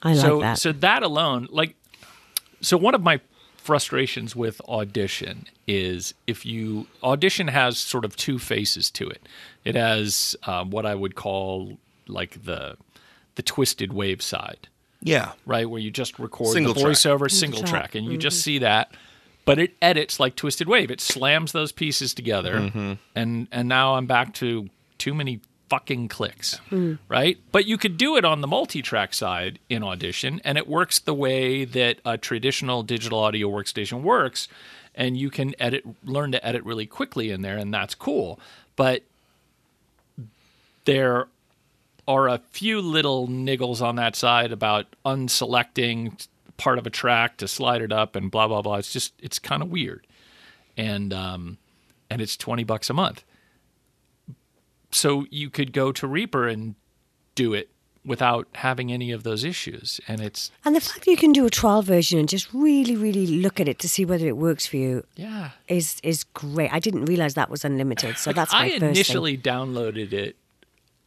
I 0.02 0.12
like 0.12 0.20
so 0.24 0.40
that. 0.40 0.58
so 0.58 0.72
that 0.72 1.02
alone, 1.02 1.48
like, 1.50 1.74
so 2.60 2.76
one 2.76 2.94
of 2.94 3.02
my 3.02 3.20
frustrations 3.66 4.36
with 4.36 4.60
audition 4.68 5.44
is 5.66 6.14
if 6.26 6.46
you 6.46 6.86
audition 7.02 7.48
has 7.48 7.76
sort 7.78 8.04
of 8.04 8.14
two 8.16 8.38
faces 8.38 8.90
to 8.92 9.08
it. 9.08 9.28
It 9.64 9.74
has 9.74 10.36
um, 10.44 10.70
what 10.70 10.86
I 10.86 10.94
would 10.94 11.14
call 11.16 11.78
like 12.06 12.44
the 12.44 12.76
the 13.34 13.42
twisted 13.42 13.92
wave 13.92 14.22
side 14.22 14.68
Yeah. 15.02 15.32
right? 15.44 15.68
Where 15.68 15.80
you 15.80 15.90
just 15.90 16.18
record 16.18 16.52
Single 16.54 16.72
the 16.74 16.80
track. 16.80 16.92
voiceover 16.92 17.30
single 17.30 17.60
track. 17.60 17.70
track, 17.70 17.94
and 17.96 18.06
you 18.10 18.16
just 18.16 18.40
see 18.42 18.58
that. 18.60 18.92
But 19.44 19.58
it 19.58 19.74
edits 19.82 20.18
like 20.18 20.34
Twisted 20.36 20.66
Wave. 20.68 20.90
It 20.90 21.00
slams 21.00 21.52
those 21.52 21.70
pieces 21.72 22.14
together, 22.14 22.54
Mm-hmm. 22.54 22.92
and 23.14 23.48
and 23.52 23.68
now 23.68 23.94
I'm 23.96 24.06
back 24.06 24.32
to 24.34 24.68
too 24.98 25.14
many 25.14 25.40
fucking 25.68 26.08
clicks, 26.08 26.60
right? 27.08 27.38
But 27.52 27.66
you 27.66 27.76
could 27.76 27.96
do 27.96 28.16
it 28.16 28.24
on 28.24 28.40
the 28.40 28.46
multi-track 28.46 29.12
side 29.14 29.58
in 29.68 29.82
Audition, 29.82 30.40
and 30.44 30.56
it 30.56 30.68
works 30.68 30.98
the 30.98 31.14
way 31.14 31.64
that 31.64 31.98
a 32.04 32.16
traditional 32.16 32.82
digital 32.82 33.18
audio 33.18 33.48
workstation 33.48 34.02
works, 34.02 34.48
and 34.94 35.16
you 35.16 35.28
can 35.30 35.54
edit, 35.60 35.84
learn 36.04 36.32
to 36.32 36.46
edit 36.46 36.64
really 36.64 36.86
quickly 36.86 37.30
in 37.30 37.42
there, 37.42 37.56
and 37.56 37.74
that's 37.74 37.94
cool. 37.94 38.38
But 38.76 39.02
there 40.84 41.26
are 42.06 42.28
a 42.28 42.38
few 42.52 42.80
little 42.80 43.26
niggles 43.26 43.82
on 43.82 43.96
that 43.96 44.14
side 44.14 44.52
about 44.52 44.86
unselecting 45.04 46.26
part 46.56 46.78
of 46.78 46.86
a 46.86 46.90
track 46.90 47.36
to 47.38 47.48
slide 47.48 47.82
it 47.82 47.92
up 47.92 48.16
and 48.16 48.30
blah 48.30 48.46
blah 48.48 48.62
blah. 48.62 48.76
It's 48.76 48.92
just 48.92 49.12
it's 49.20 49.38
kind 49.38 49.62
of 49.62 49.70
weird, 49.70 50.06
and 50.76 51.12
um, 51.12 51.58
and 52.08 52.22
it's 52.22 52.36
twenty 52.36 52.64
bucks 52.64 52.88
a 52.88 52.94
month. 52.94 53.24
So 54.96 55.26
you 55.30 55.50
could 55.50 55.72
go 55.74 55.92
to 55.92 56.06
Reaper 56.06 56.48
and 56.48 56.74
do 57.34 57.52
it 57.52 57.68
without 58.02 58.46
having 58.54 58.90
any 58.92 59.10
of 59.10 59.24
those 59.24 59.44
issues, 59.44 60.00
and 60.08 60.20
it's 60.22 60.50
and 60.64 60.74
the 60.74 60.80
fact 60.80 61.04
that 61.04 61.10
you 61.10 61.16
can 61.18 61.32
do 61.32 61.44
a 61.44 61.50
trial 61.50 61.82
version 61.82 62.18
and 62.18 62.28
just 62.28 62.48
really, 62.54 62.96
really 62.96 63.26
look 63.26 63.60
at 63.60 63.68
it 63.68 63.78
to 63.80 63.88
see 63.88 64.04
whether 64.06 64.26
it 64.26 64.36
works 64.38 64.66
for 64.66 64.76
you 64.76 65.04
yeah. 65.16 65.50
is 65.68 66.00
is 66.02 66.24
great. 66.24 66.72
I 66.72 66.78
didn't 66.78 67.04
realize 67.04 67.34
that 67.34 67.50
was 67.50 67.62
unlimited, 67.64 68.16
so 68.16 68.32
that's 68.32 68.52
my 68.52 68.58
I 68.58 68.68
first 68.70 68.80
thing. 68.80 68.90
initially 68.90 69.36
downloaded 69.36 70.12
it 70.14 70.36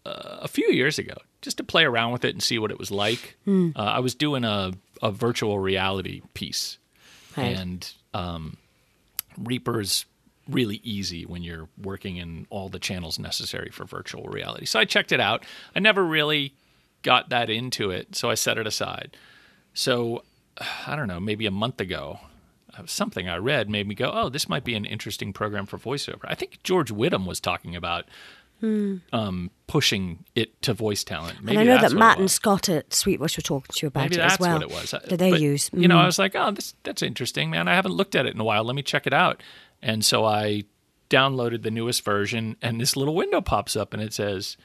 uh, 0.05 0.37
a 0.41 0.47
few 0.47 0.69
years 0.71 0.99
ago 0.99 1.15
just 1.41 1.57
to 1.57 1.63
play 1.63 1.83
around 1.85 2.11
with 2.11 2.23
it 2.25 2.35
and 2.35 2.43
see 2.43 2.59
what 2.59 2.69
it 2.69 2.77
was 2.77 2.91
like. 2.91 3.37
Hmm. 3.45 3.69
Uh, 3.75 3.79
I 3.79 3.99
was 3.99 4.13
doing 4.13 4.43
a, 4.43 4.73
a 5.01 5.09
virtual 5.11 5.57
reality 5.57 6.21
piece, 6.35 6.77
Right. 7.37 7.57
and 7.57 7.91
um, 8.13 8.57
Reaper's 9.37 10.05
really 10.49 10.81
easy 10.83 11.25
when 11.25 11.43
you're 11.43 11.69
working 11.81 12.17
in 12.17 12.47
all 12.49 12.69
the 12.69 12.79
channels 12.79 13.19
necessary 13.19 13.69
for 13.71 13.85
virtual 13.85 14.23
reality. 14.25 14.65
So 14.65 14.79
I 14.79 14.85
checked 14.85 15.11
it 15.11 15.19
out. 15.19 15.45
I 15.75 15.79
never 15.79 16.03
really 16.03 16.53
got 17.03 17.29
that 17.29 17.49
into 17.49 17.91
it, 17.91 18.15
so 18.15 18.29
I 18.29 18.35
set 18.35 18.57
it 18.57 18.67
aside. 18.67 19.15
So 19.73 20.23
I 20.87 20.95
don't 20.95 21.07
know, 21.07 21.19
maybe 21.19 21.45
a 21.45 21.51
month 21.51 21.79
ago, 21.79 22.19
uh, 22.77 22.83
something 22.85 23.29
I 23.29 23.37
read 23.37 23.69
made 23.69 23.87
me 23.87 23.95
go, 23.95 24.11
"Oh, 24.13 24.29
this 24.29 24.49
might 24.49 24.63
be 24.63 24.75
an 24.75 24.85
interesting 24.85 25.31
program 25.33 25.65
for 25.65 25.77
voiceover." 25.77 26.21
I 26.25 26.35
think 26.35 26.61
George 26.63 26.91
Whittam 26.91 27.25
was 27.25 27.39
talking 27.39 27.75
about 27.75 28.05
um, 28.61 29.51
pushing 29.67 30.25
it 30.35 30.61
to 30.63 30.73
voice 30.73 31.05
talent. 31.05 31.41
Maybe 31.41 31.55
Hmm. 31.55 31.61
and 31.61 31.71
I 31.71 31.75
know 31.75 31.81
that 31.81 31.93
Matt 31.95 32.19
and. 32.19 32.29
Scott 32.29 32.67
at 32.67 32.89
Sweetbush 32.89 33.37
were 33.37 33.41
talking 33.41 33.73
to 33.73 33.85
you 33.85 33.87
about 33.87 34.01
Maybe 34.01 34.15
it 34.15 34.17
that's 34.17 34.33
as 34.33 34.39
well. 34.41 34.53
what 34.55 34.61
it 34.63 34.69
was. 34.71 34.91
That 34.91 35.17
they 35.17 35.31
But, 35.31 35.39
use. 35.39 35.69
You 35.73 35.87
know, 35.87 35.95
Mm. 35.95 36.01
I 36.01 36.05
was 36.05 36.19
like, 36.19 36.35
oh, 36.35 36.51
this 36.51 36.73
that's 36.83 37.01
interesting, 37.01 37.49
man. 37.49 37.69
I 37.69 37.75
haven't 37.75 37.93
looked 37.93 38.15
at 38.15 38.25
it 38.25 38.33
in 38.33 38.39
a 38.41 38.43
while. 38.43 38.65
Let 38.65 38.75
me 38.75 38.81
check 38.81 39.07
it 39.07 39.13
out. 39.13 39.41
And 39.81 40.03
so 40.03 40.25
I 40.25 40.65
downloaded 41.09 41.63
the 41.63 41.71
newest 41.71 42.03
version, 42.03 42.55
and 42.61 42.79
this 42.79 42.95
little 42.95 43.15
window 43.15 43.41
pops 43.41 43.75
up, 43.75 43.93
and 43.93 44.01
it 44.01 44.13
says, 44.13 44.57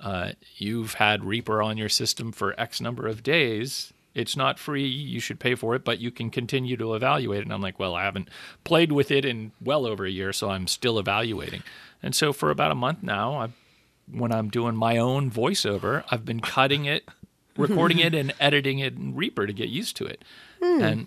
uh, 0.00 0.32
"You've 0.56 0.94
had 0.94 1.24
Reaper 1.24 1.62
on 1.62 1.78
your 1.78 1.88
system 1.88 2.32
for 2.32 2.58
X 2.58 2.80
number 2.80 3.06
of 3.06 3.22
days." 3.22 3.92
It's 4.14 4.36
not 4.36 4.58
free. 4.58 4.86
You 4.86 5.20
should 5.20 5.40
pay 5.40 5.54
for 5.54 5.74
it, 5.74 5.84
but 5.84 5.98
you 5.98 6.10
can 6.10 6.30
continue 6.30 6.76
to 6.76 6.94
evaluate 6.94 7.40
it. 7.40 7.44
And 7.44 7.52
I'm 7.52 7.62
like, 7.62 7.78
well, 7.78 7.94
I 7.94 8.04
haven't 8.04 8.28
played 8.62 8.92
with 8.92 9.10
it 9.10 9.24
in 9.24 9.52
well 9.60 9.86
over 9.86 10.04
a 10.04 10.10
year, 10.10 10.32
so 10.32 10.50
I'm 10.50 10.66
still 10.66 10.98
evaluating. 10.98 11.62
And 12.02 12.14
so 12.14 12.32
for 12.32 12.50
about 12.50 12.72
a 12.72 12.74
month 12.74 13.02
now, 13.02 13.34
I, 13.34 13.48
when 14.10 14.32
I'm 14.32 14.50
doing 14.50 14.76
my 14.76 14.98
own 14.98 15.30
voiceover, 15.30 16.04
I've 16.10 16.26
been 16.26 16.40
cutting 16.40 16.84
it, 16.84 17.08
recording 17.56 18.00
it, 18.00 18.14
and 18.14 18.34
editing 18.40 18.80
it 18.80 18.96
in 18.96 19.14
Reaper 19.14 19.46
to 19.46 19.52
get 19.52 19.70
used 19.70 19.96
to 19.96 20.04
it. 20.04 20.22
Hmm. 20.62 20.82
And 20.82 21.06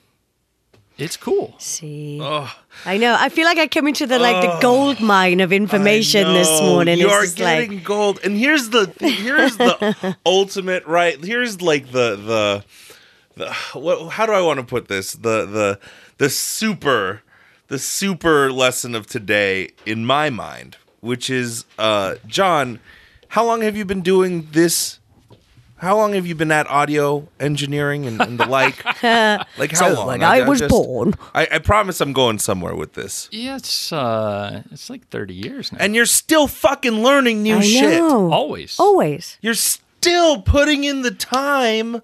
it's 0.97 1.17
cool. 1.17 1.55
See, 1.58 2.21
I 2.21 2.97
know. 2.97 3.15
I 3.19 3.29
feel 3.29 3.45
like 3.45 3.58
I 3.58 3.67
came 3.67 3.88
into 3.88 4.08
the 4.08 4.17
like 4.19 4.41
the 4.41 4.60
gold 4.62 4.99
mine 5.01 5.39
of 5.41 5.51
information 5.51 6.34
this 6.34 6.62
morning. 6.62 6.97
You 6.99 7.08
It's 7.08 7.34
are 7.34 7.36
getting 7.36 7.71
like 7.75 7.84
gold, 7.84 8.19
and 8.23 8.38
here's 8.38 8.69
the 8.69 8.91
here's 8.99 9.58
the 9.58 10.17
ultimate 10.25 10.86
right. 10.86 11.23
Here's 11.23 11.62
like 11.62 11.91
the 11.91 12.15
the 12.15 12.63
the 13.36 13.53
what, 13.79 14.10
how 14.12 14.25
do 14.25 14.31
I 14.31 14.41
want 14.41 14.60
to 14.60 14.65
put 14.65 14.88
this? 14.88 15.13
The 15.13 15.45
the 15.45 15.79
the 16.17 16.29
super 16.29 17.21
the 17.67 17.79
super 17.79 18.51
lesson 18.51 18.95
of 18.95 19.08
today 19.08 19.71
in 19.86 20.05
my 20.05 20.29
mind, 20.29 20.77
which 21.01 21.29
is 21.29 21.65
uh 21.77 22.15
John, 22.27 22.79
how 23.29 23.45
long 23.45 23.62
have 23.62 23.75
you 23.75 23.84
been 23.86 24.01
doing 24.01 24.47
this? 24.51 24.99
How 25.86 25.95
long 25.95 26.13
have 26.13 26.26
you 26.26 26.34
been 26.34 26.52
at 26.52 26.67
audio 26.67 27.28
engineering 27.39 28.08
and, 28.08 28.19
and 28.19 28.39
the 28.39 28.48
like? 28.48 28.84
like 29.04 29.71
how 29.71 29.89
So 29.89 29.93
long? 29.93 30.08
when 30.08 30.24
I 30.24 30.41
was 30.48 30.60
just- 30.60 30.71
born. 30.71 31.13
I, 31.34 31.48
I 31.52 31.60
promise 31.60 32.02
I'm 32.02 32.12
going 32.12 32.39
somewhere 32.39 32.76
with 32.76 32.93
this. 32.93 33.30
Yeah, 33.32 33.58
it's 33.58 33.93
uh, 33.93 34.63
it's 34.71 34.89
like 34.89 35.08
30 35.10 35.34
years 35.36 35.71
now. 35.71 35.78
And 35.82 35.93
you're 35.95 36.08
still 36.08 36.48
fucking 36.48 37.04
learning 37.04 37.43
new 37.43 37.58
I 37.58 37.62
shit. 37.62 38.00
know. 38.00 38.32
always. 38.34 38.80
Always. 38.80 39.38
You're 39.41 39.54
still 39.54 40.41
putting 40.41 40.84
in 40.84 41.04
the 41.04 41.12
time 41.12 42.02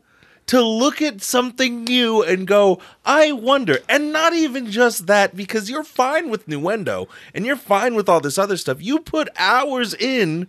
to 0.47 0.61
look 0.61 1.01
at 1.01 1.21
something 1.21 1.83
new 1.85 2.21
and 2.23 2.45
go, 2.45 2.79
I 3.05 3.31
wonder. 3.31 3.79
And 3.87 4.11
not 4.11 4.33
even 4.33 4.69
just 4.69 5.07
that, 5.07 5.35
because 5.35 5.69
you're 5.69 5.83
fine 5.83 6.29
with 6.29 6.45
Nuendo 6.47 7.07
and 7.33 7.45
you're 7.45 7.55
fine 7.55 7.95
with 7.95 8.09
all 8.09 8.19
this 8.19 8.37
other 8.37 8.57
stuff. 8.57 8.81
You 8.81 8.99
put 8.99 9.29
hours 9.37 9.93
in 9.93 10.47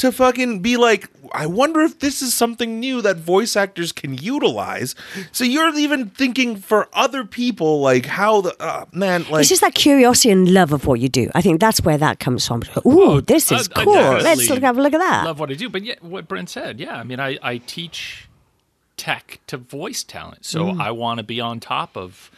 to 0.00 0.10
fucking 0.12 0.60
be 0.60 0.76
like, 0.76 1.08
I 1.32 1.46
wonder 1.46 1.80
if 1.82 2.00
this 2.00 2.22
is 2.22 2.34
something 2.34 2.80
new 2.80 3.00
that 3.02 3.16
voice 3.18 3.54
actors 3.56 3.92
can 3.92 4.14
utilize. 4.14 4.94
So 5.32 5.44
you're 5.44 5.74
even 5.76 6.10
thinking 6.10 6.56
for 6.56 6.88
other 6.92 7.24
people, 7.24 7.80
like 7.80 8.06
how 8.06 8.40
the 8.40 8.56
uh, 8.62 8.86
man, 8.92 9.24
like 9.30 9.40
it's 9.40 9.48
just 9.48 9.60
that 9.60 9.74
curiosity 9.74 10.30
and 10.30 10.52
love 10.52 10.72
of 10.72 10.86
what 10.86 11.00
you 11.00 11.08
do. 11.08 11.30
I 11.34 11.42
think 11.42 11.60
that's 11.60 11.82
where 11.82 11.98
that 11.98 12.18
comes 12.18 12.46
from. 12.46 12.62
Ooh, 12.86 13.00
Oh, 13.10 13.20
this 13.20 13.50
is 13.52 13.68
I 13.76 13.84
cool. 13.84 13.94
Let's 13.94 14.48
look, 14.48 14.62
have 14.62 14.78
a 14.78 14.82
look 14.82 14.94
at 14.94 14.98
that. 14.98 15.24
love 15.26 15.38
what 15.40 15.50
I 15.50 15.54
do. 15.54 15.68
But 15.68 15.82
yet, 15.84 16.02
what 16.02 16.26
Brent 16.28 16.48
said, 16.50 16.80
yeah, 16.80 16.96
I 16.96 17.04
mean, 17.04 17.20
I, 17.20 17.38
I 17.42 17.58
teach 17.58 18.28
tech 18.96 19.40
to 19.46 19.56
voice 19.56 20.02
talent, 20.04 20.44
so 20.44 20.64
Mm. 20.64 20.80
I 20.80 20.90
want 20.90 21.18
to 21.18 21.24
be 21.24 21.40
on 21.40 21.60
top 21.60 21.96
of 21.96 22.30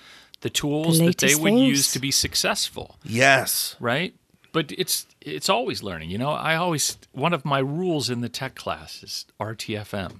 the 0.43 0.51
tools 0.51 0.99
that 0.99 1.19
they 1.19 1.35
would 1.35 1.53
things. 1.53 1.69
use 1.69 1.93
to 1.93 1.99
be 2.01 2.11
successful, 2.11 2.97
yes. 3.05 3.77
right? 3.81 4.15
But 4.53 4.71
it's 4.73 5.07
it's 5.21 5.49
always 5.49 5.83
learning. 5.83 6.11
You 6.11 6.19
know, 6.19 6.31
I 6.31 6.57
always 6.57 6.99
one 7.13 7.33
of 7.33 7.45
my 7.45 7.59
rules 7.59 8.11
in 8.11 8.21
the 8.21 8.29
tech 8.29 8.55
class 8.55 9.03
is 9.03 9.25
RTFM, 9.41 10.19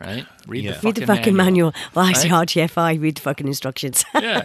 right? 0.00 0.26
Read 0.46 0.64
Yeah. 0.64 0.72
the 0.72 0.86
Read 0.86 0.94
the 0.96 1.06
fucking 1.06 1.34
manual. 1.36 1.72
Well, 1.94 2.04
I 2.06 2.12
see 2.12 2.28
right? 2.30 2.46
RTFI, 2.46 3.00
read 3.00 3.16
the 3.16 3.20
fucking 3.22 3.46
instructions. 3.46 4.04
yeah. 4.14 4.44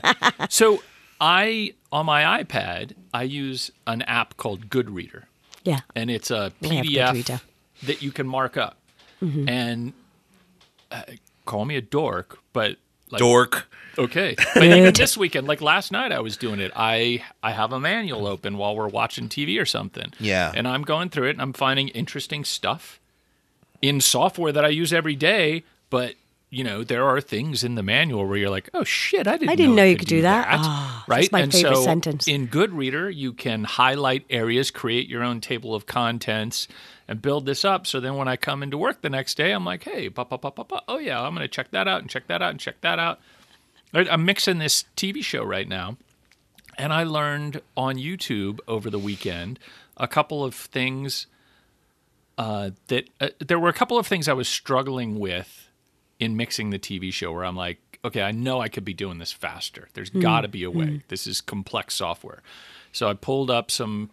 So 0.50 0.82
I 1.20 1.74
on 1.92 2.06
my 2.06 2.42
iPad 2.44 2.94
I 3.14 3.24
use 3.24 3.72
an 3.86 4.02
app 4.04 4.38
called 4.38 4.70
Goodreader. 4.70 5.24
yeah. 5.64 5.82
and 5.96 6.10
it's 6.10 6.32
a 6.32 6.52
PDF 6.62 7.42
that 7.84 8.02
you 8.02 8.12
can 8.12 8.28
mark 8.28 8.56
up. 8.58 8.78
Mm-hmm. 9.22 9.50
And 9.50 9.94
uh, 10.92 11.04
call 11.46 11.66
me 11.66 11.76
a 11.78 11.82
dork, 11.82 12.40
but 12.54 12.78
like 13.12 13.20
Dork. 13.20 13.68
okay. 13.98 14.36
But 14.54 14.64
even 14.64 14.94
this 14.94 15.16
weekend, 15.18 15.48
like 15.48 15.62
last 15.62 15.92
night, 15.92 16.12
I 16.12 16.20
was 16.20 16.38
doing 16.38 16.60
it. 16.60 16.72
I 16.76 17.24
I 17.44 17.52
have 17.52 17.72
a 17.74 17.80
manual 17.80 18.26
open 18.28 18.58
while 18.58 18.76
we're 18.76 18.88
watching 18.88 19.30
TV 19.30 19.60
or 19.62 19.66
something. 19.66 20.12
Yeah. 20.20 20.52
and 20.56 20.68
I'm 20.68 20.82
going 20.84 21.10
through 21.10 21.28
it 21.28 21.32
and 21.32 21.42
I'm 21.42 21.54
finding 21.54 21.90
interesting 21.90 22.44
stuff 22.44 23.00
in 23.82 24.02
software 24.02 24.52
that 24.52 24.66
I 24.66 24.70
use 24.70 24.92
every 24.94 25.16
day, 25.16 25.64
but. 25.90 26.16
You 26.52 26.64
know, 26.64 26.86
there 26.86 27.04
are 27.04 27.20
things 27.20 27.66
in 27.66 27.76
the 27.76 27.84
manual 27.84 28.26
where 28.28 28.38
you're 28.38 28.52
like, 28.52 28.70
"Oh 28.74 28.86
shit, 28.86 29.28
I 29.28 29.36
didn't. 29.36 29.50
I 29.50 29.56
didn't 29.56 29.76
know 29.76 29.84
it 29.84 29.90
you 29.90 29.98
could 29.98 30.08
do 30.08 30.22
that." 30.22 30.48
Ah, 30.52 31.04
that's 31.06 31.10
right? 31.10 31.32
my 31.32 31.42
and 31.42 31.52
favorite 31.52 31.76
so 31.76 31.84
sentence. 31.84 32.30
in 32.30 32.48
Goodreader, 32.48 33.14
you 33.14 33.34
can 33.34 33.66
highlight 33.66 34.24
areas, 34.30 34.72
create 34.72 35.10
your 35.10 35.22
own 35.22 35.42
table 35.42 35.76
of 35.76 35.86
contents, 35.86 36.70
and 37.08 37.22
build 37.22 37.46
this 37.46 37.64
up. 37.64 37.86
So 37.86 38.00
then 38.00 38.16
when 38.16 38.28
I 38.28 38.36
come 38.36 38.64
into 38.64 38.78
work 38.78 39.02
the 39.02 39.10
next 39.10 39.38
day, 39.38 39.52
I'm 39.52 39.66
like, 39.66 39.84
hey, 39.84 40.10
pa, 40.10 40.24
pa, 40.24 40.38
pa, 40.38 40.50
pa, 40.50 40.64
pa. 40.64 40.82
oh 40.88 40.98
yeah, 40.98 41.22
I'm 41.22 41.34
going 41.34 41.44
to 41.44 41.48
check 41.48 41.72
that 41.72 41.88
out 41.88 42.02
and 42.02 42.10
check 42.10 42.28
that 42.28 42.42
out 42.42 42.52
and 42.52 42.60
check 42.60 42.82
that 42.82 43.00
out. 43.00 43.20
I'm 43.94 44.26
mixing 44.26 44.58
this 44.58 44.86
TV 44.98 45.24
show 45.24 45.44
right 45.44 45.68
now. 45.68 45.98
And 46.78 46.92
I 46.92 47.04
learned 47.04 47.62
on 47.78 47.96
YouTube 47.96 48.60
over 48.68 48.90
the 48.90 49.00
weekend 49.00 49.60
a 49.96 50.08
couple 50.08 50.44
of 50.44 50.54
things 50.54 51.28
uh, 52.38 52.72
that 52.88 53.10
uh, 53.22 53.30
there 53.40 53.58
were 53.58 53.70
a 53.70 53.74
couple 53.74 53.98
of 53.98 54.06
things 54.06 54.28
I 54.28 54.34
was 54.34 54.50
struggling 54.50 55.20
with 55.20 55.70
in 56.20 56.36
mixing 56.36 56.72
the 56.72 56.80
TV 56.80 57.14
show 57.14 57.32
where 57.32 57.46
I'm 57.46 57.56
like, 57.56 57.80
okay, 58.04 58.22
I 58.22 58.32
know 58.32 58.60
I 58.60 58.68
could 58.68 58.84
be 58.84 58.94
doing 58.94 59.20
this 59.20 59.32
faster. 59.32 59.88
There's 59.94 60.10
got 60.10 60.42
to 60.42 60.48
be 60.48 60.64
a 60.64 60.72
way. 60.72 61.02
This 61.08 61.26
is 61.28 61.40
complex 61.42 61.96
software. 61.96 62.42
So 62.92 63.10
I 63.10 63.14
pulled 63.14 63.50
up 63.50 63.72
some 63.72 64.10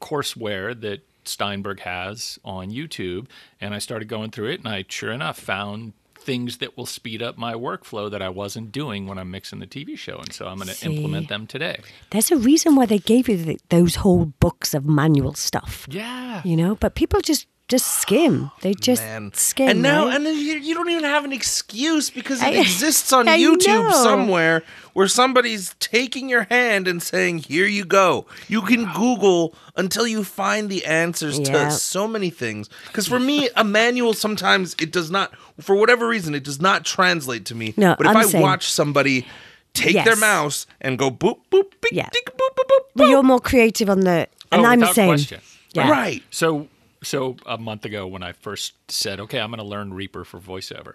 courseware 0.00 0.78
that 0.80 1.00
Steinberg 1.24 1.80
has 1.80 2.38
on 2.44 2.70
YouTube 2.70 3.26
and 3.60 3.74
I 3.74 3.78
started 3.78 4.08
going 4.08 4.30
through 4.30 4.48
it 4.50 4.60
and 4.60 4.68
I 4.68 4.84
sure 4.88 5.12
enough 5.12 5.38
found 5.38 5.92
things 6.14 6.58
that 6.58 6.76
will 6.76 6.86
speed 6.86 7.20
up 7.20 7.36
my 7.36 7.52
workflow 7.52 8.08
that 8.08 8.22
I 8.22 8.28
wasn't 8.28 8.70
doing 8.70 9.08
when 9.08 9.18
I'm 9.18 9.30
mixing 9.32 9.58
the 9.58 9.66
TV 9.66 9.98
show 9.98 10.18
and 10.18 10.32
so 10.32 10.46
I'm 10.46 10.56
going 10.58 10.68
to 10.68 10.86
implement 10.86 11.28
them 11.28 11.48
today. 11.48 11.80
There's 12.10 12.30
a 12.30 12.36
reason 12.36 12.76
why 12.76 12.86
they 12.86 12.98
gave 13.00 13.28
you 13.28 13.36
the, 13.36 13.58
those 13.70 13.96
whole 13.96 14.26
books 14.26 14.72
of 14.72 14.84
manual 14.84 15.34
stuff, 15.34 15.86
Yeah. 15.90 16.40
you 16.44 16.56
know. 16.56 16.76
But 16.76 16.94
people 16.94 17.20
just 17.20 17.48
just 17.68 17.86
skim. 18.00 18.50
They 18.60 18.74
just 18.74 19.02
Man. 19.02 19.30
skim. 19.34 19.68
and 19.68 19.82
now, 19.82 20.06
right? 20.06 20.16
and 20.16 20.26
then 20.26 20.36
you, 20.36 20.54
you 20.54 20.74
don't 20.74 20.90
even 20.90 21.04
have 21.04 21.24
an 21.24 21.32
excuse 21.32 22.10
because 22.10 22.42
it 22.42 22.46
I- 22.46 22.50
exists 22.60 23.12
on 23.12 23.28
I 23.28 23.38
YouTube 23.38 23.88
know. 23.88 24.02
somewhere 24.02 24.62
where 24.92 25.08
somebody's 25.08 25.74
taking 25.80 26.28
your 26.28 26.44
hand 26.50 26.86
and 26.86 27.02
saying, 27.02 27.38
"Here 27.38 27.64
you 27.66 27.84
go." 27.84 28.26
You 28.48 28.60
can 28.62 28.84
Google 28.92 29.54
until 29.76 30.06
you 30.06 30.22
find 30.22 30.68
the 30.68 30.84
answers 30.84 31.38
Yeah. 31.38 31.64
to 31.64 31.70
so 31.70 32.06
many 32.06 32.28
things. 32.28 32.68
Because 32.88 33.06
for 33.08 33.18
me, 33.18 33.48
a 33.56 33.64
manual 33.64 34.12
sometimes 34.12 34.74
it 34.78 34.92
does 34.92 35.10
not, 35.10 35.32
for 35.60 35.74
whatever 35.74 36.06
reason, 36.06 36.34
it 36.34 36.44
does 36.44 36.60
not 36.60 36.84
translate 36.84 37.46
to 37.46 37.54
me. 37.54 37.72
No, 37.78 37.94
but 37.96 38.04
if 38.06 38.10
I'm 38.10 38.16
I 38.18 38.22
the 38.24 38.28
same. 38.30 38.42
watch 38.42 38.70
somebody 38.70 39.26
take 39.72 40.04
their 40.04 40.16
mouse 40.16 40.66
and 40.82 40.98
go 40.98 41.10
boop 41.10 41.38
boop 41.50 41.70
beep, 41.80 41.92
Yeah. 41.92 42.08
tick, 42.12 42.26
boop 42.36 42.54
boop 42.54 42.66
boop, 42.68 42.80
but 42.94 43.04
boop. 43.04 43.08
you're 43.08 43.22
more 43.22 43.40
creative 43.40 43.88
on 43.88 44.00
the, 44.00 44.28
and 44.50 44.60
Oh, 44.60 44.64
I'm 44.66 44.80
the 44.80 44.92
same. 44.92 45.08
question. 45.08 45.40
Yeah. 45.72 45.88
right. 45.90 46.22
So 46.30 46.68
so 47.02 47.36
a 47.46 47.58
month 47.58 47.84
ago 47.84 48.06
when 48.06 48.22
I 48.22 48.32
first 48.32 48.74
said, 48.90 49.20
"Okay, 49.20 49.40
I'm 49.40 49.50
going 49.50 49.58
to 49.58 49.64
learn 49.64 49.92
Reaper 49.94 50.24
for 50.24 50.38
voiceover." 50.38 50.94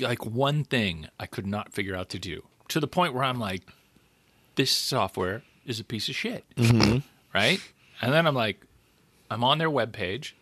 Like 0.00 0.24
one 0.24 0.64
thing 0.64 1.08
I 1.20 1.26
could 1.26 1.46
not 1.46 1.72
figure 1.72 1.94
out 1.94 2.08
to 2.10 2.18
do 2.18 2.42
to 2.68 2.80
the 2.80 2.86
point 2.88 3.14
where 3.14 3.24
I'm 3.24 3.38
like, 3.38 3.62
"This 4.56 4.70
software 4.70 5.42
is 5.66 5.78
a 5.80 5.84
piece 5.84 6.08
of 6.08 6.14
shit." 6.16 6.44
Right? 7.34 7.60
And 8.00 8.12
then 8.12 8.26
I'm 8.26 8.34
like, 8.34 8.64
I'm 9.30 9.44
on 9.44 9.58
their 9.58 9.70
webpage 9.70 10.32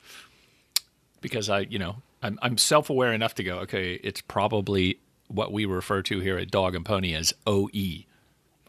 because 1.21 1.49
I, 1.51 1.61
you 1.61 1.79
know, 1.79 1.97
I'm 2.23 2.39
I'm 2.43 2.59
self-aware 2.59 3.13
enough 3.13 3.35
to 3.37 3.45
go, 3.45 3.59
"Okay, 3.61 3.95
it's 3.95 4.21
probably 4.21 4.99
what 5.29 5.53
we 5.53 5.65
refer 5.65 6.03
to 6.03 6.21
here 6.21 6.39
at 6.39 6.51
Dog 6.51 6.75
and 6.75 6.85
Pony 6.85 7.15
as 7.15 7.35
OE, 7.47 8.05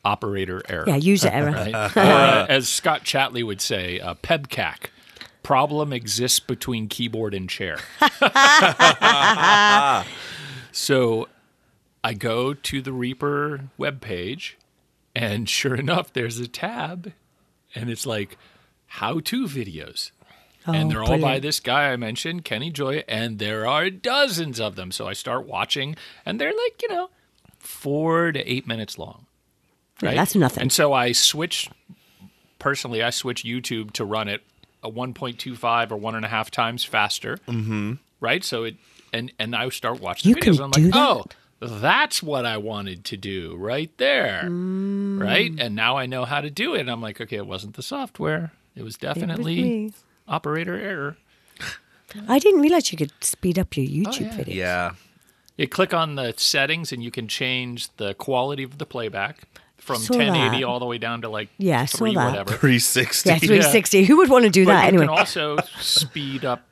operator 0.04 0.62
error." 0.68 0.86
Yeah, 0.88 0.96
user 0.96 1.30
error. 1.32 1.52
right? 1.52 1.74
or 1.96 2.00
uh, 2.00 2.46
as 2.50 2.68
Scott 2.68 3.04
Chatley 3.04 3.46
would 3.46 3.62
say, 3.62 4.00
uh, 4.00 4.16
PEBKAC. 4.16 4.88
Problem 5.46 5.94
exists 5.94 6.40
between 6.40 6.88
keyboard 6.88 7.36
and 7.36 7.48
chair. 7.48 7.78
so 10.72 11.28
I 12.04 12.14
go 12.14 12.56
to 12.56 12.82
the 12.82 12.92
Reaper 12.92 13.66
webpage, 13.80 14.54
and 15.16 15.48
sure 15.48 15.76
enough, 15.76 16.12
there's 16.14 16.40
a 16.40 16.48
tab, 16.48 17.14
and 17.76 17.92
it's 17.92 18.08
like 18.08 18.38
how 18.88 19.20
to 19.20 19.46
videos. 19.46 20.10
and 20.66 20.88
Oh, 20.88 20.90
they're 20.90 21.04
all 21.04 21.20
by 21.20 21.38
this 21.40 21.60
guy 21.60 21.92
I 21.92 21.96
mentioned, 21.96 22.44
Kenny 22.44 22.72
Gioia, 22.72 23.04
and 23.08 23.38
there 23.38 23.68
are 23.68 23.92
dozens 23.92 24.60
of 24.60 24.76
them. 24.76 24.92
So 24.92 25.08
I 25.08 25.14
start 25.14 25.46
watching, 25.46 25.96
and 26.26 26.42
they're 26.42 26.54
like, 26.54 26.82
you 26.82 26.90
know, 26.90 27.12
four 27.60 28.32
to 28.32 28.40
eight 28.52 28.66
minutes 28.66 28.98
long. 28.98 29.28
Yeah, 30.02 30.10
Right? 30.10 30.16
that's 30.16 30.34
nothing. 30.36 30.62
And 30.64 30.72
so 30.74 30.92
I 30.92 31.12
switch, 31.12 31.70
personally, 32.60 33.04
I 33.04 33.12
switch 33.12 33.44
YouTube 33.44 33.92
to 33.92 34.06
run 34.06 34.28
it 34.28 34.42
a 34.86 34.92
1.25 34.92 35.92
or 35.92 35.98
one 35.98 36.16
and 36.16 36.24
a 36.26 36.28
half 36.28 36.52
times 36.52 36.84
faster. 36.84 37.38
Mm-hmm. 37.48 37.94
Right? 38.20 38.44
So 38.44 38.64
it, 38.64 38.76
and, 39.12 39.32
and 39.40 39.56
I 39.56 39.68
start 39.70 40.00
watching 40.00 40.30
You 40.30 40.36
the 40.36 40.42
can 40.42 40.54
and 40.54 40.62
I'm 40.62 40.72
do 40.72 40.82
like, 40.82 40.94
that? 40.94 41.00
oh, 41.00 41.26
that's 41.60 42.22
what 42.22 42.46
I 42.46 42.58
wanted 42.58 43.06
to 43.06 43.18
do 43.18 43.56
right 43.56 43.92
there. 43.98 44.44
Mm. 44.46 45.22
Right? 45.22 45.52
And 45.58 45.76
now 45.76 45.98
I 45.98 46.06
know 46.06 46.26
how 46.26 46.42
to 46.42 46.50
do 46.50 46.76
it. 46.76 46.82
And 46.82 46.92
I'm 46.92 47.02
like, 47.02 47.20
okay, 47.20 47.38
it 47.38 47.48
wasn't 47.48 47.76
the 47.76 47.84
software. 47.84 48.52
It 48.76 48.84
was 48.84 48.98
definitely 48.98 49.64
me. 49.64 49.94
operator 50.28 50.78
error. 50.78 51.18
I 52.28 52.40
didn't 52.40 52.62
realize 52.62 52.92
you 52.92 52.98
could 52.98 53.12
speed 53.22 53.60
up 53.60 53.76
your 53.76 53.86
YouTube 53.86 54.22
yeah. 54.22 54.38
videos. 54.38 54.56
Yeah. 54.56 54.92
You 55.58 55.68
click 55.68 55.94
on 55.94 56.16
the 56.16 56.34
settings 56.38 56.92
and 56.92 57.04
you 57.04 57.12
can 57.12 57.28
change 57.28 57.90
the 57.98 58.14
quality 58.14 58.64
of 58.64 58.78
the 58.78 58.86
playback 58.86 59.44
from 59.86 59.98
Saw 59.98 60.16
1080 60.18 60.58
that. 60.62 60.64
all 60.68 60.80
the 60.80 60.86
way 60.86 60.98
down 60.98 61.22
to 61.22 61.30
like 61.30 61.50
Yeah, 61.58 61.82
I 61.82 61.86
saw 61.86 61.98
three 62.00 62.16
that. 62.16 62.26
whatever. 62.32 62.50
360. 62.52 63.30
Yeah, 63.30 63.38
360. 63.38 64.04
Who 64.06 64.18
would 64.18 64.30
want 64.30 64.46
to 64.46 64.50
do 64.50 64.66
But 64.66 64.72
that 64.74 64.82
you 64.84 64.88
anyway? 65.00 65.06
can 65.06 65.18
also 65.18 65.58
speed 65.80 66.44
up 66.44 66.64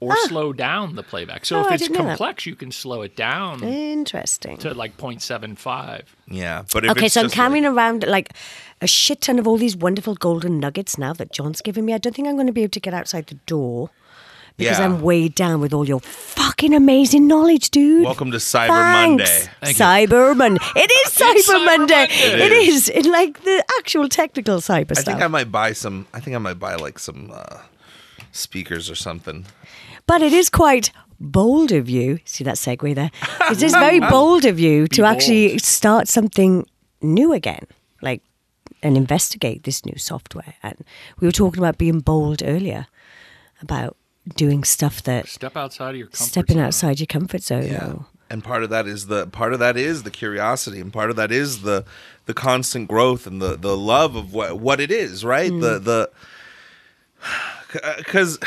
or 0.00 0.12
ah. 0.12 0.24
slow 0.28 0.52
down 0.52 0.94
the 0.94 1.02
playback. 1.02 1.44
So 1.46 1.58
Oh, 1.58 1.66
if 1.66 1.72
it's 1.72 1.82
didn't 1.84 1.96
know 1.98 2.04
that. 2.04 2.18
complex, 2.18 2.44
you 2.46 2.54
can 2.56 2.70
slow 2.72 3.02
it 3.02 3.14
down 3.16 3.62
Interesting. 3.62 4.56
to 4.58 4.74
like 4.74 4.96
0.75. 4.98 6.02
Yeah, 6.28 6.62
but 6.72 6.84
if 6.84 6.90
Okay, 6.92 7.06
it's 7.06 7.14
so 7.14 7.20
I'm 7.20 7.24
just 7.26 7.36
like- 7.36 7.46
carrying 7.46 7.64
around 7.64 8.04
like 8.06 8.32
a 8.80 8.86
shit 8.86 9.20
ton 9.22 9.38
of 9.38 9.46
all 9.48 9.56
these 9.56 9.76
wonderful 9.76 10.14
golden 10.14 10.58
nuggets 10.60 10.98
now 10.98 11.12
that 11.14 11.32
John's 11.32 11.60
given 11.62 11.84
me. 11.84 11.94
I 11.94 11.98
don't 11.98 12.14
think 12.14 12.28
I'm 12.28 12.34
going 12.34 12.46
to 12.46 12.52
be 12.52 12.62
able 12.62 12.72
to 12.72 12.80
get 12.80 12.92
outside 12.94 13.26
the 13.28 13.36
door 13.46 13.90
because 14.56 14.78
Yeah. 14.78 14.84
I'm 14.86 15.00
weighed 15.02 15.34
down 15.34 15.60
with 15.60 15.72
all 15.74 15.86
your 15.86 16.00
fucking 16.00 16.74
amazing 16.74 17.26
knowledge, 17.26 17.70
dude. 17.70 18.04
Welcome 18.04 18.30
to 18.32 18.38
Cyber 18.38 18.68
Thanks. 18.68 19.30
Monday. 19.30 19.50
Thank. 19.62 19.76
Cyber 19.76 20.36
Monday. 20.36 20.60
It 20.76 20.90
is 20.90 21.12
Cyber, 21.12 21.32
It's 21.36 21.50
Cyber 21.50 21.64
Monday. 21.64 21.94
Monday. 21.94 22.14
It 22.14 22.40
it 22.40 22.52
is. 22.52 22.74
is. 22.74 22.88
in 22.88 23.12
like 23.12 23.42
the 23.44 23.64
actual 23.78 24.08
technical 24.08 24.58
cyber 24.58 24.92
I 24.92 24.94
stuff. 24.94 25.08
I 25.08 25.12
think 25.12 25.22
I 25.22 25.28
might 25.28 25.50
buy 25.52 25.72
some. 25.72 26.06
I 26.14 26.20
think 26.20 26.34
I 26.36 26.38
might 26.38 26.58
buy 26.58 26.74
like 26.76 26.98
some 26.98 27.30
uh, 27.34 27.58
speakers 28.32 28.90
or 28.90 28.94
something. 28.94 29.44
But 30.06 30.22
it 30.22 30.32
is 30.32 30.48
quite 30.50 30.90
bold 31.20 31.72
of 31.72 31.88
you. 31.90 32.18
See 32.24 32.44
that 32.44 32.56
segue 32.56 32.94
there? 32.94 33.10
It 33.50 33.62
is 33.62 33.72
very 33.72 34.00
bold 34.00 34.44
of 34.44 34.58
you 34.58 34.86
to 34.88 35.04
actually 35.04 35.48
bold. 35.48 35.62
start 35.62 36.08
something 36.08 36.64
new 37.02 37.32
again, 37.32 37.66
like 38.02 38.22
and 38.82 38.96
investigate 38.96 39.62
this 39.64 39.84
new 39.84 39.98
software. 39.98 40.54
And 40.62 40.76
we 41.20 41.26
were 41.28 41.32
talking 41.32 41.58
about 41.62 41.78
being 41.78 42.00
bold 42.00 42.42
earlier, 42.44 42.86
about 43.62 43.96
doing 44.34 44.64
stuff 44.64 45.02
that 45.04 45.28
Step 45.28 45.56
outside 45.56 45.90
of 45.90 45.96
your 45.96 46.08
comfort 46.08 46.24
stepping 46.30 46.56
zone. 46.56 46.64
outside 46.64 47.00
your 47.00 47.06
comfort 47.06 47.42
zone. 47.42 47.66
Yeah. 47.66 47.86
or- 47.92 48.06
And 48.28 48.42
part 48.42 48.64
of 48.64 48.70
that 48.70 48.86
is 48.86 49.06
the 49.06 49.26
part 49.28 49.52
of 49.52 49.60
that 49.60 49.76
is 49.76 50.02
the 50.02 50.10
curiosity, 50.10 50.80
and 50.80 50.92
part 50.92 51.10
of 51.10 51.16
that 51.16 51.30
is 51.30 51.62
the 51.62 51.84
the 52.26 52.34
constant 52.34 52.88
growth 52.88 53.26
and 53.26 53.40
the 53.40 53.56
the 53.56 53.76
love 53.76 54.16
of 54.16 54.32
what 54.34 54.58
what 54.58 54.80
it 54.80 54.90
is, 54.90 55.24
right? 55.24 55.50
The 55.50 55.78
mm. 55.78 55.84
the 55.84 56.10
because 57.98 58.38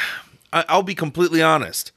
I'll 0.52 0.84
be 0.84 0.96
completely 0.96 1.42
honest. 1.42 1.92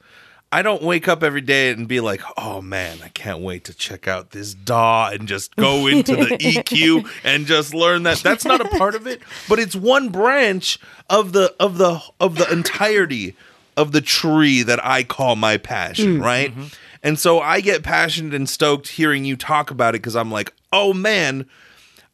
I 0.51 0.61
don't 0.61 0.83
wake 0.83 1.07
up 1.07 1.23
every 1.23 1.41
day 1.41 1.71
and 1.71 1.87
be 1.87 1.99
like, 1.99 2.21
"Oh 2.37 2.61
man, 2.61 2.99
I 3.03 3.07
can't 3.07 3.39
wait 3.39 3.63
to 3.65 3.73
check 3.73 4.07
out 4.07 4.29
this 4.31 4.53
DAW 4.53 5.09
and 5.11 5.27
just 5.27 5.55
go 5.55 5.87
into 5.87 6.15
the 6.15 6.25
EQ 6.39 7.09
and 7.23 7.47
just 7.47 7.73
learn 7.73 8.03
that." 8.03 8.19
That's 8.19 8.45
not 8.45 8.61
a 8.61 8.69
part 8.77 8.93
of 8.93 9.07
it, 9.07 9.21
but 9.49 9.57
it's 9.57 9.75
one 9.75 10.09
branch 10.09 10.77
of 11.09 11.33
the 11.33 11.55
of 11.59 11.79
the 11.79 12.01
of 12.19 12.35
the 12.35 12.49
entirety 12.51 13.35
of 13.77 13.91
the 13.91 14.01
tree 14.01 14.63
that 14.63 14.83
I 14.85 15.03
call 15.03 15.35
my 15.35 15.57
passion, 15.57 16.21
right? 16.21 16.53
And 17.01 17.19
so 17.19 17.39
I 17.39 17.59
get 17.61 17.83
passionate 17.83 18.33
and 18.33 18.47
stoked 18.49 18.87
hearing 18.87 19.25
you 19.25 19.35
talk 19.35 19.71
about 19.71 19.89
it 19.95 20.01
because 20.01 20.15
I'm 20.15 20.31
like, 20.31 20.53
"Oh 20.71 20.93
man, 20.93 21.45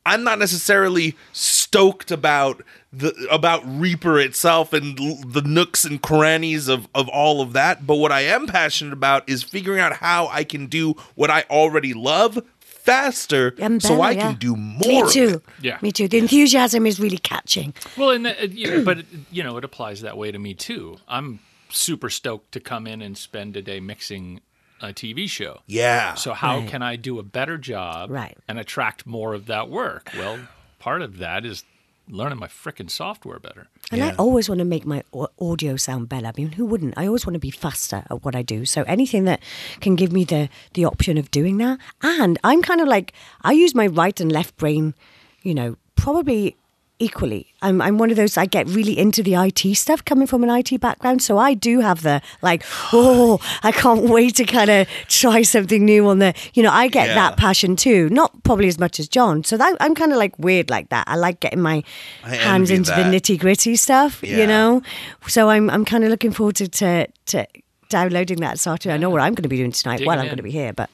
I'm 0.06 0.24
not 0.24 0.40
necessarily 0.40 1.16
stoked 1.32 2.10
about 2.12 2.64
the 2.92 3.14
about 3.30 3.62
Reaper 3.66 4.20
itself 4.20 4.74
and 4.74 5.00
l- 5.00 5.20
the 5.28 5.42
nooks 5.44 5.86
and 5.86 6.02
crannies 6.02 6.68
of 6.68 6.88
of 6.96 7.08
all 7.10 7.42
of 7.42 7.54
that, 7.54 7.86
but 7.86 7.98
what 7.98 8.12
I 8.12 8.22
am 8.22 8.48
passionate 8.48 8.94
about 8.94 9.30
is 9.30 9.44
figuring 9.44 9.80
out 9.80 9.98
how 9.98 10.28
I 10.28 10.44
can 10.44 10.66
do 10.66 10.96
what 11.16 11.30
I 11.30 11.44
already 11.52 11.94
love 11.94 12.40
faster 12.60 13.54
And 13.60 13.84
so 13.84 14.02
I 14.02 14.12
yeah. 14.12 14.22
can 14.32 14.36
do 14.40 14.56
more. 14.56 14.88
Me 14.88 15.02
of 15.02 15.12
too. 15.12 15.28
it. 15.36 15.44
Yeah. 15.62 15.78
Me 15.82 15.92
too. 15.92 16.08
The 16.08 16.18
enthusiasm 16.18 16.88
is 16.88 17.00
really 17.00 17.20
catching. 17.20 17.74
Well, 17.98 18.10
and 18.12 18.26
the, 18.26 18.42
uh, 18.42 18.46
you 18.48 18.72
know, 18.72 18.84
but 18.84 19.06
you 19.32 19.44
know, 19.44 19.58
it 19.58 19.64
applies 19.64 20.02
that 20.02 20.18
way 20.18 20.32
to 20.32 20.40
me 20.40 20.56
too. 20.56 20.98
I'm 21.08 21.40
super 21.70 22.10
stoked 22.10 22.52
to 22.54 22.60
come 22.60 22.88
in 22.88 23.02
and 23.02 23.18
spend 23.18 23.56
a 23.58 23.62
day 23.62 23.80
mixing 23.80 24.42
a 24.82 24.88
TV 24.94 25.28
show. 25.30 25.60
Yeah. 25.68 26.14
So 26.16 26.34
how 26.34 26.60
Right. 26.60 26.70
can 26.70 26.82
I 26.82 26.96
do 26.96 27.20
a 27.20 27.24
better 27.24 27.58
job 27.58 28.10
Right. 28.10 28.38
and 28.48 28.58
attract 28.60 29.06
more 29.06 29.34
of 29.34 29.46
that 29.48 29.70
work? 29.70 30.10
Well, 30.18 30.40
part 30.80 31.02
of 31.02 31.18
that 31.18 31.46
is 31.46 31.64
learning 32.12 32.40
my 32.40 32.48
frickin' 32.48 32.90
software 32.90 33.38
better. 33.40 33.68
And 33.92 34.02
I 34.04 34.16
always 34.16 34.50
want 34.50 34.60
to 34.60 34.66
make 34.66 34.86
my 34.86 35.04
audio 35.40 35.76
sound 35.76 36.10
better. 36.10 36.26
I 36.28 36.32
mean, 36.36 36.54
who 36.54 36.66
wouldn't? 36.66 36.96
I 36.98 37.06
always 37.06 37.26
want 37.26 37.36
to 37.36 37.40
be 37.40 37.52
faster 37.52 38.04
at 38.10 38.24
what 38.24 38.36
I 38.36 38.42
do. 38.42 38.66
So 38.66 38.82
anything 38.84 39.26
that 39.26 39.42
can 39.80 39.96
give 39.96 40.12
me 40.12 40.24
the 40.24 40.50
the 40.74 40.86
option 40.86 41.18
of 41.20 41.30
doing 41.30 41.58
that. 41.58 41.78
And 42.02 42.40
I'm 42.44 42.62
kind 42.64 42.82
of 42.82 42.88
like 42.88 43.14
I 43.44 43.52
use 43.52 43.76
my 43.76 43.86
right 43.86 44.20
and 44.20 44.32
left 44.32 44.58
brain, 44.58 44.96
you 45.44 45.54
know, 45.54 45.76
probably 45.96 46.56
equally. 47.00 47.48
I'm 47.62 47.82
I'm 47.82 47.98
one 47.98 48.10
of 48.12 48.18
those 48.18 48.38
I 48.38 48.46
get 48.46 48.68
really 48.68 48.98
into 48.98 49.24
the 49.24 49.36
IT 49.36 49.76
stuff 49.76 50.04
coming 50.06 50.28
from 50.28 50.44
an 50.44 50.50
IT 50.50 50.80
background. 50.82 51.22
So 51.22 51.38
I 51.38 51.54
do 51.54 51.80
have 51.80 52.04
the 52.04 52.22
like, 52.42 52.64
oh, 52.94 53.40
I 53.64 53.72
can't 53.72 54.04
wait 54.04 54.36
to 54.36 54.46
kind 54.46 54.70
of 54.70 54.88
try 55.08 55.42
something 55.42 55.84
new 55.86 56.08
on 56.08 56.20
the 56.20 56.34
you 56.54 56.62
know, 56.64 56.72
I 56.72 56.88
get 56.88 57.08
Yeah. 57.08 57.16
that 57.16 57.38
passion 57.38 57.76
too. 57.76 58.10
Not 58.10 58.44
probably 58.44 58.68
as 58.68 58.78
much 58.80 59.00
as 59.00 59.08
John. 59.08 59.44
So 59.44 59.58
that, 59.58 59.76
I'm 59.80 59.96
kind 59.96 60.12
of 60.12 60.18
like 60.18 60.38
weird 60.40 60.70
like 60.70 60.90
that. 60.90 61.06
I 61.08 61.16
like 61.16 61.40
getting 61.40 61.62
my 61.62 61.84
I 62.24 62.36
hands 62.36 62.70
into 62.72 62.92
that. 62.92 63.10
the 63.12 63.18
nitty 63.18 63.40
gritty 63.40 63.76
stuff, 63.76 64.22
Yeah. 64.24 64.38
you 64.38 64.48
know. 64.48 64.82
So 65.28 65.50
I'm 65.50 65.70
I'm 65.70 65.86
kind 65.86 66.04
of 66.04 66.10
looking 66.10 66.32
forward 66.32 66.56
to, 66.58 66.68
to 66.68 67.08
to 67.28 67.48
downloading 67.90 68.40
that 68.42 68.60
software. 68.60 68.94
I 68.94 68.98
know 68.98 69.10
what 69.10 69.22
I'm 69.22 69.34
going 69.34 69.44
to 69.44 69.50
be 69.50 69.58
doing 69.58 69.72
tonight. 69.72 69.98
Digging 69.98 70.08
well, 70.08 70.18
I'm 70.20 70.26
in. 70.26 70.30
going 70.30 70.38
to 70.38 70.44
be 70.44 70.52
here, 70.52 70.74
but 70.74 70.90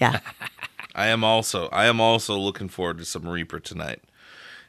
Yeah. 0.00 0.20
I 0.96 1.08
am 1.08 1.24
also 1.24 1.68
I 1.72 1.86
am 1.86 2.00
also 2.00 2.36
looking 2.38 2.68
forward 2.68 2.98
to 2.98 3.04
some 3.04 3.26
Reaper 3.28 3.58
tonight. 3.60 4.00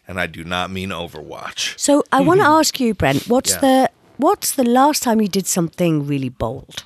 And 0.08 0.20
I 0.20 0.28
do 0.28 0.44
not 0.44 0.70
mean 0.70 0.90
Overwatch. 0.90 1.80
So 1.80 2.04
I 2.12 2.22
want 2.22 2.40
to 2.42 2.46
ask 2.60 2.80
you, 2.80 2.94
Brent, 2.94 3.28
what's 3.28 3.52
Yeah. 3.54 3.60
the 3.62 3.90
what's 4.18 4.52
the 4.54 4.64
last 4.64 5.02
time 5.04 5.20
you 5.22 5.28
did 5.28 5.48
something 5.48 6.06
really 6.08 6.30
bold? 6.30 6.84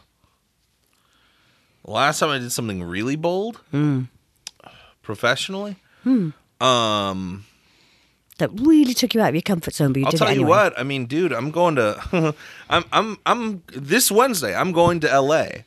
Last 1.85 2.19
time 2.19 2.29
I 2.29 2.39
did 2.39 2.51
something 2.51 2.83
really 2.83 3.15
bold, 3.15 3.57
Hmm. 3.71 4.03
professionally, 5.01 5.75
um, 6.61 7.45
That 8.37 8.51
really 8.53 8.93
took 8.93 9.13
you 9.13 9.21
out 9.21 9.29
of 9.29 9.35
your 9.35 9.41
comfort 9.41 9.73
zone, 9.73 9.91
but 9.93 9.99
you 9.99 10.05
I'll 10.05 10.11
tell 10.13 10.29
it 10.29 10.35
you 10.35 10.45
what. 10.45 10.77
I 10.79 10.83
mean, 10.83 11.05
dude, 11.07 11.33
I'm 11.33 11.51
going 11.51 11.75
to. 11.75 12.33
I'm 12.69 12.85
I'm 12.93 13.17
I'm 13.25 13.63
this 13.67 14.09
Wednesday. 14.11 14.55
I'm 14.55 14.71
going 14.71 14.99
to 15.01 15.11
L.A. 15.11 15.65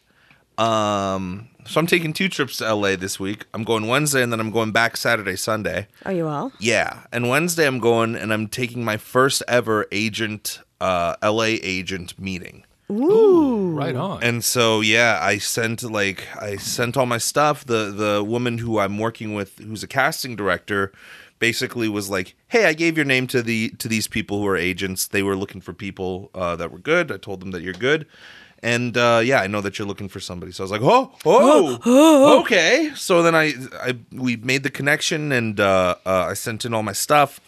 Um, 0.58 1.48
so 1.64 1.80
I'm 1.80 1.86
taking 1.86 2.12
two 2.12 2.28
trips 2.28 2.58
to 2.58 2.66
L.A. 2.66 2.96
this 2.96 3.20
week. 3.20 3.46
I'm 3.54 3.64
going 3.64 3.86
Wednesday, 3.86 4.22
and 4.22 4.32
then 4.32 4.40
I'm 4.40 4.50
going 4.50 4.72
back 4.72 4.96
Saturday, 4.96 5.36
Sunday. 5.36 5.88
Are 6.04 6.12
you 6.12 6.26
all? 6.26 6.52
Yeah, 6.58 7.04
and 7.12 7.28
Wednesday 7.28 7.66
I'm 7.66 7.78
going, 7.78 8.16
and 8.16 8.32
I'm 8.32 8.48
taking 8.48 8.84
my 8.84 8.96
first 8.96 9.42
ever 9.48 9.86
agent, 9.92 10.60
uh, 10.80 11.16
L.A. 11.22 11.54
agent 11.54 12.18
meeting. 12.18 12.64
Ooh, 12.90 13.70
right 13.70 13.96
on. 13.96 14.22
And 14.22 14.44
so 14.44 14.80
yeah, 14.80 15.18
I 15.22 15.38
sent 15.38 15.82
like 15.82 16.26
I 16.36 16.56
sent 16.56 16.96
all 16.96 17.06
my 17.06 17.18
stuff. 17.18 17.64
The 17.64 17.90
the 17.90 18.22
woman 18.22 18.58
who 18.58 18.78
I'm 18.78 18.98
working 18.98 19.34
with, 19.34 19.58
who's 19.58 19.82
a 19.82 19.88
casting 19.88 20.36
director, 20.36 20.92
basically 21.38 21.88
was 21.88 22.10
like, 22.10 22.34
"Hey, 22.48 22.66
I 22.66 22.74
gave 22.74 22.96
your 22.96 23.06
name 23.06 23.26
to 23.28 23.40
the 23.42 23.70
to 23.78 23.88
these 23.88 24.08
people 24.08 24.40
who 24.40 24.46
are 24.46 24.56
agents. 24.56 25.08
They 25.08 25.22
were 25.22 25.36
looking 25.36 25.60
for 25.62 25.72
people 25.72 26.30
uh, 26.34 26.56
that 26.56 26.70
were 26.70 26.78
good. 26.78 27.10
I 27.10 27.16
told 27.16 27.40
them 27.40 27.52
that 27.52 27.62
you're 27.62 27.72
good." 27.72 28.06
And 28.64 28.96
uh, 28.96 29.20
yeah, 29.24 29.40
I 29.40 29.48
know 29.48 29.60
that 29.60 29.78
you're 29.78 29.88
looking 29.88 30.08
for 30.08 30.20
somebody. 30.20 30.52
So 30.52 30.62
I 30.62 30.64
was 30.64 30.70
like, 30.70 30.82
"Oh, 30.82 31.12
oh, 31.24 32.40
okay." 32.42 32.92
So 32.94 33.22
then 33.22 33.34
I, 33.34 33.54
I 33.80 33.96
we 34.12 34.36
made 34.36 34.62
the 34.62 34.70
connection, 34.70 35.32
and 35.32 35.58
uh, 35.58 35.96
uh, 36.06 36.26
I 36.30 36.34
sent 36.34 36.64
in 36.64 36.72
all 36.72 36.84
my 36.84 36.92
stuff, 36.92 37.40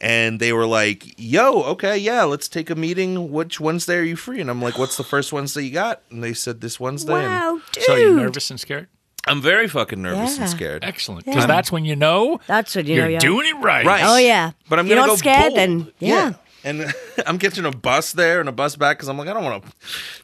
and 0.00 0.40
they 0.40 0.52
were 0.52 0.66
like, 0.66 1.14
"Yo, 1.18 1.62
okay, 1.62 1.96
yeah, 1.96 2.24
let's 2.24 2.48
take 2.48 2.68
a 2.68 2.74
meeting. 2.74 3.32
Which 3.32 3.60
Wednesday 3.60 3.96
are 3.96 4.02
you 4.02 4.16
free?" 4.16 4.40
And 4.40 4.50
I'm 4.50 4.60
like, 4.60 4.76
"What's 4.78 4.98
the 4.98 5.04
first 5.04 5.32
Wednesday 5.32 5.62
you 5.64 5.70
got?" 5.72 6.02
And 6.10 6.22
they 6.22 6.34
said 6.34 6.60
this 6.60 6.78
Wednesday. 6.78 7.14
And 7.14 7.24
Wow, 7.32 7.60
dude. 7.72 7.84
so 7.84 7.94
you're 7.96 8.14
nervous 8.14 8.50
and 8.50 8.60
scared? 8.60 8.88
I'm 9.26 9.40
very 9.40 9.68
fucking 9.68 10.02
nervous 10.02 10.36
Yeah. 10.36 10.42
and 10.42 10.50
scared. 10.50 10.84
Excellent. 10.84 11.26
Yeah. 11.26 11.34
Because 11.34 11.46
that's 11.46 11.70
when 11.70 11.84
you 11.84 11.94
know 11.94 12.40
That's 12.48 12.74
what 12.74 12.86
you 12.86 12.96
you're 12.96 13.04
know. 13.04 13.10
Yeah. 13.10 13.18
doing 13.20 13.46
it 13.46 13.54
right. 13.62 13.86
Right. 13.86 14.02
Oh 14.04 14.16
yeah. 14.16 14.50
But 14.68 14.80
I'm 14.80 14.86
You're 14.88 14.96
gonna 14.96 15.12
go 15.12 15.16
scared 15.16 15.54
bold. 15.54 15.56
then. 15.58 15.92
Yeah. 16.00 16.32
And 16.64 16.94
I'm 17.26 17.38
catching 17.38 17.64
a 17.64 17.70
bus 17.70 18.12
there 18.12 18.40
and 18.40 18.48
a 18.48 18.52
bus 18.52 18.76
back 18.76 18.98
because 18.98 19.08
I'm 19.08 19.18
like, 19.18 19.28
I 19.28 19.32
don't 19.34 19.44
want 19.44 19.64
to. 19.64 19.72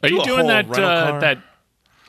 Are 0.03 0.09
you 0.09 0.23
doing 0.23 0.47
that 0.47 0.69
uh, 0.77 1.19
that 1.19 1.39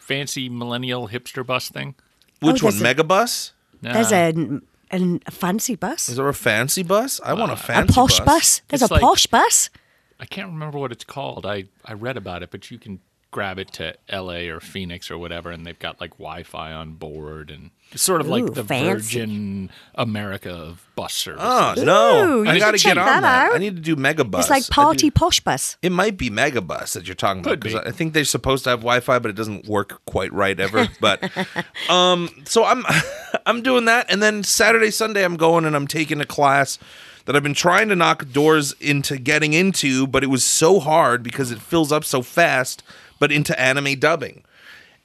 fancy 0.00 0.48
millennial 0.48 1.08
hipster 1.08 1.44
bus 1.44 1.68
thing? 1.68 1.94
Which 2.40 2.62
Oh, 2.62 2.66
one? 2.66 2.78
there's 2.78 2.80
a- 2.80 2.94
Megabus? 3.04 3.50
There's 3.82 4.10
Nah. 4.10 4.16
a, 4.16 4.60
an- 4.92 5.20
a 5.26 5.30
fancy 5.30 5.74
bus. 5.76 6.08
Is 6.08 6.16
there 6.16 6.28
a 6.28 6.34
fancy 6.34 6.82
bus? 6.82 7.20
I 7.24 7.32
want 7.34 7.52
a 7.52 7.56
fancy 7.56 7.86
bus. 7.88 7.90
A 7.90 7.94
fancy 7.94 8.18
posh 8.18 8.26
bus. 8.26 8.62
There's 8.68 8.82
It's 8.82 8.90
a 8.90 8.94
like- 8.94 9.02
posh 9.02 9.26
bus. 9.26 9.70
I 10.18 10.26
can't 10.26 10.48
remember 10.52 10.78
what 10.78 10.92
it's 10.92 11.04
called. 11.04 11.46
I, 11.46 11.64
I 11.84 11.94
read 11.94 12.16
about 12.18 12.42
it, 12.42 12.50
but 12.50 12.70
you 12.70 12.78
can 12.78 13.00
grab 13.30 13.58
it 13.58 13.72
to 13.74 13.94
L.A. 14.08 14.48
or 14.48 14.60
Phoenix 14.60 15.10
or 15.10 15.18
whatever, 15.18 15.50
and 15.50 15.64
they've 15.66 15.78
got 15.78 16.00
like 16.00 16.10
Wi-Fi 16.18 16.72
on 16.72 16.92
board, 16.92 17.50
and 17.50 17.70
it's 17.92 18.02
sort 18.02 18.20
of 18.20 18.26
Ooh, 18.28 18.30
like 18.30 18.54
the 18.54 18.64
fancy. 18.64 18.90
Virgin 19.18 19.70
America 19.94 20.50
of 20.50 20.86
bus 20.96 21.12
service. 21.14 21.40
Oh 21.44 21.74
no! 21.78 22.40
Ooh, 22.42 22.46
I 22.48 22.54
you 22.54 22.60
got 22.60 22.72
to 22.72 22.78
should 22.78 22.88
get 22.88 22.94
check 22.94 23.06
on 23.06 23.06
that 23.06 23.20
that. 23.22 23.50
out. 23.50 23.54
I 23.54 23.58
need 23.58 23.76
to 23.76 23.82
do 23.82 23.96
Megabus. 23.96 24.40
It's 24.40 24.50
like 24.50 24.62
I 24.64 24.66
do- 24.66 24.72
party 24.72 25.10
posh 25.10 25.40
bus. 25.40 25.76
It 25.82 25.92
might 25.92 26.16
be 26.16 26.28
Megabus 26.30 26.92
that 26.94 27.06
you're 27.06 27.14
talking 27.14 27.40
about 27.40 27.50
Could 27.50 27.60
be. 27.60 27.70
because 27.70 27.86
I 27.86 27.92
think 27.92 28.12
they're 28.14 28.24
supposed 28.24 28.64
to 28.64 28.70
have 28.70 28.80
Wi-Fi, 28.80 29.18
but 29.18 29.30
it 29.30 29.34
doesn't 29.36 29.66
work 29.66 30.04
quite 30.06 30.32
right 30.32 30.58
ever. 30.58 30.88
but 31.00 31.30
um, 31.88 32.28
so 32.44 32.64
I'm 32.64 32.84
I'm 33.46 33.62
doing 33.62 33.84
that, 33.86 34.06
and 34.10 34.22
then 34.22 34.42
Saturday, 34.42 34.90
Sunday, 34.90 35.24
I'm 35.24 35.36
going 35.36 35.64
and 35.64 35.74
I'm 35.76 35.86
taking 35.86 36.20
a 36.20 36.26
class 36.26 36.78
that 37.26 37.36
I've 37.36 37.42
been 37.42 37.54
trying 37.54 37.88
to 37.90 37.96
knock 37.96 38.32
doors 38.32 38.72
into 38.80 39.18
getting 39.18 39.52
into, 39.52 40.06
but 40.06 40.24
it 40.24 40.28
was 40.28 40.42
so 40.42 40.80
hard 40.80 41.22
because 41.22 41.50
it 41.52 41.60
fills 41.60 41.92
up 41.92 42.02
so 42.02 42.22
fast. 42.22 42.82
But 43.20 43.30
into 43.30 43.58
anime 43.60 43.98
dubbing, 44.00 44.42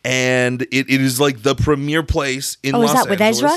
and 0.03 0.63
it, 0.63 0.89
it 0.89 1.01
is 1.01 1.19
like 1.19 1.43
the 1.43 1.53
premier 1.53 2.01
place 2.01 2.57
in 2.63 2.73
Oh, 2.73 2.79
Los 2.79 2.89
is 2.89 2.95
that 2.95 3.09
with 3.09 3.21
Ezra? 3.21 3.51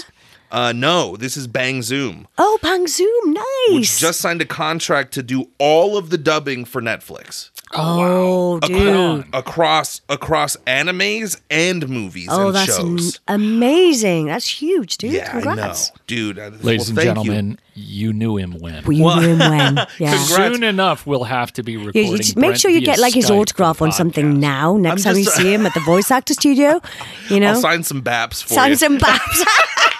Uh, 0.51 0.73
no, 0.75 1.15
this 1.17 1.37
is 1.37 1.47
Bang 1.47 1.83
Zoom 1.83 2.27
Oh, 2.39 2.59
Bang 2.63 2.87
Zoom, 2.87 3.35
nice. 3.71 3.99
just 4.01 4.19
signed 4.21 4.41
a 4.41 4.47
contract 4.47 5.13
to 5.15 5.23
do 5.23 5.51
all 5.59 5.97
of 5.99 6.09
the 6.11 6.17
dubbing 6.19 6.65
for 6.65 6.81
Netflix 6.81 7.51
oh, 7.75 8.61
dude. 8.61 9.25
across 9.33 9.33
across, 9.33 10.01
across 10.09 10.57
animes 10.67 11.41
and 11.51 11.89
movies 11.89 12.29
Oh, 12.31 12.47
and 12.49 12.57
that's 12.57 12.79
am- 12.79 12.99
shows. 12.99 13.21
amazing. 13.29 14.27
That's 14.27 14.47
huge, 14.49 14.97
dude. 14.99 15.13
yeah, 15.13 15.31
Congrats. 15.31 15.91
I 15.91 15.93
know, 15.95 16.01
dude. 16.07 16.39
uh, 16.39 16.43
Ladies 16.63 16.63
well, 16.65 16.73
and 16.73 16.85
thank 16.85 16.99
you. 16.99 17.05
gentlemen, 17.05 17.59
you. 17.75 18.13
knew 18.13 18.37
him 18.37 18.59
when. 18.59 18.85
We 18.85 18.97
knew 18.99 19.09
him 19.21 19.39
when. 19.39 19.87
Yeah. 19.99 20.17
Soon 20.19 20.63
enough, 20.63 21.07
we'll 21.07 21.25
have 21.25 21.53
to 21.55 21.63
be 21.63 21.73
Yeah, 21.73 21.79
recording. 21.79 22.07
you 22.13 22.17
just 22.19 22.37
make 22.37 22.49
Brent 22.51 22.61
sure 22.61 22.71
you 22.71 22.81
get 22.81 22.99
like 22.99 23.15
his 23.15 23.27
Skype 23.27 23.29
for 23.29 23.35
autograph 23.41 23.83
on 23.83 23.93
something 23.93 24.39
now. 24.41 24.77
Next 24.77 25.05
I'm 25.07 25.13
time 25.15 25.19
you 25.19 25.25
just- 25.25 25.37
see 25.37 25.53
him 25.53 25.67
at 25.67 25.75
the 25.75 25.81
voice 25.81 26.11
actor 26.11 26.35
studio, 26.35 26.81
you 27.29 27.41
know, 27.41 27.49
I'll 27.51 27.61
sign 27.61 27.83
some 27.83 28.03
baps 28.03 28.43
for 28.43 28.55
sign 28.55 28.71
you. 28.71 28.77
some 28.77 28.99
baps. 28.99 29.45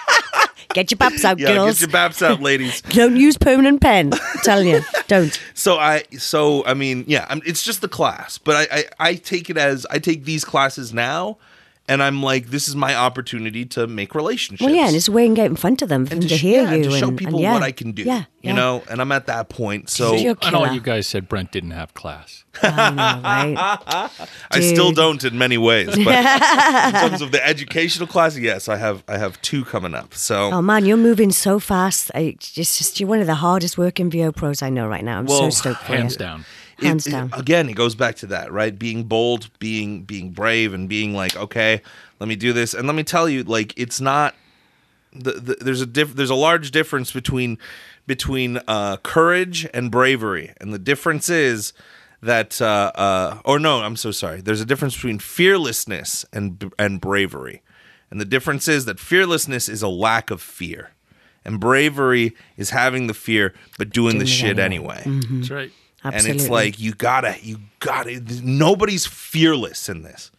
get 0.73 0.91
your 0.91 0.97
baps 0.97 1.23
out, 1.25 1.39
yeah, 1.39 1.53
girls. 1.53 1.79
get 1.79 1.91
your 1.91 1.99
baps 1.99 2.21
out, 2.21 2.41
ladies. 2.41 2.81
Don't 2.89 3.15
use 3.15 3.37
permanent 3.37 3.81
pen. 3.81 4.13
I'm 4.13 4.39
telling 4.43 4.67
you, 4.67 4.81
don't. 5.07 5.39
So 5.53 5.77
I, 5.77 6.03
so 6.17 6.65
I 6.65 6.73
mean, 6.73 7.03
yeah, 7.07 7.25
I'm, 7.29 7.41
it's 7.45 7.63
just 7.63 7.81
the 7.81 7.87
class, 7.87 8.37
but 8.37 8.55
I, 8.71 8.77
I, 8.77 9.09
I 9.09 9.15
take 9.15 9.49
it 9.49 9.57
as 9.57 9.85
I 9.89 9.99
take 9.99 10.25
these 10.25 10.45
classes 10.45 10.93
now, 10.93 11.37
and 11.89 12.03
I'm 12.03 12.21
like, 12.21 12.47
this 12.47 12.67
is 12.67 12.75
my 12.75 12.95
opportunity 12.95 13.65
to 13.65 13.87
make 13.87 14.13
relationships. 14.13 14.65
Well, 14.65 14.75
yeah, 14.75 14.87
and 14.87 14.95
it's 14.95 15.07
a 15.07 15.11
way 15.11 15.25
and 15.25 15.35
get 15.35 15.47
in 15.47 15.55
front 15.55 15.81
of 15.81 15.89
them 15.89 16.07
and 16.11 16.21
to, 16.21 16.27
to 16.27 16.37
hear 16.37 16.63
yeah, 16.63 16.75
you 16.75 16.83
to 16.83 16.91
show 16.91 17.07
and, 17.07 17.17
people 17.17 17.35
and 17.35 17.43
yeah. 17.43 17.53
what 17.53 17.63
I 17.63 17.71
can 17.71 17.91
do. 17.93 18.03
Yeah, 18.03 18.25
you 18.41 18.53
know, 18.53 18.83
and 18.89 19.01
I'm 19.01 19.11
at 19.11 19.25
that 19.25 19.49
point. 19.49 19.89
So 19.89 20.13
You're 20.13 20.37
And 20.43 20.55
all 20.55 20.71
you 20.71 20.79
guys 20.79 21.07
said 21.07 21.27
Brent 21.27 21.51
didn't 21.51 21.71
have 21.71 21.95
class. 21.95 22.45
I 22.63 22.91
know, 22.91 23.21
right? 23.23 24.09
I 24.51 24.59
still 24.59 24.91
don't 24.91 25.23
in 25.23 25.37
many 25.37 25.57
ways, 25.57 25.87
but 25.87 25.97
in 26.95 27.01
terms 27.01 27.21
of 27.21 27.31
the 27.31 27.45
educational 27.45 28.07
class, 28.07 28.37
yes, 28.37 28.69
I 28.69 28.77
have 28.77 29.03
I 29.07 29.17
have 29.17 29.41
two 29.41 29.65
coming 29.65 29.95
up. 29.95 30.13
So 30.13 30.51
Oh 30.51 30.61
man, 30.61 30.85
you're 30.85 30.97
moving 30.97 31.31
so 31.31 31.59
fast. 31.59 32.11
I, 32.13 32.19
it's 32.19 32.51
just 32.51 32.99
you're 32.99 33.09
one 33.09 33.19
of 33.19 33.27
the 33.27 33.35
hardest 33.35 33.77
working 33.77 34.11
VO 34.11 34.31
pros 34.31 34.61
I 34.61 34.69
know 34.69 34.87
right 34.87 35.03
now. 35.03 35.19
I'm 35.19 35.27
so 35.27 35.49
stoked 35.49 35.81
for 35.81 35.95
Hands 35.95 36.13
you. 36.13 36.19
down. 36.19 36.45
It- 36.81 36.87
hands 36.87 37.07
it- 37.07 37.11
down. 37.11 37.29
again, 37.33 37.69
it 37.69 37.73
goes 37.75 37.95
back 37.95 38.15
to 38.17 38.27
that, 38.27 38.51
right? 38.51 38.77
Being 38.77 39.03
bold, 39.03 39.49
being 39.59 40.03
being 40.03 40.31
brave, 40.31 40.73
and 40.73 40.87
being 40.89 41.13
like, 41.13 41.35
okay, 41.35 41.81
let 42.19 42.27
me 42.27 42.35
do 42.35 42.53
this. 42.53 42.73
And 42.73 42.87
let 42.87 42.95
me 42.95 43.03
tell 43.03 43.27
you, 43.29 43.43
like, 43.43 43.73
it's 43.77 43.99
not. 44.01 44.35
The, 45.11 45.31
the, 45.31 45.57
there's 45.61 45.81
a 45.81 45.87
diff, 45.87 46.15
there's 46.15 46.29
a 46.29 46.35
large 46.35 46.69
difference 46.71 47.11
between 47.11 47.57
between 48.05 48.59
uh, 48.67 48.97
courage 48.97 49.67
and 49.73 49.89
bravery, 49.91 50.53
and 50.61 50.71
the 50.73 50.77
difference 50.79 51.29
is 51.29 51.73
that 52.21 52.61
uh, 52.61 52.91
uh, 52.93 53.39
or 53.43 53.57
no, 53.59 53.79
I'm 53.81 53.95
so 53.95 54.11
sorry. 54.11 54.41
There's 54.41 54.61
a 54.61 54.65
difference 54.65 54.93
between 54.95 55.17
fearlessness 55.17 56.25
and 56.31 56.71
and 56.77 57.01
bravery, 57.01 57.63
and 58.11 58.21
the 58.21 58.25
difference 58.25 58.67
is 58.67 58.85
that 58.85 58.99
fearlessness 58.99 59.67
is 59.67 59.81
a 59.81 59.87
lack 59.87 60.29
of 60.29 60.41
fear, 60.43 60.91
and 61.43 61.59
bravery 61.59 62.35
is 62.55 62.69
having 62.69 63.07
the 63.07 63.15
fear 63.15 63.53
but 63.79 63.89
doing, 63.89 64.19
the 64.19 64.27
shit 64.27 64.59
anyway. 64.59 65.01
anyway 65.05 65.25
That's 65.31 65.49
right. 65.49 65.71
Absolutely. 66.03 66.31
and 66.31 66.39
it's 66.41 66.49
like 66.49 66.79
you 66.79 66.93
gotta 66.93 67.35
you 67.41 67.57
gotta 67.79 68.21
nobody's 68.43 69.05
fearless 69.05 69.89
in 69.89 70.01
this 70.03 70.31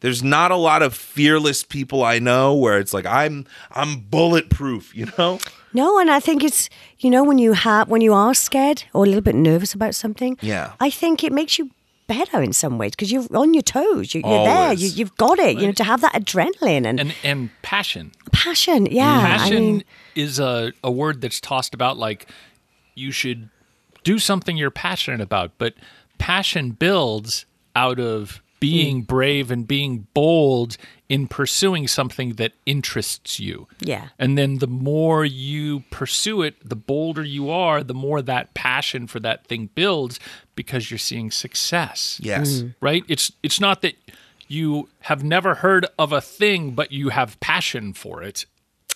there's 0.00 0.22
not 0.22 0.50
a 0.50 0.56
lot 0.56 0.82
of 0.82 0.94
fearless 0.94 1.62
people 1.64 2.04
i 2.04 2.18
know 2.18 2.54
where 2.54 2.78
it's 2.78 2.92
like 2.92 3.06
i'm 3.06 3.46
i'm 3.70 4.00
bulletproof 4.00 4.94
you 4.94 5.06
know 5.18 5.38
No, 5.72 5.98
and 5.98 6.10
I 6.10 6.20
think 6.20 6.42
it's 6.42 6.70
you 7.00 7.10
know 7.10 7.22
when 7.22 7.36
you 7.38 7.52
have 7.52 7.88
when 7.90 8.00
you 8.00 8.14
are 8.14 8.32
scared 8.34 8.84
or 8.94 9.04
a 9.04 9.06
little 9.08 9.20
bit 9.20 9.34
nervous 9.34 9.74
about 9.74 9.94
something. 9.94 10.38
Yeah. 10.40 10.72
I 10.80 10.88
think 10.88 11.22
it 11.22 11.32
makes 11.32 11.58
you 11.58 11.68
better 12.06 12.40
in 12.40 12.54
some 12.54 12.78
ways 12.78 12.92
because 12.92 13.12
you're 13.12 13.26
on 13.36 13.52
your 13.52 13.62
toes. 13.62 14.14
You, 14.14 14.22
you're 14.24 14.44
there. 14.44 14.72
You, 14.72 14.88
you've 14.88 15.14
got 15.18 15.38
it. 15.38 15.58
You 15.58 15.66
know 15.66 15.72
to 15.74 15.84
have 15.84 16.00
that 16.00 16.14
adrenaline 16.14 16.86
and, 16.86 16.98
And 17.00 17.14
and 17.22 17.50
passion. 17.60 18.12
passion. 18.32 18.86
Yeah, 18.86 19.20
Passion 19.20 19.56
I 19.56 19.60
mean, 19.60 19.84
is 20.14 20.38
a, 20.38 20.72
a 20.82 20.90
word 20.90 21.20
that's 21.20 21.40
tossed 21.40 21.74
about 21.74 21.98
like 21.98 22.26
you 22.94 23.10
should 23.12 23.50
do 24.06 24.18
something 24.20 24.56
you're 24.56 24.70
passionate 24.70 25.20
about, 25.20 25.50
but 25.58 25.74
passion 26.18 26.70
builds 26.70 27.44
out 27.74 27.98
of 27.98 28.40
being 28.60 29.02
Mm. 29.02 29.06
brave 29.06 29.50
and 29.50 29.66
being 29.68 30.06
bold 30.14 30.76
in 31.08 31.26
pursuing 31.26 31.86
something 31.88 32.34
that 32.34 32.52
interests 32.64 33.38
you. 33.38 33.68
Yeah. 33.80 34.08
And 34.18 34.38
then 34.38 34.58
the 34.58 34.66
more 34.66 35.24
you 35.26 35.80
pursue 35.90 36.42
it, 36.42 36.54
the 36.66 36.76
bolder 36.76 37.22
you 37.22 37.50
are, 37.50 37.82
the 37.84 37.94
more 37.94 38.22
that 38.22 38.54
passion 38.54 39.06
for 39.06 39.20
that 39.20 39.46
thing 39.46 39.68
builds 39.74 40.18
because 40.54 40.90
you're 40.90 40.98
seeing 41.10 41.30
success 41.30 42.18
yes 42.22 42.62
right 42.80 43.04
it's 43.08 43.30
it's 43.42 43.60
not 43.60 43.82
that 43.82 43.94
you 44.48 44.88
have 45.00 45.22
never 45.22 45.56
heard 45.56 45.84
of 45.98 46.12
a 46.12 46.20
thing 46.20 46.70
but 46.70 46.90
you 46.92 47.10
have 47.10 47.38
passion 47.40 47.92
for 47.92 48.22
it 48.22 48.46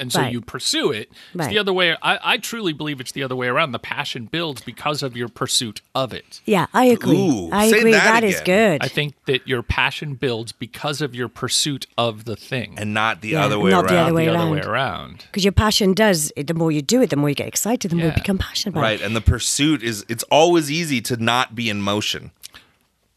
and 0.01 0.13
so 0.13 0.21
Right. 0.21 0.33
you 0.33 0.41
pursue 0.41 0.91
it. 0.91 1.11
It's 1.11 1.19
Right. 1.35 1.51
the 1.51 1.59
other 1.59 1.73
way. 1.73 1.97
I, 2.03 2.19
I 2.23 2.37
truly 2.39 2.73
believe 2.73 3.01
it's 3.01 3.13
the 3.13 3.23
other 3.23 3.37
way 3.37 3.47
around. 3.49 3.73
The 3.73 3.79
passion 3.79 4.25
builds 4.27 4.63
because 4.63 5.03
of 5.03 5.17
your 5.17 5.29
pursuit 5.29 5.81
of 5.95 6.13
it. 6.13 6.41
Yeah, 6.47 6.67
I 6.75 6.87
agree. 6.87 7.17
Ooh, 7.19 7.51
I 7.53 7.71
say 7.71 7.79
agree. 7.79 7.93
that 7.93 8.05
that 8.21 8.25
is 8.25 8.41
good. 8.41 8.83
I 8.83 8.89
think 8.89 9.15
that 9.27 9.47
your 9.47 9.63
passion 9.63 10.15
builds 10.15 10.53
because 10.53 11.01
of 11.01 11.15
your 11.15 11.29
pursuit 11.29 11.87
of 11.99 12.25
the 12.25 12.37
thing, 12.37 12.75
and 12.79 12.93
not 12.95 13.21
the 13.21 13.29
Yeah, 13.31 13.45
other 13.45 13.59
way 13.59 13.71
not 13.71 13.85
around. 13.85 13.95
the 13.95 14.01
other 14.01 14.15
way 14.15 14.25
the 14.25 14.31
other 14.31 14.39
around. 14.41 14.51
way 14.51 14.61
around. 14.61 15.17
Because 15.27 15.45
your 15.45 15.53
passion 15.53 15.93
does, 15.95 16.33
the 16.37 16.55
more 16.55 16.73
you 16.73 16.83
do 16.83 17.03
it, 17.03 17.11
the 17.11 17.17
more 17.17 17.29
you 17.29 17.35
get 17.35 17.47
excited, 17.49 17.91
the 17.91 17.97
more 17.97 18.07
you 18.07 18.13
become 18.13 18.39
passionate 18.39 18.73
about 18.75 18.83
Right, 18.83 19.01
it. 19.01 19.05
and 19.05 19.15
the 19.15 19.21
pursuit 19.21 19.83
is 19.83 20.05
it's 20.09 20.25
always 20.25 20.71
easy 20.71 21.01
to 21.03 21.17
not 21.17 21.55
be 21.55 21.69
in 21.69 21.81
motion. 21.83 22.31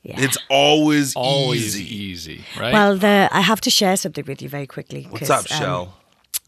Yeah. 0.04 0.20
It's 0.20 0.38
always, 0.50 1.16
Always 1.16 1.80
easy. 1.80 1.96
easy, 1.96 2.44
right? 2.60 2.74
well, 2.74 2.98
the, 2.98 3.30
I 3.32 3.40
have 3.40 3.62
to 3.62 3.70
share 3.70 3.96
something 3.96 4.26
with 4.28 4.42
you 4.42 4.50
very 4.50 4.68
quickly. 4.68 5.08
What's 5.10 5.30
'cause, 5.30 5.46
up, 5.46 5.52
um, 5.52 5.58
Shell? 5.62 5.98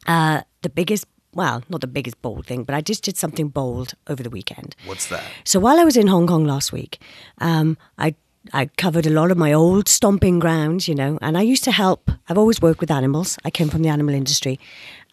Uh, 0.06 0.42
the 0.62 0.70
biggest, 0.70 1.06
well, 1.34 1.64
not 1.70 1.82
the 1.82 1.88
biggest 1.88 2.22
bold 2.22 2.46
thing, 2.46 2.64
but 2.64 2.76
I 2.76 2.82
just 2.82 3.04
did 3.04 3.18
something 3.18 3.50
bold 3.50 3.94
over 4.08 4.24
the 4.24 4.30
weekend. 4.30 4.76
What's 4.86 5.08
that? 5.08 5.24
So 5.44 5.60
while 5.60 5.80
I 5.80 5.84
was 5.84 5.98
in 5.98 6.08
Hong 6.08 6.28
Kong 6.28 6.46
last 6.46 6.72
week, 6.72 7.00
um, 7.40 7.78
I 7.98 8.16
I 8.54 8.68
covered 8.78 9.08
a 9.08 9.10
lot 9.10 9.32
of 9.32 9.38
my 9.38 9.52
old 9.54 9.88
stomping 9.88 10.38
grounds, 10.40 10.88
you 10.88 10.94
know, 10.94 11.18
and 11.22 11.36
I 11.36 11.42
used 11.42 11.64
to 11.64 11.72
help. 11.72 12.12
I've 12.30 12.38
always 12.38 12.62
worked 12.62 12.80
with 12.80 12.92
animals. 12.92 13.38
I 13.44 13.50
came 13.50 13.70
from 13.70 13.82
the 13.82 13.90
animal 13.90 14.14
industry, 14.14 14.60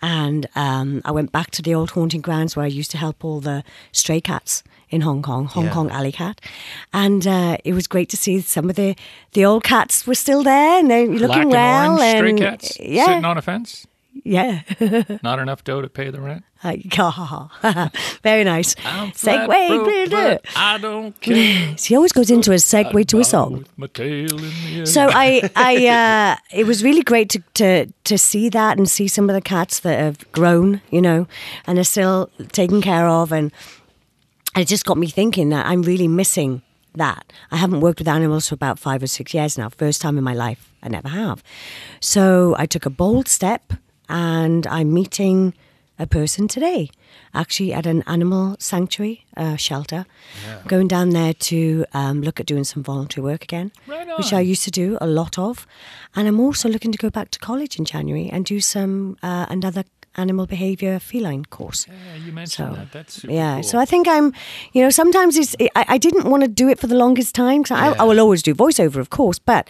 and 0.02 0.46
um, 0.54 1.00
I 1.06 1.12
went 1.12 1.32
back 1.32 1.50
to 1.52 1.62
the 1.62 1.74
old 1.74 1.90
haunting 1.92 2.20
grounds 2.20 2.56
where 2.56 2.64
I 2.66 2.68
used 2.68 2.90
to 2.90 2.98
help 2.98 3.24
all 3.24 3.40
the 3.40 3.64
stray 3.92 4.20
cats 4.20 4.62
in 4.90 5.00
Hong 5.00 5.22
Kong, 5.22 5.46
Hong 5.46 5.64
Yeah. 5.64 5.72
Kong 5.72 5.90
alley 5.90 6.12
cat, 6.12 6.42
and 6.92 7.26
uh, 7.26 7.56
it 7.64 7.72
was 7.72 7.86
great 7.86 8.10
to 8.10 8.16
see 8.18 8.40
some 8.42 8.68
of 8.68 8.76
the 8.76 8.94
the 9.32 9.46
old 9.46 9.64
cats 9.64 10.06
were 10.06 10.14
still 10.14 10.42
there 10.42 10.78
and 10.80 10.90
they're 10.90 11.06
looking 11.06 11.26
Black 11.26 11.40
and 11.40 11.50
well. 11.52 11.92
orange 11.98 12.16
stray 12.18 12.28
and 12.30 12.38
cats 12.38 12.78
yeah, 12.78 13.06
sitting 13.06 13.24
on 13.24 13.38
a 13.38 13.42
fence. 13.42 13.86
Yeah. 14.24 14.62
Not 15.22 15.38
enough 15.38 15.64
dough 15.64 15.80
to 15.80 15.88
pay 15.88 16.10
the 16.10 16.20
rent. 16.20 16.44
Uh, 16.64 16.76
Very 18.22 18.44
nice. 18.44 18.76
I'm 18.84 19.10
flat 19.12 19.48
broke, 19.48 19.84
blah, 19.84 20.06
blah. 20.06 20.06
but 20.06 20.44
I 20.54 20.78
don't 20.78 21.18
care. 21.20 21.74
He 21.78 21.96
always 21.96 22.12
goes 22.12 22.30
into 22.30 22.52
a 22.52 22.56
segue 22.56 23.06
to 23.08 23.18
a 23.18 23.24
song. 23.24 23.58
With 23.58 23.78
my 23.78 23.86
tail 23.88 24.30
in 24.30 24.36
the 24.36 24.78
air. 24.78 24.86
So 24.86 25.08
I, 25.12 25.50
I, 25.56 25.86
uh, 25.88 26.36
it 26.56 26.66
was 26.66 26.84
really 26.84 27.02
great 27.02 27.30
to, 27.30 27.42
to 27.54 27.86
to 28.04 28.18
see 28.18 28.48
that 28.50 28.78
and 28.78 28.88
see 28.88 29.08
some 29.08 29.28
of 29.28 29.34
the 29.34 29.40
cats 29.40 29.80
that 29.80 29.98
have 29.98 30.30
grown, 30.32 30.80
you 30.90 31.00
know, 31.00 31.26
and 31.66 31.78
are 31.78 31.84
still 31.84 32.30
taken 32.52 32.80
care 32.80 33.08
of, 33.08 33.32
and 33.32 33.50
it 34.56 34.68
just 34.68 34.84
got 34.84 34.98
me 34.98 35.08
thinking 35.08 35.48
that 35.48 35.66
I'm 35.66 35.82
really 35.82 36.08
missing 36.08 36.62
that. 36.94 37.32
I 37.50 37.56
haven't 37.56 37.80
worked 37.80 37.98
with 37.98 38.08
animals 38.08 38.48
for 38.48 38.54
about 38.54 38.78
five 38.78 39.02
or 39.02 39.06
six 39.06 39.34
years 39.34 39.58
now. 39.58 39.68
First 39.68 40.00
time 40.00 40.18
in 40.18 40.24
my 40.24 40.34
life, 40.34 40.70
I 40.82 40.88
never 40.88 41.08
have. 41.08 41.42
So 42.00 42.54
I 42.58 42.66
took 42.66 42.86
a 42.86 42.90
bold 42.90 43.28
step, 43.28 43.72
and 44.08 44.66
I'm 44.66 44.92
meeting 44.92 45.54
a 45.98 46.06
person 46.06 46.48
today, 46.48 46.90
actually 47.34 47.72
at 47.72 47.86
an 47.86 48.02
animal 48.06 48.56
sanctuary 48.58 49.24
uh, 49.36 49.56
shelter. 49.56 50.04
Going 50.66 50.88
down 50.88 51.10
there 51.10 51.34
to 51.34 51.84
um, 51.92 52.22
look 52.22 52.40
at 52.40 52.46
doing 52.46 52.64
some 52.64 52.82
voluntary 52.82 53.22
work 53.24 53.44
again, 53.44 53.70
Right 53.86 54.08
which. 54.18 54.32
I 54.32 54.40
used 54.40 54.64
to 54.64 54.70
do 54.70 54.98
a 55.00 55.06
lot 55.06 55.38
of. 55.38 55.66
And 56.16 56.26
I'm 56.26 56.40
also 56.40 56.68
looking 56.68 56.92
to 56.92 56.98
go 56.98 57.10
back 57.10 57.30
to 57.30 57.38
college 57.38 57.78
in 57.78 57.84
January 57.84 58.28
and 58.32 58.44
do 58.44 58.60
some 58.60 59.16
uh, 59.22 59.46
another 59.48 59.84
animal 60.16 60.46
behavior 60.46 60.98
feline 60.98 61.44
course. 61.44 61.86
yeah, 61.88 62.16
you 62.26 62.32
mentioned 62.32 62.68
So, 62.70 62.74
that. 62.74 62.92
That's 62.92 63.24
yeah, 63.24 63.54
cool. 63.56 63.62
so 63.62 63.78
I 63.78 63.84
think 63.84 64.08
I'm, 64.08 64.32
you 64.72 64.82
know, 64.82 64.90
sometimes 64.90 65.36
it's, 65.36 65.54
I, 65.76 65.84
I 65.88 65.98
didn't 65.98 66.24
want 66.28 66.42
to 66.42 66.48
do 66.48 66.68
it 66.68 66.78
for 66.80 66.86
the 66.86 66.96
longest 66.96 67.34
time. 67.34 67.62
'cause 67.64 67.76
I, 67.78 67.92
I 67.98 68.04
will 68.04 68.18
always 68.20 68.42
do 68.42 68.54
voiceover, 68.54 68.96
of 68.96 69.08
course, 69.10 69.38
but 69.38 69.68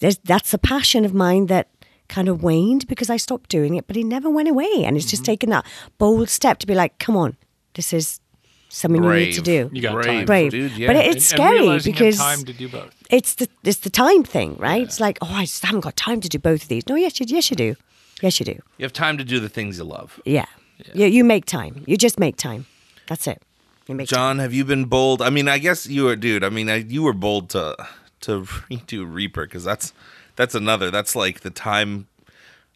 there's, 0.00 0.18
that's 0.18 0.52
a 0.54 0.58
passion 0.58 1.04
of 1.04 1.12
mine 1.14 1.46
that 1.46 1.68
kind 2.10 2.28
of 2.28 2.42
waned 2.42 2.86
because 2.86 3.08
I 3.08 3.16
stopped 3.16 3.48
doing 3.48 3.76
it, 3.76 3.86
but 3.86 3.96
it 3.96 4.04
never 4.04 4.28
went 4.28 4.48
away. 4.48 4.84
And 4.84 4.96
it's 4.96 5.06
just 5.06 5.22
Mm-hmm. 5.22 5.32
taken 5.32 5.50
that 5.50 5.64
bold 5.98 6.28
step 6.28 6.58
to 6.58 6.66
be 6.66 6.74
like, 6.74 6.98
come 6.98 7.16
on, 7.16 7.36
this 7.74 7.92
is 7.94 8.20
something 8.68 9.02
you 9.02 9.12
need 9.12 9.32
to 9.34 9.40
do. 9.42 9.70
You 9.72 9.80
got 9.82 9.94
Brave, 9.94 10.06
time. 10.06 10.26
Brave. 10.26 10.50
dude. 10.50 10.72
Yeah. 10.76 10.86
But 10.88 10.96
it- 10.96 11.06
it's 11.06 11.14
and 11.32 11.38
scary 11.40 11.60
realizing 11.60 11.92
because 11.92 12.18
time 12.18 12.44
to 12.44 12.52
do 12.52 12.68
both. 12.68 12.94
it's 13.10 13.34
the 13.34 13.48
it's 13.64 13.78
the 13.80 13.90
time 13.90 14.22
thing, 14.24 14.56
right? 14.58 14.82
It's 14.82 15.00
like, 15.00 15.18
oh, 15.22 15.32
I 15.32 15.44
just 15.44 15.64
haven't 15.64 15.80
got 15.80 15.96
time 15.96 16.20
to 16.20 16.28
do 16.28 16.38
both 16.38 16.62
of 16.64 16.68
these. 16.68 16.84
No, 16.88 16.94
yes, 16.96 17.18
you 17.20 17.26
yes 17.28 17.50
you 17.50 17.56
do, 17.56 17.74
yes 18.22 18.38
you 18.40 18.44
do. 18.46 18.56
you 18.78 18.84
have 18.84 18.92
time 18.92 19.16
to 19.18 19.24
do 19.24 19.40
the 19.40 19.48
things 19.48 19.78
you 19.78 19.84
love. 19.84 20.20
Yeah, 20.24 20.46
You, 20.94 21.06
you 21.06 21.24
make 21.24 21.44
time. 21.46 21.82
You 21.86 21.96
just 21.96 22.18
make 22.18 22.36
time. 22.36 22.66
That's 23.08 23.26
it. 23.26 23.42
You 23.88 23.94
make 23.96 24.08
time. 24.08 24.16
John, 24.16 24.38
have 24.38 24.54
you 24.54 24.64
been 24.64 24.84
bold? 24.84 25.20
I 25.20 25.30
mean, 25.30 25.48
I 25.48 25.58
guess 25.58 25.86
you 25.86 26.04
were, 26.04 26.16
dude. 26.16 26.44
I 26.44 26.48
mean, 26.50 26.68
I, 26.70 26.76
you 26.76 27.02
were 27.02 27.12
bold 27.14 27.50
to 27.50 27.74
to 28.20 28.42
redo 28.70 29.04
Reaper 29.12 29.46
because 29.46 29.64
that's 29.64 29.92
that's 30.40 30.54
another. 30.54 30.90
That's 30.90 31.14
like 31.14 31.40
the 31.40 31.50
time 31.50 32.08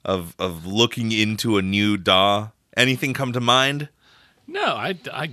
of 0.04 0.34
of 0.38 0.66
looking 0.66 1.12
into 1.12 1.56
a 1.56 1.62
new 1.62 1.96
DAW. 1.96 2.48
Anything 2.76 3.14
come 3.14 3.32
to 3.32 3.40
mind? 3.40 3.88
No, 4.46 4.76
I, 4.76 4.98
I, 5.10 5.30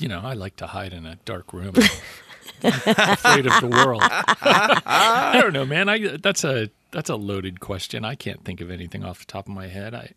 you 0.00 0.08
know, 0.08 0.22
I 0.24 0.32
like 0.32 0.56
to 0.56 0.66
hide 0.66 0.92
in 0.92 1.06
a 1.06 1.14
dark 1.24 1.52
room, 1.52 1.74
afraid 2.64 3.46
of 3.46 3.60
the 3.60 3.68
world. 3.70 4.02
I 4.02 5.38
don't 5.40 5.52
know, 5.52 5.64
man. 5.64 5.88
I 5.88 6.16
that's 6.16 6.42
a 6.42 6.68
that's 6.90 7.10
a 7.10 7.14
loaded 7.14 7.60
question. 7.60 8.04
I 8.04 8.16
can't 8.16 8.44
think 8.44 8.60
of 8.60 8.68
anything 8.68 9.04
off 9.04 9.20
the 9.20 9.26
top 9.26 9.46
of 9.46 9.54
my 9.54 9.68
head. 9.68 9.94
I, 9.94 10.14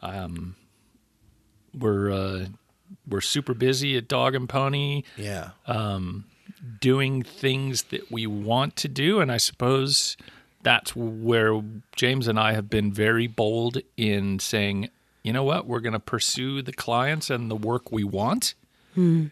um, 0.00 0.56
we're 1.78 2.10
uh, 2.10 2.46
we're 3.06 3.20
super 3.20 3.52
busy 3.52 3.98
at 3.98 4.08
Dog 4.08 4.34
and 4.34 4.48
Pony 4.48 5.02
Yeah. 5.18 5.50
Um 5.66 6.24
doing 6.80 7.22
things 7.22 7.84
that 7.84 8.10
we 8.10 8.26
want 8.26 8.76
to 8.76 8.88
do, 8.88 9.20
and 9.20 9.30
I 9.30 9.36
suppose 9.36 10.16
that's 10.66 10.96
where 10.96 11.62
James 11.94 12.26
and 12.26 12.40
I 12.40 12.54
have 12.54 12.68
been 12.68 12.92
very 12.92 13.28
bold 13.28 13.78
in 13.96 14.40
saying, 14.40 14.88
you 15.22 15.32
know 15.32 15.44
what, 15.44 15.68
we're 15.68 15.78
going 15.78 15.92
to 15.92 16.00
pursue 16.00 16.60
the 16.60 16.72
clients 16.72 17.30
and 17.30 17.48
the 17.48 17.54
work 17.54 17.92
we 17.92 18.02
want, 18.02 18.54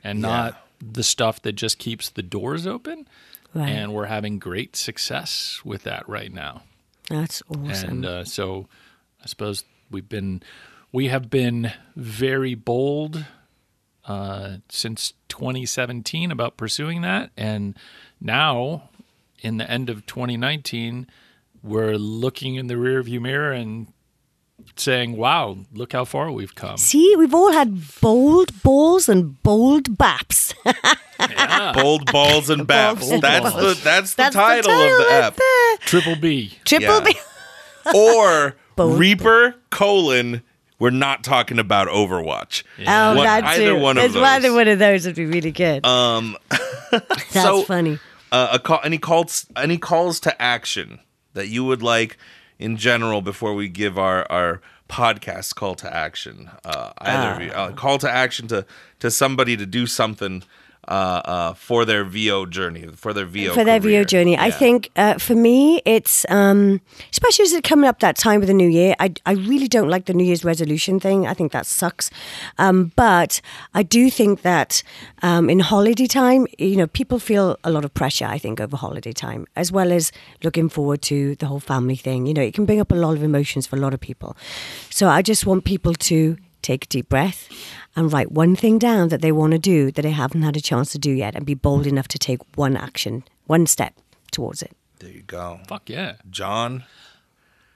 and 0.05 0.23
not 0.23 0.65
the 0.81 1.03
stuff 1.03 1.43
that 1.43 1.55
just 1.55 1.81
keeps 1.81 2.09
the 2.09 2.23
doors 2.23 2.69
open. 2.69 3.09
Right. 3.53 3.69
And 3.69 3.93
we're 3.93 4.07
having 4.07 4.39
great 4.39 4.77
success 4.77 5.61
with 5.65 5.83
that 5.83 6.09
right 6.09 6.33
now. 6.33 6.63
That's 7.11 7.43
awesome. 7.49 7.89
And 7.91 8.07
uh, 8.07 8.25
so 8.25 8.69
I 9.21 9.27
suppose 9.27 9.65
we've 9.91 10.09
been, 10.09 10.41
we 10.93 11.09
have 11.09 11.31
been 11.31 11.73
very 11.97 12.55
bold 12.55 13.25
uh, 14.07 14.59
since 14.69 15.15
2017 15.31 16.31
about 16.31 16.57
pursuing 16.57 17.01
that. 17.03 17.33
And 17.37 17.77
now, 18.21 18.89
in 19.41 19.57
the 19.57 19.69
end 19.69 19.91
of 19.91 20.07
2019, 20.07 21.09
we're 21.65 21.97
looking 21.97 22.55
in 22.57 22.67
the 22.69 22.75
rearview 22.75 23.21
mirror 23.21 23.51
and 23.51 23.89
saying, 24.77 25.17
wow, 25.17 25.57
look 25.73 25.93
how 25.93 26.05
far 26.05 26.31
we've 26.31 26.55
come. 26.55 26.77
See, 26.77 27.15
we've 27.17 27.35
all 27.35 27.53
had 27.53 27.77
bold 28.01 28.63
balls 28.63 29.09
and 29.09 29.43
bold 29.43 29.97
baps. 29.99 30.55
Bold 31.75 32.11
balls 32.13 32.51
and 32.51 32.63
baps. 32.69 33.01
Balls 33.01 33.11
and 33.11 33.23
That's 33.23 33.51
balls. 33.53 33.79
the 33.79 33.85
that's 33.85 34.11
the 34.15 34.17
That's 34.25 34.35
title, 34.37 34.71
the 34.71 34.77
title 34.77 34.93
of 34.93 34.99
the 34.99 35.05
right 35.11 35.25
app. 35.25 35.37
there. 35.37 35.77
Triple 35.79 36.17
B. 36.17 36.53
Triple 36.65 36.87
Yeah. 36.87 37.01
B. 37.05 37.17
Or 37.95 38.57
Bold. 38.77 38.99
Reaper 38.99 39.55
colon. 39.71 40.43
We're 40.79 40.91
not 40.91 41.25
talking 41.25 41.59
about 41.59 41.89
Overwatch. 41.89 42.63
Oh, 42.87 43.15
One- 43.15 43.25
that's 43.25 43.47
either 43.59 43.77
it. 43.77 43.81
one 43.81 43.97
of 43.97 44.05
It's 44.05 44.17
Either 44.17 44.53
one 44.53 44.69
of 44.69 44.79
those 44.79 45.07
would 45.07 45.15
be 45.15 45.25
really 45.25 45.53
good. 45.53 45.87
Um, 45.87 46.37
that's 46.91 47.33
so- 47.33 47.63
funny. 47.63 47.99
uh, 48.33 48.49
a 48.53 48.59
call, 48.59 48.81
any 48.85 48.99
calls 48.99 49.47
any 49.57 49.79
calls 49.79 50.21
to 50.21 50.43
action 50.43 50.99
that 51.35 51.49
you 51.49 51.65
would 51.65 51.83
like 51.83 52.17
in 52.59 52.77
general 52.77 53.21
before 53.21 53.55
we 53.55 53.69
give 53.69 53.99
our 53.99 54.27
our 54.31 54.61
podcast 54.89 55.55
call 55.55 55.75
to 55.75 55.95
action. 55.95 56.51
Uh, 56.65 56.93
either 56.99 57.35
of 57.35 57.43
you 57.43 57.53
uh, 57.53 57.73
call 57.73 57.99
to 57.99 58.11
action 58.11 58.49
to 58.49 58.65
to 59.01 59.11
somebody 59.11 59.57
to 59.57 59.67
do 59.67 59.87
something 59.87 60.43
uh, 60.89 61.23
uh, 61.25 61.55
for 61.55 61.85
their 61.85 62.05
VO 62.05 62.47
journey 62.47 62.87
for 62.95 63.13
their 63.13 63.27
VO 63.27 63.55
for 63.55 63.65
their 63.65 63.81
career. 63.81 64.03
VO 64.03 64.05
journey. 64.05 64.39
I 64.39 64.51
think 64.51 64.91
uh, 64.97 65.19
for 65.19 65.35
me, 65.35 65.81
it's 65.85 66.27
um, 66.29 66.81
especially 67.13 67.45
as 67.45 67.53
it's 67.53 67.69
coming 67.69 67.89
up 67.89 68.01
that 68.01 68.17
time 68.17 68.41
with 68.41 68.49
the 68.49 68.55
new 68.55 68.69
year. 68.69 68.95
I, 69.01 69.15
I 69.27 69.33
really 69.33 69.69
don't 69.69 69.89
like 69.89 70.07
the 70.07 70.15
New 70.15 70.25
Year's 70.25 70.45
resolution 70.45 71.01
thing. 71.01 71.27
I 71.27 71.35
think 71.35 71.53
that 71.53 71.67
sucks. 71.67 72.11
Um, 72.59 72.93
but 72.97 73.41
I 73.75 73.83
do 73.83 74.11
think 74.11 74.43
that 74.43 74.83
um, 75.23 75.51
in 75.51 75.61
holiday 75.61 76.07
time, 76.07 76.47
you 76.59 76.77
know, 76.77 76.87
people 76.87 77.19
feel 77.19 77.59
a 77.65 77.71
lot 77.71 77.85
of 77.85 77.93
pressure. 77.95 78.27
I 78.27 78.39
think 78.39 78.61
over 78.61 78.77
holiday 78.77 79.13
time, 79.13 79.47
as 79.57 79.73
well 79.73 79.93
as 79.93 80.13
looking 80.43 80.69
forward 80.69 81.03
to 81.03 81.37
the 81.37 81.47
whole 81.47 81.61
family 81.61 81.97
thing. 81.97 82.27
You 82.27 82.35
know, 82.35 82.43
it 82.43 82.55
can 82.55 82.67
bring 82.67 82.81
up 82.81 82.93
a 82.93 82.97
lot 82.97 83.17
of 83.17 83.23
emotions 83.23 83.67
for 83.67 83.77
a 83.77 83.81
lot 83.81 83.95
of 83.95 84.01
people. 84.01 84.37
So 84.91 85.09
I 85.09 85.23
just 85.23 85.47
want 85.47 85.65
people 85.65 85.95
to 85.95 86.37
take 86.65 86.85
a 86.85 86.89
deep 86.89 87.09
breath 87.09 87.49
and 87.95 88.13
write 88.13 88.33
one 88.33 88.57
thing 88.57 88.79
down 88.79 89.09
that 89.11 89.21
they 89.23 89.31
want 89.33 89.53
to 89.53 89.59
do 89.59 89.91
that 89.93 90.03
they 90.03 90.11
haven't 90.11 90.43
had 90.43 90.57
a 90.57 90.61
chance 90.61 90.91
to 90.93 90.99
do 90.99 91.11
yet 91.11 91.35
and 91.37 91.45
be 91.47 91.55
bold 91.55 91.87
enough 91.87 92.09
to 92.09 92.19
take 92.19 92.41
one 92.57 92.77
action, 92.77 93.23
one 93.47 93.67
step 93.67 93.93
towards 94.33 94.63
it. 94.63 94.73
there 94.99 95.11
you 95.13 95.23
go 95.23 95.61
Fuck 95.69 95.89
yeah. 95.91 96.15
John 96.31 96.85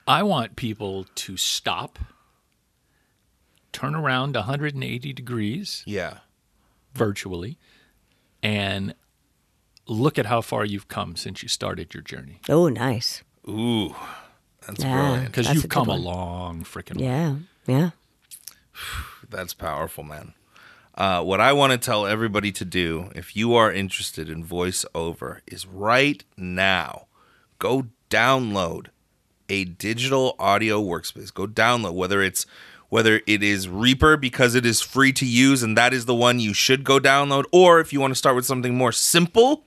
I 0.06 0.22
want 0.22 0.56
people 0.56 1.04
to 1.14 1.36
stop, 1.36 1.98
turn 3.72 3.94
around 3.94 4.34
180 4.34 5.12
degrees 5.12 5.82
yeah 5.86 6.18
virtually, 6.94 7.58
and 8.42 8.94
look 9.86 10.18
at 10.18 10.26
how 10.26 10.40
far 10.40 10.64
you've 10.64 10.88
come 10.88 11.14
since 11.16 11.42
you 11.42 11.48
started 11.48 11.94
your 11.94 12.02
journey. 12.02 12.40
Oh, 12.48 12.68
nice. 12.68 13.22
ooh 13.48 13.94
that's 14.66 14.82
Yeah. 14.82 14.94
brilliant 14.96 15.26
Because 15.26 15.52
you've 15.54 15.68
come 15.68 15.88
a 15.88 15.92
one. 15.92 16.02
long 16.04 16.64
freaking 16.64 16.96
way. 16.98 17.04
Yeah, 17.04 17.34
yeah. 17.66 17.90
That's 19.28 19.54
powerful, 19.54 20.04
man. 20.04 20.34
Uh, 20.94 21.22
what 21.22 21.40
I 21.40 21.52
want 21.52 21.70
to 21.72 21.78
tell 21.78 22.06
everybody 22.06 22.50
to 22.52 22.64
do, 22.64 23.10
if 23.14 23.36
you 23.36 23.54
are 23.54 23.72
interested 23.72 24.28
in 24.28 24.44
voiceover, 24.44 25.40
is 25.46 25.64
right 25.64 26.24
now 26.36 27.06
go 27.58 27.86
download 28.10 28.86
a 29.48 29.64
digital 29.64 30.34
audio 30.38 30.82
workspace. 30.82 31.32
Go 31.32 31.46
download 31.46 31.94
whether 31.94 32.20
it's 32.22 32.46
whether 32.88 33.20
it 33.26 33.42
is 33.42 33.68
Reaper 33.68 34.16
because 34.16 34.54
it 34.54 34.64
is 34.64 34.80
free 34.80 35.12
to 35.12 35.26
use 35.26 35.62
and 35.62 35.76
that 35.76 35.92
is 35.92 36.06
the 36.06 36.14
one 36.14 36.40
you 36.40 36.54
should 36.54 36.84
go 36.84 36.98
download, 36.98 37.44
or 37.52 37.80
if 37.80 37.92
you 37.92 38.00
want 38.00 38.12
to 38.12 38.18
start 38.18 38.34
with 38.34 38.46
something 38.46 38.74
more 38.74 38.92
simple, 38.92 39.64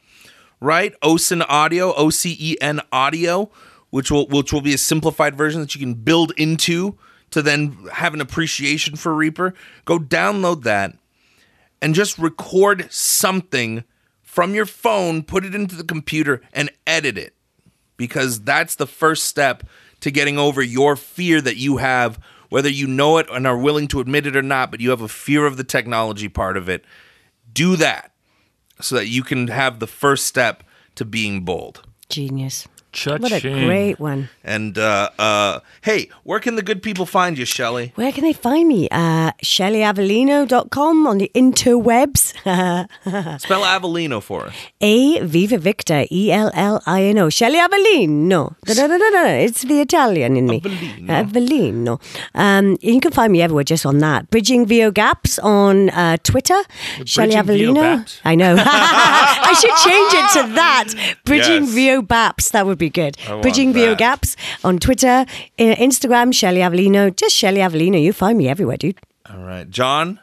right? 0.59 0.93
Ocenaudio, 1.01 1.93
O 1.95 2.09
C 2.09 2.35
E 2.39 2.57
N 2.59 2.81
Audio, 2.91 3.49
which 3.89 4.11
will 4.11 4.27
which 4.27 4.51
will 4.51 4.61
be 4.61 4.73
a 4.73 4.77
simplified 4.77 5.35
version 5.35 5.61
that 5.61 5.75
you 5.75 5.79
can 5.79 5.93
build 5.93 6.33
into 6.35 6.97
to 7.31 7.41
then 7.41 7.77
have 7.93 8.13
an 8.13 8.21
appreciation 8.21 8.95
for 8.95 9.13
Reaper. 9.13 9.53
Go 9.85 9.97
download 9.97 10.63
that 10.63 10.95
and 11.81 11.95
just 11.95 12.17
record 12.17 12.91
something 12.91 13.83
from 14.21 14.53
your 14.53 14.65
phone, 14.65 15.23
put 15.23 15.43
it 15.43 15.55
into 15.55 15.75
the 15.75 15.83
computer, 15.83 16.41
and 16.53 16.69
edit 16.85 17.17
it. 17.17 17.33
Because 17.97 18.41
that's 18.41 18.75
the 18.75 18.87
first 18.87 19.23
step 19.23 19.63
to 19.99 20.11
getting 20.11 20.37
over 20.37 20.61
your 20.61 20.95
fear 20.95 21.41
that 21.41 21.57
you 21.57 21.77
have, 21.77 22.19
whether 22.49 22.69
you 22.69 22.87
know 22.87 23.17
it 23.17 23.27
and 23.31 23.45
are 23.45 23.57
willing 23.57 23.87
to 23.89 23.99
admit 23.99 24.25
it 24.25 24.35
or 24.35 24.41
not, 24.41 24.71
but 24.71 24.79
you 24.79 24.89
have 24.89 25.01
a 25.01 25.07
fear 25.07 25.45
of 25.45 25.57
the 25.57 25.63
technology 25.63 26.29
part 26.29 26.57
of 26.57 26.69
it. 26.69 26.83
Do 27.53 27.75
that 27.75 28.13
so 28.79 28.95
that 28.95 29.07
you 29.07 29.23
can 29.23 29.47
have 29.47 29.79
the 29.79 29.87
first 29.87 30.25
step 30.25 30.63
to 30.95 31.05
being 31.05 31.41
bold. 31.41 31.83
Genius. 32.09 32.67
Cha-ching. 32.93 33.21
What 33.21 33.31
a 33.31 33.39
great 33.41 33.99
one. 33.99 34.29
And 34.43 34.77
uh, 34.77 35.09
uh, 35.17 35.59
hey, 35.81 36.09
where 36.23 36.39
can 36.39 36.55
the 36.55 36.61
good 36.63 36.81
people 36.83 37.05
find 37.05 37.37
you, 37.37 37.45
Shelley? 37.45 37.91
Where 37.95 38.11
can 38.11 38.23
they 38.23 38.33
find 38.33 38.67
me? 38.67 38.89
Uh, 38.91 39.31
ShelleyAvellino.com 39.43 41.07
on 41.07 41.17
the 41.19 41.31
interwebs. 41.33 42.33
Spell 43.39 43.61
Avellino 43.63 44.21
for 44.21 44.45
us. 44.47 44.55
A 44.81 45.19
Viva 45.25 45.57
Victor, 45.57 46.05
E 46.11 46.31
L 46.31 46.51
L 46.53 46.81
I 46.85 47.03
N 47.03 47.17
O. 47.19 47.29
Shelley 47.29 47.57
Avellino. 47.59 48.55
Da-da-da-da-da. 48.65 49.25
It's 49.45 49.61
the 49.61 49.81
Italian 49.81 50.35
in 50.37 50.47
me. 50.47 50.61
Avellino. 50.61 51.07
Avellino. 51.07 52.01
Um, 52.35 52.77
you 52.81 52.99
can 52.99 53.11
find 53.11 53.31
me 53.31 53.41
everywhere 53.41 53.63
just 53.63 53.85
on 53.85 53.99
that. 53.99 54.29
Bridging 54.29 54.65
VO 54.65 54.91
Gaps 54.91 55.39
on 55.39 55.89
uh, 55.91 56.17
Twitter. 56.23 56.61
Shelley 57.05 57.41
Bridging 57.41 57.73
VO 57.75 57.81
Avellino. 57.81 58.19
I 58.25 58.35
know. 58.35 58.55
I 58.59 59.53
should 59.59 59.75
change 59.89 60.13
it 60.13 60.47
to 60.47 60.53
that. 60.55 61.15
Bridging 61.25 61.63
Yes. 61.63 61.73
VO 61.73 62.01
Baps. 62.01 62.51
That 62.51 62.65
would 62.65 62.77
be 62.81 62.89
good. 62.89 63.15
want 63.29 63.41
Bridging 63.41 63.71
VO. 63.73 63.95
Gaps 63.95 64.35
on 64.63 64.79
Twitter, 64.79 65.25
Instagram, 65.57 66.33
Shelley 66.33 66.59
Avellino. 66.59 67.15
Just 67.15 67.35
Shelley 67.35 67.59
Avellino. 67.61 68.01
You 68.01 68.11
find 68.11 68.37
me 68.37 68.49
everywhere, 68.49 68.77
dude. 68.77 68.99
All 69.29 69.37
right. 69.39 69.69
John? 69.69 70.19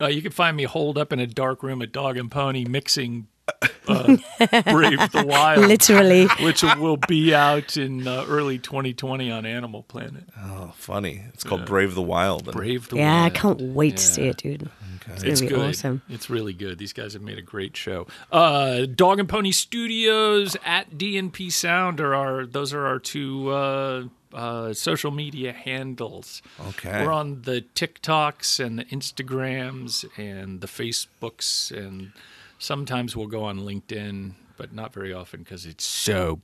Uh, 0.00 0.08
you 0.08 0.22
can 0.22 0.32
find 0.32 0.56
me 0.56 0.64
holed 0.64 0.98
up 0.98 1.12
in 1.12 1.20
a 1.20 1.26
dark 1.26 1.62
room 1.62 1.80
at 1.80 1.92
Dog 1.92 2.16
and 2.16 2.30
Pony 2.30 2.64
mixing 2.64 3.28
uh, 3.88 4.16
Brave 4.64 5.12
the 5.12 5.24
Wild, 5.26 5.66
Literally. 5.66 6.26
which 6.40 6.62
will 6.62 6.96
be 6.96 7.34
out 7.34 7.76
in 7.76 8.08
uh, 8.08 8.24
early 8.26 8.58
2020 8.58 9.30
on 9.30 9.44
Animal 9.46 9.82
Planet. 9.82 10.24
Oh, 10.40 10.72
funny. 10.76 11.22
It's 11.34 11.44
called 11.44 11.66
Brave 11.66 11.94
the 11.94 12.02
Wild. 12.02 12.50
Brave 12.50 12.88
the 12.88 12.96
Yeah, 12.96 13.22
I 13.22 13.30
can't 13.30 13.60
wait 13.60 13.98
to 13.98 14.02
see 14.02 14.22
it, 14.28 14.38
dude. 14.38 14.68
It's 15.06 15.22
It's 15.24 15.40
good. 15.40 15.52
awesome. 15.70 16.02
It's 16.08 16.30
really 16.30 16.52
good. 16.52 16.78
These 16.78 16.92
guys 16.92 17.12
have 17.12 17.22
made 17.22 17.38
a 17.38 17.42
great 17.42 17.76
show. 17.76 18.06
Uh, 18.32 18.86
Dog 18.86 19.18
and 19.20 19.28
Pony 19.28 19.52
Studios 19.52 20.56
at 20.64 20.92
DNP 20.98 21.50
Sound 21.52 22.00
are 22.00 22.14
our. 22.14 22.46
Those 22.46 22.72
are 22.72 22.86
our 22.86 22.98
two 22.98 23.50
uh, 23.50 24.04
uh, 24.32 24.72
social 24.72 25.10
media 25.10 25.52
handles. 25.52 26.42
Okay. 26.68 27.04
We're 27.04 27.12
on 27.12 27.42
the 27.42 27.64
TikToks 27.74 28.64
and 28.64 28.78
the 28.78 28.84
Instagrams 28.86 30.04
and 30.18 30.60
the 30.60 30.66
Facebooks, 30.66 31.70
and 31.70 32.12
sometimes 32.58 33.16
we'll 33.16 33.26
go 33.26 33.44
on 33.44 33.60
LinkedIn, 33.60 34.32
but 34.56 34.72
not 34.72 34.92
very 34.92 35.12
often 35.12 35.40
because 35.42 35.66
it's 35.66 35.84
so 35.84 36.40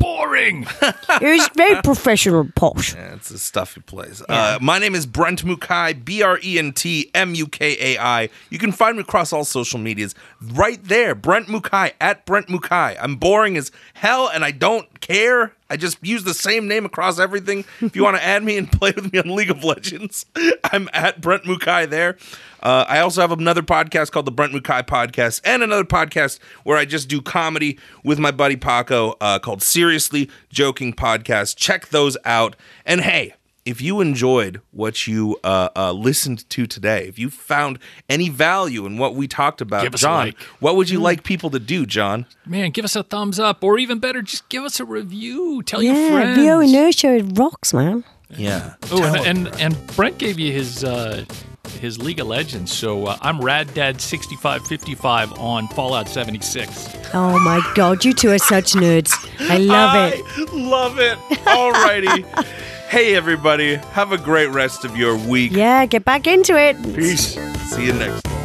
boring. 0.00 0.66
It's 1.22 1.54
very 1.54 1.82
professional, 1.84 2.48
posh. 2.54 2.94
Yeah, 2.94 3.14
it's 3.14 3.28
the 3.28 3.38
stuff 3.38 3.74
he 3.74 3.80
plays. 3.80 4.22
Uh, 4.28 4.58
my 4.60 4.78
name 4.78 4.94
is 4.94 5.04
Brent 5.06 5.44
Mukai, 5.44 6.02
B 6.04 6.22
R 6.22 6.38
E 6.42 6.58
N 6.58 6.72
T 6.72 7.10
M 7.14 7.34
U 7.34 7.46
K 7.46 7.94
A 7.94 8.00
I. 8.00 8.28
You 8.48 8.58
can 8.58 8.72
find 8.72 8.96
me 8.96 9.02
across 9.02 9.32
all 9.32 9.44
social 9.44 9.78
medias 9.78 10.14
right 10.40 10.82
there. 10.82 11.14
Brent 11.14 11.48
Mukai, 11.48 11.92
at 12.00 12.24
Brent 12.26 12.48
Mukai. 12.48 12.96
I'm 13.00 13.16
boring 13.16 13.56
as 13.56 13.70
hell 13.94 14.30
and 14.32 14.44
I 14.44 14.50
don't 14.50 15.00
care. 15.00 15.52
I 15.70 15.76
just 15.76 16.04
use 16.04 16.24
the 16.24 16.34
same 16.34 16.66
name 16.68 16.84
across 16.84 17.18
everything. 17.18 17.64
If 17.80 17.94
you 17.94 18.02
want 18.02 18.16
to 18.16 18.24
add 18.24 18.42
me 18.42 18.58
and 18.58 18.70
play 18.70 18.92
with 18.94 19.12
me 19.12 19.20
on 19.20 19.34
League 19.34 19.50
of 19.50 19.62
Legends, 19.64 20.26
I'm 20.64 20.90
at 20.92 21.20
Brent 21.20 21.44
Mukai 21.44 21.88
there. 21.88 22.18
Uh, 22.62 22.84
I 22.88 22.98
also 22.98 23.20
have 23.22 23.32
another 23.32 23.62
podcast 23.62 24.10
called 24.10 24.26
the 24.26 24.32
Brent 24.32 24.52
Mukai 24.52 24.86
Podcast 24.86 25.40
and 25.44 25.62
another 25.62 25.84
podcast 25.84 26.40
where 26.64 26.76
I 26.76 26.84
just 26.84 27.08
do 27.08 27.22
comedy 27.22 27.78
with 28.04 28.18
my 28.18 28.30
buddy 28.30 28.56
Paco 28.56 29.16
uh, 29.20 29.38
called 29.38 29.62
Seriously 29.62 30.28
Joking 30.50 30.92
Podcast. 30.92 31.56
Check 31.56 31.88
those 31.88 32.18
out. 32.24 32.56
And 32.84 33.00
hey, 33.00 33.34
if 33.70 33.80
you 33.80 34.00
enjoyed 34.00 34.60
what 34.72 35.06
you 35.06 35.38
uh, 35.44 35.68
uh, 35.76 35.92
listened 35.92 36.48
to 36.50 36.66
today, 36.66 37.06
if 37.06 37.20
you 37.20 37.30
found 37.30 37.78
any 38.08 38.28
value 38.28 38.84
in 38.84 38.98
what 38.98 39.14
we 39.14 39.28
talked 39.28 39.60
about, 39.60 39.84
Give 39.84 39.94
John, 39.94 40.26
like. 40.26 40.38
what 40.58 40.74
would 40.74 40.90
you 40.90 40.98
like 40.98 41.22
people 41.22 41.50
to 41.50 41.60
do, 41.60 41.86
John? 41.86 42.26
Man, 42.44 42.72
give 42.72 42.84
us 42.84 42.96
a 42.96 43.04
thumbs 43.04 43.38
up, 43.38 43.62
or 43.62 43.78
even 43.78 44.00
better, 44.00 44.22
just 44.22 44.48
give 44.48 44.64
us 44.64 44.80
a 44.80 44.84
review. 44.84 45.62
Tell 45.62 45.82
your 45.82 45.94
friends. 45.94 46.36
Yeah, 46.36 46.56
friends. 46.56 46.72
VO 46.74 46.78
Inertia 46.78 47.14
it 47.14 47.38
rocks, 47.38 47.72
man. 47.72 48.02
Yeah. 48.30 48.74
Oh, 48.90 49.04
and, 49.04 49.46
and 49.48 49.60
and 49.60 49.86
Brent 49.96 50.18
gave 50.18 50.38
you 50.38 50.52
his 50.52 50.82
uh, 50.84 51.24
his 51.80 51.98
League 51.98 52.18
of 52.20 52.26
Legends. 52.26 52.72
So 52.72 53.06
uh, 53.06 53.18
I'm 53.20 53.40
Rad 53.40 53.72
Dad 53.74 54.00
sixty 54.00 54.36
five 54.36 54.66
fifty 54.66 54.94
five 54.96 55.32
on 55.34 55.68
Fallout 55.68 56.08
seventy 56.08 56.40
six. 56.40 56.88
Oh 57.14 57.38
my 57.40 57.60
god, 57.74 58.04
you 58.04 58.12
two 58.12 58.30
are 58.30 58.38
such 58.38 58.72
nerds. 58.72 59.12
I 59.40 59.58
love 59.58 60.12
it. 60.12 60.52
Love 60.52 60.98
it. 60.98 61.18
Alrighty. 61.44 62.66
hey, 62.90 63.14
everybody. 63.14 63.76
Have 63.92 64.10
a 64.10 64.18
great 64.18 64.48
rest 64.48 64.84
of 64.84 64.96
your 64.96 65.16
week. 65.16 65.52
Yeah, 65.52 65.86
get 65.86 66.04
back 66.04 66.26
into 66.26 66.58
it. 66.58 66.76
Peace. 66.94 67.34
See 67.70 67.86
you 67.86 67.92
next 67.92 68.39